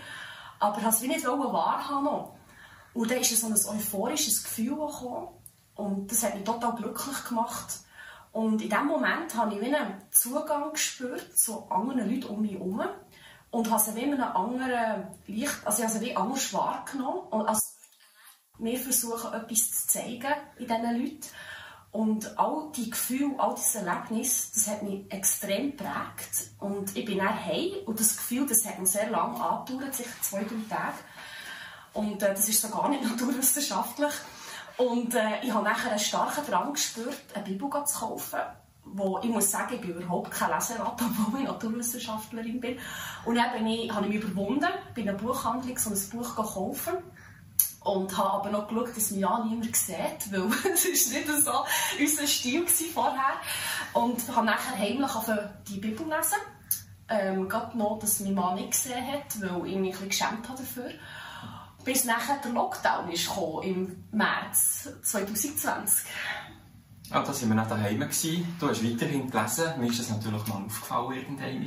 Aber 0.60 0.76
wollte 0.76 0.90
es 0.90 1.02
nicht 1.02 1.26
wahrhaben. 1.26 2.30
Und 2.94 3.12
dann 3.12 3.20
ist 3.20 3.40
so 3.40 3.48
ein 3.48 3.54
euphorisches 3.54 4.44
Gefühl 4.44 4.76
gekommen. 4.76 5.30
Und 5.76 6.12
das 6.12 6.24
hat 6.24 6.36
mich 6.36 6.44
total 6.44 6.76
glücklich 6.76 7.24
gemacht. 7.28 7.80
Und 8.32 8.62
in 8.62 8.70
diesem 8.70 8.86
Moment 8.86 9.34
habe 9.36 9.56
ich 9.56 9.64
einen 9.64 9.94
Zugang 10.12 10.72
gespürt 10.74 11.38
zu 11.38 11.70
anderen 11.70 12.10
Leuten 12.10 12.26
um 12.26 12.42
mich 12.42 12.52
herum. 12.52 12.82
Und 13.52 13.72
habe 13.72 13.82
sie 13.82 13.96
wie 13.96 14.02
in 14.02 14.14
einem 14.14 14.36
anderen 14.36 15.08
Licht, 15.26 15.58
also 15.66 15.82
ich 15.82 15.90
habe 15.90 15.98
sie 15.98 16.06
wie 16.06 16.16
anders 16.16 16.54
wahrgenommen. 16.54 17.22
Und 17.32 17.48
als 17.48 17.79
wir 18.60 18.80
versuchen, 18.80 19.34
etwas 19.34 19.72
zu 19.72 19.88
zeigen 19.88 20.34
in 20.58 20.68
diesen 20.68 21.02
Leuten. 21.02 21.28
Und 21.92 22.38
all 22.38 22.72
die 22.76 22.92
Gefühle, 22.92 23.34
all 23.40 23.56
diese 23.56 23.80
Erlebnisse, 23.80 24.50
das 24.54 24.68
hat 24.68 24.84
mich 24.84 25.12
extrem 25.12 25.72
geprägt. 25.72 26.52
Und 26.60 26.96
ich 26.96 27.04
bin 27.04 27.18
dann 27.18 27.34
heim 27.34 27.72
und 27.86 28.00
das 28.00 28.16
Gefühl, 28.16 28.46
das 28.46 28.66
hat 28.66 28.78
mir 28.78 28.86
sehr 28.86 29.10
lange 29.10 29.42
angedauert, 29.44 29.96
sicher 29.96 30.10
zwei, 30.22 30.44
drei 30.44 30.76
Tage. 30.76 30.98
Und 31.94 32.22
äh, 32.22 32.34
das 32.34 32.48
ist 32.48 32.62
so 32.62 32.70
gar 32.70 32.90
nicht 32.90 33.04
naturwissenschaftlich. 33.10 34.14
Und 34.78 35.16
äh, 35.16 35.42
ich 35.42 35.52
habe 35.52 35.66
nachher 35.66 35.90
einen 35.90 36.00
starken 36.00 36.46
Drang 36.46 36.74
gespürt, 36.74 37.18
eine 37.34 37.44
Bibel 37.44 37.70
zu 37.86 38.00
kaufen. 38.00 38.40
Wo 38.86 39.20
ich 39.22 39.30
muss 39.30 39.52
sagen, 39.52 39.76
ich 39.76 39.82
bin 39.82 39.92
überhaupt 39.92 40.32
keine 40.32 40.56
Leseratte, 40.56 41.06
obwohl 41.28 41.42
ich 41.42 41.48
Naturwissenschaftlerin 41.48 42.60
bin. 42.60 42.78
Und 43.26 43.36
dann 43.36 43.52
bin 43.52 43.66
ich, 43.66 43.92
habe 43.92 44.06
ich 44.06 44.14
mich 44.14 44.24
überwunden, 44.24 44.70
bin 44.94 45.06
in 45.06 45.10
einer 45.10 45.18
Buchhandlung 45.18 45.78
so 45.78 45.90
ein 45.90 46.10
Buch 46.12 46.36
gekauft 46.36 46.90
und 47.82 48.18
habe 48.18 48.32
aber 48.32 48.50
noch 48.50 48.68
geschaut, 48.68 48.96
dass 48.96 49.12
mich 49.12 49.22
ja 49.22 49.44
niemand 49.44 49.76
sieht, 49.76 50.32
weil 50.32 50.50
es 50.74 50.86
ist 50.86 51.14
nicht 51.14 51.28
so 51.28 51.66
unser 52.00 52.28
Stil 52.28 52.68
vorher. 52.94 53.40
Und 53.94 54.36
habe 54.36 54.46
nachher 54.46 54.78
heimlich 54.78 55.12
die 55.68 55.80
Bibel 55.80 56.06
lesen. 56.06 56.40
Ähm, 57.08 57.50
gerade 57.50 57.76
noch, 57.78 57.98
dass 58.00 58.20
mein 58.20 58.36
Mann 58.36 58.56
nicht 58.56 58.72
gesehen 58.72 59.06
hat, 59.08 59.42
weil 59.42 59.68
ich 59.68 59.78
mich 59.78 59.96
ein 59.96 60.08
bisschen 60.08 60.10
geschämt 60.10 60.50
habe 60.50 60.60
dafür. 60.60 60.92
Bis 61.84 62.06
nachher 62.06 62.38
der 62.38 62.52
Lockdown 62.52 63.10
ist 63.12 63.28
gekommen, 63.28 63.64
im 63.64 64.04
März 64.12 64.90
2020. 65.02 66.06
Ja, 67.10 67.24
da 67.24 67.30
waren 67.30 67.50
wir 67.50 67.56
nicht 67.56 67.72
daheim. 67.72 68.00
Du 68.60 68.70
hast 68.70 68.84
weiterhin 68.84 69.32
gelesen. 69.32 69.80
Mir 69.80 69.90
ist 69.90 70.00
das 70.00 70.10
natürlich 70.10 70.46
mal 70.46 70.64
aufgefallen 70.66 71.14
irgendwann. 71.14 71.66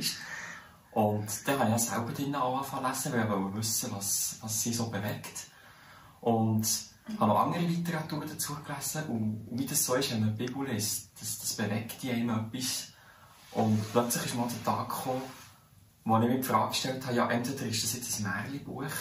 Und 0.91 1.47
dann 1.47 1.59
habe 1.59 1.75
ich 1.75 1.81
selber 1.81 2.11
drinnen 2.13 2.35
angefangen 2.35 2.93
zu 2.93 3.09
lesen, 3.09 3.29
weil 3.29 3.49
ich 3.49 3.55
wissen 3.57 3.91
was, 3.93 4.37
was 4.41 4.61
sie 4.61 4.73
so 4.73 4.89
bewegt. 4.89 5.52
Und 6.23 6.65
habe 7.19 7.27
noch 7.27 7.39
andere 7.39 7.63
Literatur 7.63 8.25
dazu 8.25 8.55
gelesen. 8.65 9.03
Und 9.09 9.47
wie 9.51 9.65
das 9.65 9.85
so 9.85 9.95
ist, 9.95 10.11
wenn 10.11 10.21
man 10.21 10.37
die 10.37 10.45
Bibel 10.45 10.65
liest, 10.65 11.11
das, 11.19 11.39
das 11.39 11.53
bewegt 11.53 12.03
einem 12.05 12.29
etwas. 12.29 12.93
Und 13.51 13.79
plötzlich 13.91 14.25
ist 14.25 14.35
mal 14.35 14.47
der 14.47 14.63
Tag 14.63 14.87
gekommen, 14.87 15.21
wo 16.05 16.17
ich 16.17 16.27
mir 16.27 16.37
die 16.37 16.43
Frage 16.43 16.69
gestellt 16.69 17.05
habe, 17.05 17.15
ja, 17.15 17.29
entweder 17.29 17.65
ist 17.65 17.83
das 17.83 17.93
jetzt 17.93 18.19
ein 18.19 18.23
Märchenbuch 18.23 18.91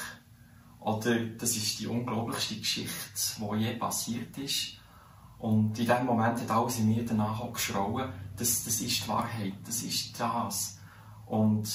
oder 0.80 1.26
das 1.38 1.56
ist 1.56 1.78
die 1.78 1.86
unglaublichste 1.86 2.56
Geschichte, 2.56 2.90
die 3.38 3.56
je 3.56 3.74
passiert 3.74 4.36
ist. 4.38 4.78
Und 5.38 5.78
in 5.78 5.86
dem 5.86 6.06
Moment 6.06 6.40
hat 6.40 6.50
alles 6.50 6.78
in 6.78 6.88
mir 6.88 7.04
danach 7.04 7.52
geschrauen, 7.52 8.12
das, 8.36 8.64
das 8.64 8.80
ist 8.80 9.04
die 9.04 9.08
Wahrheit, 9.08 9.54
das 9.64 9.82
ist 9.82 10.18
das. 10.20 10.78
Und 11.26 11.68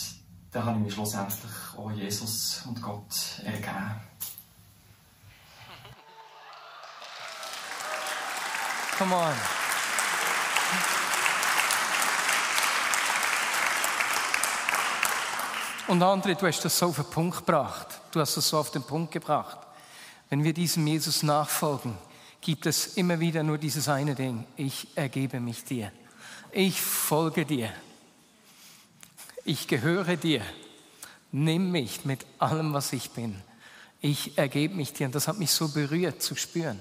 dann 0.52 0.66
habe 0.66 0.78
ich 0.80 0.86
mir 0.86 0.92
schlussendlich 0.92 1.52
auch 1.78 1.92
Jesus 1.92 2.64
und 2.68 2.82
Gott 2.82 3.42
ergeben. 3.44 4.02
Come 8.98 9.14
on. 9.14 9.34
Und 15.88 16.02
André, 16.02 16.34
du 16.34 16.48
hast 16.48 16.66
das 16.66 16.80
so 16.80 16.88
auf 16.88 16.96
den 16.96 17.06
Punkt 17.06 17.38
gebracht. 17.38 17.88
Du 18.10 18.20
hast 18.20 18.36
das 18.38 18.50
so 18.50 18.58
auf 18.58 18.72
den 18.72 18.82
Punkt 18.82 19.12
gebracht. 19.12 19.60
Wenn 20.32 20.44
wir 20.44 20.52
diesem 20.52 20.88
Jesus 20.88 21.22
nachfolgen, 21.22 21.96
gibt 22.42 22.66
es 22.66 22.98
immer 22.98 23.20
wieder 23.20 23.44
nur 23.44 23.60
dieses 23.60 23.88
eine 23.88 24.16
Ding. 24.16 24.46
Ich 24.56 24.88
ergebe 24.96 25.40
mich 25.40 25.64
dir. 25.64 25.92
Ich 26.52 26.82
folge 26.82 27.46
dir. 27.46 27.72
Ich 29.46 29.68
gehöre 29.68 30.18
dir. 30.18 30.42
Nimm 31.32 31.72
mich 31.72 32.04
mit 32.04 32.26
allem, 32.40 32.74
was 32.74 32.94
ich 32.94 33.12
bin. 33.12 33.44
Ich 34.02 34.40
ergebe 34.40 34.74
mich 34.74 34.94
dir. 34.94 35.06
Und 35.06 35.14
das 35.14 35.28
hat 35.28 35.38
mich 35.38 35.52
so 35.52 35.68
berührt 35.68 36.24
zu 36.24 36.36
spüren 36.36 36.80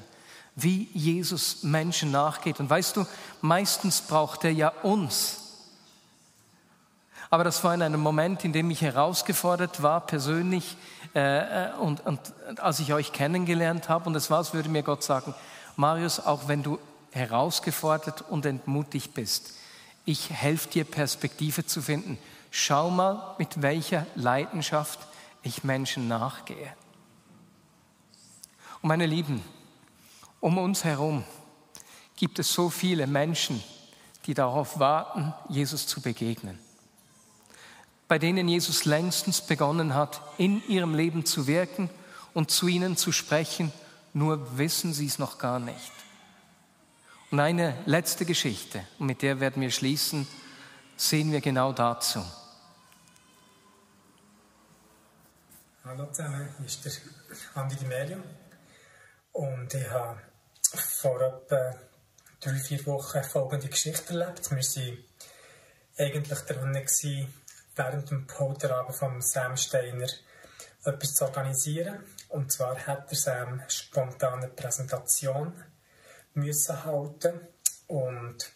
wie 0.57 0.88
Jesus 0.94 1.62
Menschen 1.62 2.11
nachgeht. 2.11 2.59
Und 2.59 2.68
weißt 2.68 2.96
du, 2.96 3.07
meistens 3.42 4.00
braucht 4.00 4.42
er 4.44 4.52
ja 4.52 4.68
uns. 4.82 5.42
Aber 7.28 7.44
das 7.44 7.62
war 7.62 7.74
in 7.74 7.82
einem 7.82 8.00
Moment, 8.00 8.44
in 8.44 8.52
dem 8.52 8.70
ich 8.70 8.80
herausgefordert 8.80 9.82
war, 9.82 10.00
persönlich, 10.00 10.76
äh, 11.14 11.68
äh, 11.68 11.72
und, 11.74 12.04
und 12.07 12.20
als 12.59 12.80
ich 12.80 12.94
euch 12.94 13.12
kennengelernt 13.12 13.88
habe. 13.88 14.07
Und 14.07 14.14
es 14.14 14.30
war, 14.30 14.38
als 14.38 14.54
würde 14.54 14.70
mir 14.70 14.82
Gott 14.82 15.02
sagen, 15.02 15.34
Marius, 15.76 16.20
auch 16.20 16.48
wenn 16.48 16.62
du 16.62 16.78
herausgefordert 17.12 18.22
und 18.22 18.46
entmutigt 18.46 19.12
bist, 19.12 19.52
ich 20.07 20.30
helfe 20.30 20.70
dir, 20.70 20.84
Perspektive 20.84 21.66
zu 21.66 21.82
finden. 21.82 22.16
Schau 22.50 22.90
mal, 22.90 23.34
mit 23.38 23.61
welcher 23.61 24.07
Leidenschaft 24.14 25.00
ich 25.42 25.64
Menschen 25.64 26.09
nachgehe. 26.09 26.72
Und 28.80 28.88
meine 28.88 29.07
Lieben, 29.07 29.42
um 30.47 30.59
uns 30.59 30.84
herum 30.84 31.24
gibt 32.14 32.38
es 32.38 32.53
so 32.53 32.70
viele 32.70 33.09
Menschen, 33.09 33.61
die 34.26 34.32
darauf 34.34 34.78
warten, 34.78 35.34
Jesus 35.49 35.88
zu 35.88 36.01
begegnen. 36.01 36.57
Bei 38.07 38.20
denen 38.20 38.47
Jesus 38.47 38.84
längstens 38.84 39.40
begonnen 39.40 39.94
hat, 39.94 40.20
in 40.38 40.62
ihrem 40.68 40.94
Leben 40.94 41.26
zu 41.26 41.49
wirken 41.49 41.90
und 42.32 42.53
zu 42.53 42.68
ihnen 42.68 42.97
zu 42.97 43.11
sprechen, 43.11 43.72
nur 44.12 44.57
wissen 44.57 44.94
sie 44.94 45.07
es 45.07 45.18
noch 45.18 45.38
gar 45.38 45.59
nicht. 45.59 45.90
Und 47.32 47.40
eine 47.40 47.76
letzte 47.84 48.24
Geschichte, 48.24 48.86
und 49.01 49.07
mit 49.07 49.22
der 49.22 49.40
werden 49.40 49.61
wir 49.61 49.72
schließen, 49.72 50.28
sehen 50.97 51.32
wir 51.32 51.40
genau 51.40 51.72
dazu. 51.72 52.24
Hallo 55.84 56.07
zusammen, 56.12 56.55
hier 56.59 56.66
ist 56.66 56.84
der 56.84 56.92
Andi 57.61 57.84
Merium. 57.84 58.22
Und 59.32 59.74
ich 59.74 59.90
habe 59.90 60.25
vor 60.78 61.20
etwa 61.20 61.74
drei, 62.40 62.58
vier 62.58 62.84
Wochen 62.86 63.22
folgende 63.22 63.68
Geschichte 63.68 64.12
erlebt. 64.12 64.50
Wir 64.50 64.56
waren 64.56 65.04
eigentlich 65.98 66.38
dran, 66.40 66.86
während 67.76 68.10
dem 68.10 68.26
Polterabend 68.26 68.96
von 68.96 69.20
Sam 69.22 69.56
Steiner 69.56 70.08
etwas 70.84 71.14
zu 71.14 71.24
organisieren. 71.24 72.04
Und 72.28 72.52
zwar 72.52 72.76
hat 72.86 73.10
er 73.10 73.16
Sam 73.16 73.62
spontan 73.68 74.42
eine 74.42 74.48
Präsentation 74.48 75.52
müssen 76.34 76.84
halten 76.84 77.40
und 77.86 78.52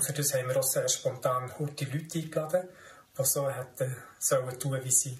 für 0.00 0.12
das 0.12 0.34
haben 0.34 0.48
wir 0.48 0.58
auch 0.58 0.62
sehr 0.62 0.88
spontan 0.88 1.50
die 1.78 1.84
Leute 1.86 2.18
eingeladen, 2.18 2.68
die 3.18 3.24
so 3.24 3.48
hätten 3.48 3.96
sollen 4.18 4.60
tun, 4.60 4.84
wie 4.84 4.90
sie 4.90 5.18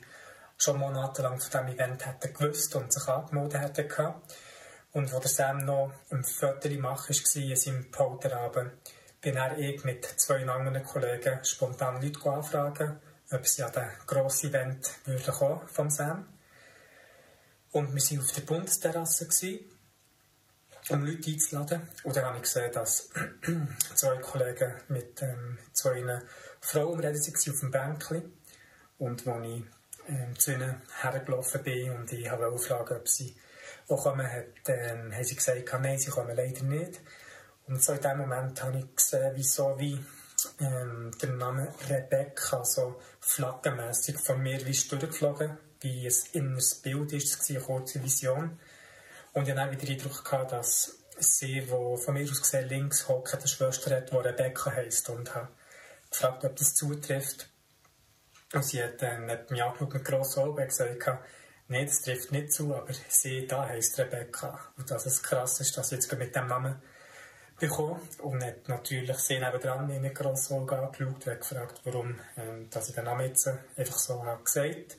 schon 0.58 0.78
monatelang 0.78 1.40
von 1.40 1.50
diesem 1.50 1.68
Event 1.68 2.04
hätten 2.04 2.34
gewusst 2.34 2.74
und 2.76 2.92
sich 2.92 3.08
angemeldet 3.08 3.62
hätten. 3.62 4.14
Und 4.92 5.12
der 5.12 5.28
Sam 5.28 5.64
noch 5.64 5.92
ein 6.10 6.24
Foto 6.24 6.68
machen 6.80 7.14
war 7.14 7.42
in 7.42 7.56
seinem 7.56 7.90
Polterabend, 7.90 8.72
bin 9.20 9.38
ich 9.58 9.84
mit 9.84 10.04
zwei 10.04 10.46
anderen 10.46 10.84
Kollegen 10.84 11.44
spontan 11.44 12.00
Leute 12.00 12.30
anfragen, 12.30 13.00
ob 13.30 13.46
sie 13.46 13.62
an 13.62 13.72
den 13.72 13.88
grossen 14.06 14.50
Event 14.50 14.90
würden 15.04 15.34
kommen 15.34 15.68
vom 15.68 15.90
Sam. 15.90 16.26
Und 17.72 17.94
wir 17.94 18.02
waren 18.02 18.20
auf 18.20 18.32
der 18.32 18.40
Bundesterrasse, 18.42 19.60
um 20.88 21.04
Leute 21.04 21.30
einzuladen. 21.30 21.88
Und 22.04 22.16
dann 22.16 22.24
habe 22.24 22.36
ich 22.38 22.44
gesehen, 22.44 22.72
dass 22.72 23.10
zwei 23.94 24.16
Kollegen 24.16 24.72
mit 24.88 25.20
ähm, 25.20 25.58
zwei 25.72 26.22
Frauen 26.60 27.00
reden 27.00 27.22
waren 27.22 27.52
auf 27.52 27.60
dem 27.60 27.70
Bänkchen. 27.70 28.32
Und 28.98 29.26
als 29.26 29.46
ich 29.46 29.64
ähm, 30.08 30.38
zu 30.38 30.52
ihnen 30.52 30.80
hergelaufen 31.02 31.62
bin 31.62 31.90
und 31.92 32.12
ich 32.12 32.30
habe 32.30 32.58
fragen, 32.58 32.96
ob 32.96 33.08
sie 33.08 33.36
kommen, 33.96 34.30
hat, 34.30 34.68
ähm, 34.68 35.12
haben 35.12 35.24
sie 35.24 35.34
gesagt, 35.34 35.72
nein, 35.80 35.98
sie 35.98 36.10
kommen 36.10 36.36
leider 36.36 36.62
nicht. 36.62 37.00
Und 37.66 37.82
so 37.82 37.92
in 37.92 38.00
dem 38.00 38.18
Moment 38.18 38.62
habe 38.62 38.78
ich 38.78 38.96
gesehen, 38.96 39.32
wieso 39.34 39.78
wie 39.78 40.04
ähm, 40.60 41.10
der 41.20 41.30
Name 41.30 41.72
Rebecca 41.88 42.64
so 42.64 43.00
flaggenmässig 43.20 44.18
von 44.18 44.42
mir 44.42 44.64
wie 44.66 44.88
durchgeflogen, 44.88 45.58
wie 45.80 46.06
ein 46.06 46.14
inneres 46.32 46.76
Bild 46.76 47.12
ist, 47.12 47.50
eine 47.50 47.60
kurze 47.60 48.02
Vision. 48.02 48.58
Und 49.32 49.42
ich 49.42 49.50
habe 49.50 49.60
dann 49.60 49.70
wieder 49.70 49.86
den 49.86 50.00
Eindruck 50.00 50.24
gehabt, 50.24 50.52
dass 50.52 50.98
sie, 51.18 51.60
die 51.60 51.66
von 51.66 52.14
mir 52.14 52.30
aus 52.30 52.40
gesehen 52.40 52.68
links 52.68 53.08
hockt, 53.08 53.34
eine 53.34 53.46
Schwester 53.46 53.96
hat, 53.96 54.10
die 54.10 54.16
Rebecca 54.16 54.72
heisst. 54.72 55.08
Und 55.10 55.34
habe 55.34 55.48
gefragt, 56.10 56.44
ob 56.44 56.56
das 56.56 56.74
zutrifft. 56.74 57.48
Und 58.54 58.64
sie 58.64 58.82
hat, 58.82 59.02
dann 59.02 59.30
hat 59.30 59.50
mich 59.50 59.62
angeschaut 59.62 59.94
mit 59.94 60.04
grossen 60.04 60.40
Augen 60.40 60.62
und 60.62 60.68
gesagt, 60.68 61.06
nein, 61.68 61.86
das 61.86 62.02
trifft 62.02 62.32
nicht 62.32 62.52
zu, 62.52 62.74
aber 62.74 62.92
sie 63.08 63.46
da 63.46 63.66
heisst 63.66 63.98
Rebecca. 63.98 64.58
Und 64.76 64.90
dass 64.90 65.06
es 65.06 65.22
krass 65.22 65.60
ist, 65.60 65.76
dass 65.76 65.92
ich 65.92 65.98
jetzt 65.98 66.12
mit 66.18 66.34
dem 66.34 66.46
Namen 66.46 66.82
bekommen 67.58 68.00
und 68.18 68.44
hat 68.44 68.68
natürlich 68.68 69.18
sie 69.18 69.38
nebenan 69.38 70.00
mit 70.00 70.14
grossen 70.14 70.58
Augen 70.58 70.74
angeschaut 70.74 71.26
und 71.26 71.40
gefragt, 71.40 71.80
warum 71.84 72.18
ähm, 72.36 72.70
dass 72.70 72.88
ich 72.88 72.94
den 72.94 73.04
Namen 73.04 73.26
jetzt 73.26 73.48
einfach 73.76 73.98
so 73.98 74.24
habe 74.24 74.44
gesagt 74.44 74.96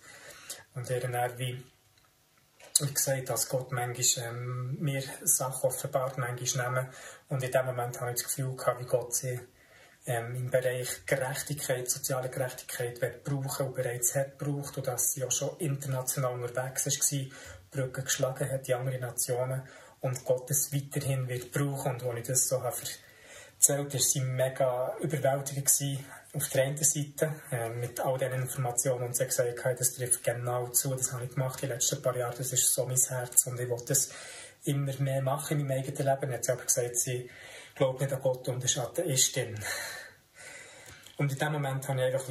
Und 0.76 0.90
er 0.90 1.00
dann 1.00 1.38
wie 1.38 1.64
ich 2.82 2.94
gesagt, 2.94 3.30
dass 3.30 3.50
Gott 3.50 3.72
manchmal 3.72 4.28
ähm, 4.28 4.78
mir 4.80 5.04
Sachen 5.24 5.68
offenbart, 5.68 6.18
manchmal 6.18 6.72
nehmen. 6.72 6.90
Und 7.28 7.44
in 7.44 7.52
dem 7.52 7.66
Moment 7.66 8.00
habe 8.00 8.12
ich 8.12 8.18
das 8.18 8.26
Gefühl 8.26 8.56
gehabt, 8.56 8.80
wie 8.80 8.86
Gott 8.86 9.14
sie 9.14 9.40
ähm, 10.06 10.36
im 10.36 10.50
Bereich 10.50 11.06
Gerechtigkeit, 11.06 11.90
soziale 11.90 12.30
Gerechtigkeit 12.30 13.24
brauchen 13.24 13.68
und 13.68 13.76
bereits 13.76 14.16
hat 14.16 14.40
gebraucht 14.40 14.78
und 14.78 14.88
dass 14.88 15.12
sie 15.12 15.24
auch 15.24 15.32
schon 15.32 15.58
international 15.60 16.34
unterwegs 16.34 16.86
war, 16.86 17.28
Brücken 17.72 18.04
geschlagen 18.04 18.50
hat 18.50 18.68
in 18.68 18.76
andere 18.76 19.00
Nationen 19.00 19.62
und 20.02 20.24
Gott 20.26 20.50
es 20.50 20.74
weiterhin 20.74 21.28
wird 21.28 21.52
brauchen. 21.52 22.02
Und 22.02 22.04
als 22.04 22.20
ich 22.20 22.28
das 22.28 22.48
so 22.48 22.64
habe 22.64 22.76
erzählt, 23.56 23.94
war 23.94 24.00
sie 24.00 24.22
mega 24.22 24.96
überwältigend 25.02 25.70
auf 26.34 26.48
der 26.50 26.64
einen 26.64 26.78
Seite 26.78 27.42
äh, 27.52 27.70
mit 27.70 28.00
all 28.00 28.18
diesen 28.18 28.34
Informationen 28.34 29.06
und 29.06 29.16
sie 29.16 29.24
hat 29.24 29.30
gesagt, 29.30 29.66
hey, 29.66 29.76
das 29.76 29.94
trifft 29.94 30.24
genau 30.24 30.68
zu, 30.68 30.96
das 30.96 31.12
habe 31.12 31.26
ich 31.26 31.34
gemacht 31.34 31.62
die 31.62 31.66
letzten 31.66 32.02
paar 32.02 32.16
Jahre, 32.16 32.36
das 32.38 32.54
ist 32.54 32.72
so 32.72 32.86
mein 32.86 32.98
Herz 32.98 33.48
und 33.48 33.60
ich 33.60 33.68
will 33.68 33.82
das 33.88 34.12
immer 34.66 34.94
mehr 35.00 35.22
machen 35.22 35.60
in 35.60 35.68
meinem 35.68 35.80
eigenen 35.80 36.06
Leben. 36.06 36.32
Jetzt 36.32 36.38
hat 36.38 36.44
sie 36.46 36.52
aber 36.52 36.66
gesagt, 36.66 36.98
sie 36.98 37.30
glaubt 37.80 38.02
nicht 38.02 38.12
an 38.12 38.22
Gott 38.22 38.48
und 38.50 38.64
ist 38.64 38.78
Atheistin. 38.78 39.58
Und 41.16 41.32
in 41.32 41.38
dem 41.38 41.54
Moment 41.54 41.88
habe 41.88 42.00
ich 42.00 42.14
einfach 42.14 42.30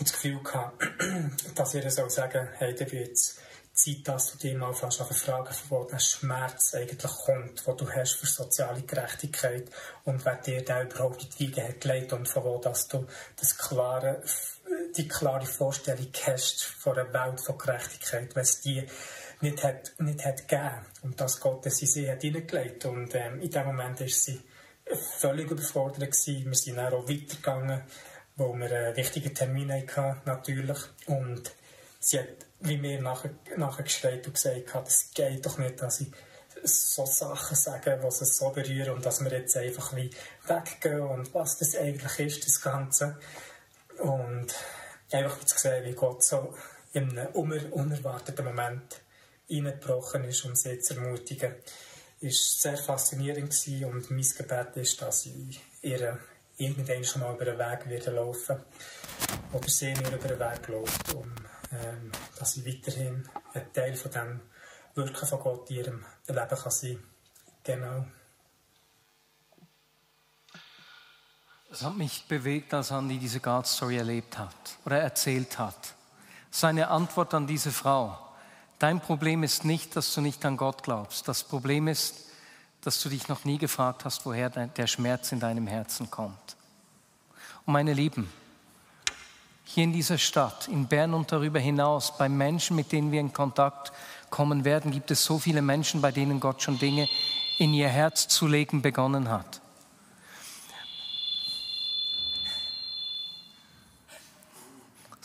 das 0.00 0.12
Gefühl 0.12 0.42
gehabt, 0.42 0.82
dass 1.54 1.74
ich 1.74 1.90
soll 1.90 2.08
sagen, 2.08 2.48
hey, 2.54 2.72
wird 2.80 2.92
jetzt 2.92 3.38
Zeit, 3.74 4.08
dass 4.08 4.32
du 4.32 4.38
dich 4.38 4.56
mal 4.56 4.72
fast 4.72 5.02
fragen, 5.02 5.52
von 5.52 5.70
wo 5.70 5.84
der 5.84 5.98
Schmerz 5.98 6.74
eigentlich 6.74 7.12
kommt, 7.26 7.66
wo 7.66 7.74
du 7.74 7.90
hast 7.90 8.14
für 8.14 8.26
soziale 8.26 8.80
Gerechtigkeit 8.82 9.68
und 10.04 10.24
wer 10.24 10.36
dir 10.36 10.64
da 10.64 10.82
überhaupt 10.82 11.22
in 11.22 11.28
die 11.30 11.38
Wiege 11.40 11.62
hat 11.62 11.82
gelegt 11.82 12.12
und 12.14 12.26
von 12.26 12.44
wo 12.44 12.58
dass 12.58 12.88
du 12.88 13.06
das 13.36 13.58
klare, 13.58 14.22
die 14.96 15.06
klare 15.06 15.44
Vorstellung 15.44 16.08
hast 16.24 16.64
von 16.64 16.98
einer 16.98 17.12
Welt 17.12 17.40
von 17.42 17.58
Gerechtigkeit, 17.58 18.34
es 18.36 18.60
die 18.62 18.86
nicht 19.40 19.62
hat, 19.62 19.92
nicht 19.98 20.24
hat 20.24 20.48
gegeben 20.48 20.86
und 21.02 21.20
dass 21.20 21.40
Gott 21.40 21.66
es 21.66 21.80
in 21.82 21.88
sie 21.88 22.10
hat 22.10 22.22
hineingelegt 22.22 22.84
und 22.84 23.14
ähm, 23.14 23.40
in 23.40 23.50
dem 23.50 23.66
Moment 23.66 24.00
ist 24.00 24.24
sie 24.24 24.40
völlig 25.18 25.50
überfordert 25.50 26.12
gewesen. 26.12 26.46
Wir 26.46 26.54
sind 26.54 26.76
dann 26.76 26.92
auch 26.92 27.08
weitergegangen, 27.08 27.82
wo 28.36 28.54
wir 28.54 28.70
einen 28.70 28.96
wichtigen 28.96 29.34
Termin 29.34 29.72
hatten, 29.72 30.20
natürlich 30.24 30.78
und 31.06 31.52
sie 32.00 32.20
hat 32.20 32.44
wie 32.60 32.78
mir 32.78 33.00
nachher, 33.00 33.30
nachher 33.56 33.82
geschreit 33.82 34.26
und 34.26 34.34
gesagt 34.34 34.88
es 34.88 35.10
geht 35.12 35.44
doch 35.44 35.58
nicht, 35.58 35.80
dass 35.82 36.00
ich 36.00 36.08
so 36.62 37.04
Sachen 37.04 37.56
sage, 37.56 38.00
die 38.02 38.10
sie 38.10 38.24
so 38.24 38.50
berühren 38.50 38.94
und 38.94 39.04
dass 39.04 39.22
wir 39.22 39.30
jetzt 39.32 39.56
einfach 39.56 39.92
ein 39.92 40.10
weggehen 40.46 41.00
und 41.00 41.34
was 41.34 41.58
das 41.58 41.76
eigentlich 41.76 42.18
ist, 42.20 42.46
das 42.46 42.62
Ganze. 42.62 43.18
Und 43.98 44.54
einfach 45.12 45.38
zu 45.44 45.58
sehen, 45.58 45.84
wie 45.84 45.92
Gott 45.92 46.24
so 46.24 46.54
in 46.92 47.18
einem 47.18 47.32
unerwarteten 47.34 48.44
Moment 48.44 49.02
reingebrochen 49.62 50.24
ist, 50.24 50.44
um 50.44 50.54
sie 50.54 50.78
zu 50.78 50.94
ermutigen, 50.94 51.54
ist 52.20 52.60
sehr 52.60 52.76
faszinierend 52.76 53.50
gewesen 53.50 53.84
und 53.86 54.10
mein 54.10 54.22
Gebet 54.22 54.76
ist, 54.76 55.00
dass 55.02 55.26
ich 55.26 55.60
ihr 55.82 56.18
irgendwann 56.56 57.04
schon 57.04 57.22
mal 57.22 57.34
über 57.34 57.44
den 57.44 57.58
Weg 57.58 57.88
wieder 57.88 58.12
laufen 58.12 58.56
oder 59.52 59.68
sie 59.68 59.92
mir 59.94 60.08
über 60.08 60.28
den 60.28 60.38
Weg 60.38 60.68
läuft, 60.68 61.12
um 61.14 61.34
ähm, 61.72 62.12
dass 62.38 62.56
ich 62.56 62.66
weiterhin 62.66 63.28
ein 63.52 63.72
Teil 63.72 63.94
von 63.94 64.10
dem 64.10 64.40
Wirken 64.94 65.26
von 65.26 65.40
Gott 65.40 65.70
in 65.70 65.76
ihrem 65.76 66.04
Leben 66.28 66.48
kann 66.48 66.70
sein 66.70 67.02
Genau. 67.64 68.04
Es 71.70 71.82
hat 71.82 71.96
mich 71.96 72.26
bewegt, 72.28 72.72
als 72.74 72.92
Andi 72.92 73.18
diese 73.18 73.40
God 73.40 73.66
Story 73.66 73.96
erlebt 73.96 74.38
hat 74.38 74.54
oder 74.84 75.00
erzählt 75.00 75.58
hat. 75.58 75.94
Seine 76.50 76.88
Antwort 76.88 77.34
an 77.34 77.46
diese 77.46 77.72
Frau. 77.72 78.16
Dein 78.78 79.00
Problem 79.00 79.42
ist 79.42 79.64
nicht, 79.64 79.96
dass 79.96 80.14
du 80.14 80.20
nicht 80.20 80.44
an 80.44 80.56
Gott 80.56 80.82
glaubst. 80.82 81.28
Das 81.28 81.44
Problem 81.44 81.88
ist, 81.88 82.26
dass 82.82 83.00
du 83.02 83.08
dich 83.08 83.28
noch 83.28 83.44
nie 83.44 83.58
gefragt 83.58 84.04
hast, 84.04 84.26
woher 84.26 84.50
der 84.50 84.86
Schmerz 84.86 85.32
in 85.32 85.40
deinem 85.40 85.66
Herzen 85.66 86.10
kommt. 86.10 86.56
Und 87.64 87.72
meine 87.72 87.94
Lieben, 87.94 88.30
hier 89.64 89.84
in 89.84 89.92
dieser 89.92 90.18
Stadt, 90.18 90.68
in 90.68 90.86
Bern 90.86 91.14
und 91.14 91.32
darüber 91.32 91.58
hinaus, 91.58 92.16
bei 92.18 92.28
Menschen, 92.28 92.76
mit 92.76 92.92
denen 92.92 93.10
wir 93.10 93.20
in 93.20 93.32
Kontakt 93.32 93.92
kommen 94.28 94.64
werden, 94.64 94.90
gibt 94.90 95.10
es 95.10 95.24
so 95.24 95.38
viele 95.38 95.62
Menschen, 95.62 96.02
bei 96.02 96.12
denen 96.12 96.40
Gott 96.40 96.62
schon 96.62 96.78
Dinge 96.78 97.08
in 97.58 97.72
ihr 97.72 97.88
Herz 97.88 98.28
zu 98.28 98.46
legen 98.46 98.82
begonnen 98.82 99.30
hat. 99.30 99.60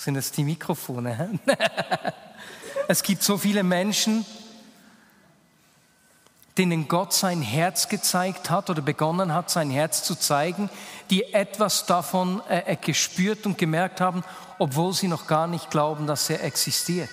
Sind 0.09 0.15
es 0.15 0.31
die 0.31 0.43
Mikrofone? 0.43 1.39
es 2.87 3.03
gibt 3.03 3.21
so 3.21 3.37
viele 3.37 3.61
Menschen, 3.61 4.25
denen 6.57 6.87
Gott 6.87 7.13
sein 7.13 7.43
Herz 7.43 7.89
gezeigt 7.89 8.49
hat 8.49 8.71
oder 8.71 8.81
begonnen 8.81 9.35
hat, 9.35 9.51
sein 9.51 9.69
Herz 9.69 10.01
zu 10.01 10.15
zeigen, 10.15 10.71
die 11.11 11.31
etwas 11.31 11.85
davon 11.85 12.41
äh, 12.49 12.73
äh, 12.73 12.75
gespürt 12.75 13.45
und 13.45 13.59
gemerkt 13.59 14.01
haben, 14.01 14.23
obwohl 14.57 14.93
sie 14.93 15.07
noch 15.07 15.27
gar 15.27 15.45
nicht 15.45 15.69
glauben, 15.69 16.07
dass 16.07 16.27
er 16.31 16.43
existiert. 16.43 17.11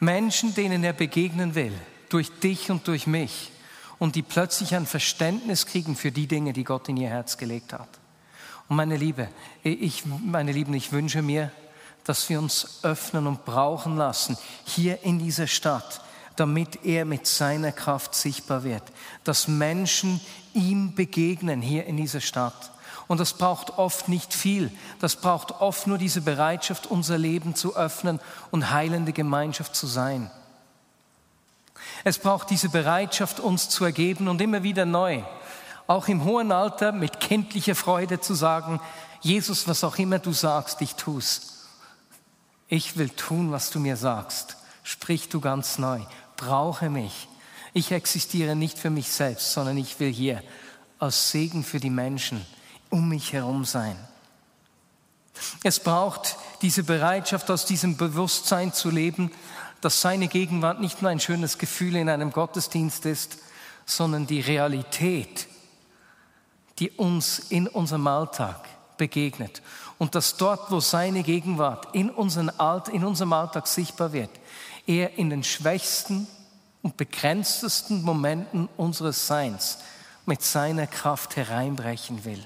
Menschen, 0.00 0.54
denen 0.54 0.82
er 0.82 0.94
begegnen 0.94 1.54
will, 1.54 1.78
durch 2.08 2.30
dich 2.40 2.70
und 2.70 2.88
durch 2.88 3.06
mich, 3.06 3.52
und 3.98 4.16
die 4.16 4.22
plötzlich 4.22 4.74
ein 4.74 4.86
Verständnis 4.86 5.66
kriegen 5.66 5.94
für 5.94 6.10
die 6.10 6.26
Dinge, 6.26 6.54
die 6.54 6.64
Gott 6.64 6.88
in 6.88 6.96
ihr 6.96 7.10
Herz 7.10 7.36
gelegt 7.36 7.74
hat. 7.74 8.00
Und 8.68 8.76
meine 8.76 8.96
Liebe, 8.96 9.28
ich, 9.62 10.04
meine 10.06 10.52
Lieben, 10.52 10.74
ich 10.74 10.92
wünsche 10.92 11.22
mir, 11.22 11.50
dass 12.04 12.28
wir 12.28 12.38
uns 12.38 12.80
öffnen 12.82 13.26
und 13.26 13.44
brauchen 13.44 13.96
lassen, 13.96 14.36
hier 14.64 15.02
in 15.02 15.18
dieser 15.18 15.46
Stadt, 15.46 16.02
damit 16.36 16.84
er 16.84 17.04
mit 17.04 17.26
seiner 17.26 17.72
Kraft 17.72 18.14
sichtbar 18.14 18.64
wird, 18.64 18.82
dass 19.22 19.48
Menschen 19.48 20.20
ihm 20.52 20.94
begegnen 20.94 21.62
hier 21.62 21.86
in 21.86 21.96
dieser 21.96 22.20
Stadt. 22.20 22.72
Und 23.06 23.20
das 23.20 23.34
braucht 23.34 23.78
oft 23.78 24.08
nicht 24.08 24.32
viel. 24.32 24.70
Das 25.00 25.16
braucht 25.16 25.60
oft 25.60 25.86
nur 25.86 25.98
diese 25.98 26.22
Bereitschaft, 26.22 26.86
unser 26.86 27.18
Leben 27.18 27.54
zu 27.54 27.76
öffnen 27.76 28.18
und 28.50 28.70
heilende 28.70 29.12
Gemeinschaft 29.12 29.76
zu 29.76 29.86
sein. 29.86 30.30
Es 32.02 32.18
braucht 32.18 32.50
diese 32.50 32.68
Bereitschaft, 32.70 33.40
uns 33.40 33.68
zu 33.68 33.84
ergeben 33.84 34.28
und 34.28 34.40
immer 34.40 34.62
wieder 34.62 34.86
neu, 34.86 35.22
auch 35.86 36.08
im 36.08 36.24
hohen 36.24 36.52
Alter 36.52 36.92
mit 36.92 37.20
kindlicher 37.20 37.74
Freude 37.74 38.20
zu 38.20 38.34
sagen, 38.34 38.80
Jesus, 39.20 39.66
was 39.68 39.84
auch 39.84 39.96
immer 39.96 40.18
du 40.18 40.32
sagst, 40.32 40.80
ich 40.80 40.94
tu's 40.94 41.54
ich 42.68 42.96
will 42.96 43.10
tun, 43.10 43.52
was 43.52 43.70
du 43.70 43.78
mir 43.78 43.96
sagst. 43.96 44.56
Sprich 44.82 45.28
du 45.28 45.40
ganz 45.40 45.78
neu. 45.78 46.00
Brauche 46.36 46.90
mich. 46.90 47.28
Ich 47.72 47.92
existiere 47.92 48.56
nicht 48.56 48.78
für 48.78 48.90
mich 48.90 49.10
selbst, 49.10 49.52
sondern 49.52 49.76
ich 49.76 49.98
will 50.00 50.12
hier 50.12 50.42
als 50.98 51.30
Segen 51.30 51.64
für 51.64 51.80
die 51.80 51.90
Menschen 51.90 52.44
um 52.90 53.08
mich 53.08 53.32
herum 53.32 53.64
sein. 53.64 53.96
Es 55.64 55.80
braucht 55.80 56.36
diese 56.62 56.84
Bereitschaft, 56.84 57.50
aus 57.50 57.66
diesem 57.66 57.96
Bewusstsein 57.96 58.72
zu 58.72 58.90
leben, 58.90 59.32
dass 59.80 60.00
seine 60.00 60.28
Gegenwart 60.28 60.80
nicht 60.80 61.02
nur 61.02 61.10
ein 61.10 61.20
schönes 61.20 61.58
Gefühl 61.58 61.96
in 61.96 62.08
einem 62.08 62.30
Gottesdienst 62.30 63.04
ist, 63.06 63.38
sondern 63.84 64.26
die 64.26 64.40
Realität, 64.40 65.48
die 66.78 66.90
uns 66.90 67.38
in 67.38 67.68
unserem 67.68 68.06
Alltag 68.06 68.68
begegnet 68.96 69.62
und 69.98 70.14
dass 70.14 70.36
dort, 70.36 70.70
wo 70.70 70.80
seine 70.80 71.22
Gegenwart 71.22 71.94
in, 71.94 72.10
unseren 72.10 72.50
Alt, 72.50 72.88
in 72.88 73.04
unserem 73.04 73.32
Alltag 73.32 73.66
sichtbar 73.66 74.12
wird, 74.12 74.30
er 74.86 75.18
in 75.18 75.30
den 75.30 75.44
schwächsten 75.44 76.26
und 76.82 76.96
begrenztesten 76.96 78.02
Momenten 78.02 78.68
unseres 78.76 79.26
Seins 79.26 79.78
mit 80.26 80.42
seiner 80.42 80.86
Kraft 80.86 81.36
hereinbrechen 81.36 82.24
will. 82.24 82.44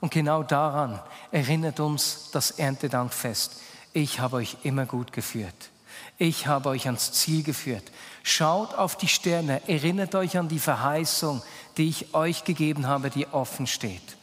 Und 0.00 0.12
genau 0.12 0.42
daran 0.42 1.00
erinnert 1.30 1.78
uns 1.80 2.30
das 2.32 2.52
Erntedankfest. 2.52 3.60
Ich 3.92 4.20
habe 4.20 4.36
euch 4.36 4.56
immer 4.62 4.86
gut 4.86 5.12
geführt. 5.12 5.70
Ich 6.18 6.46
habe 6.46 6.70
euch 6.70 6.86
ans 6.86 7.12
Ziel 7.12 7.42
geführt. 7.42 7.84
Schaut 8.22 8.74
auf 8.74 8.96
die 8.96 9.08
Sterne, 9.08 9.66
erinnert 9.68 10.14
euch 10.14 10.36
an 10.36 10.48
die 10.48 10.58
Verheißung, 10.58 11.42
die 11.80 11.88
ich 11.88 12.12
euch 12.12 12.44
gegeben 12.44 12.86
habe, 12.86 13.08
die 13.08 13.26
offen 13.28 13.66
steht. 13.66 14.18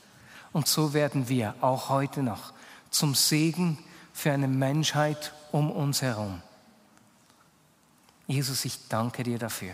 Und 0.54 0.68
so 0.68 0.94
werden 0.94 1.28
wir 1.28 1.56
auch 1.60 1.90
heute 1.90 2.22
noch 2.22 2.54
zum 2.92 3.16
Segen 3.16 3.80
für 4.14 4.32
eine 4.32 4.48
Menschheit 4.48 5.34
um 5.52 5.72
uns 5.72 6.04
herum. 6.04 6.44
Jesus, 8.28 8.64
ich 8.64 8.88
danke 8.90 9.24
dir 9.24 9.40
dafür. 9.40 9.74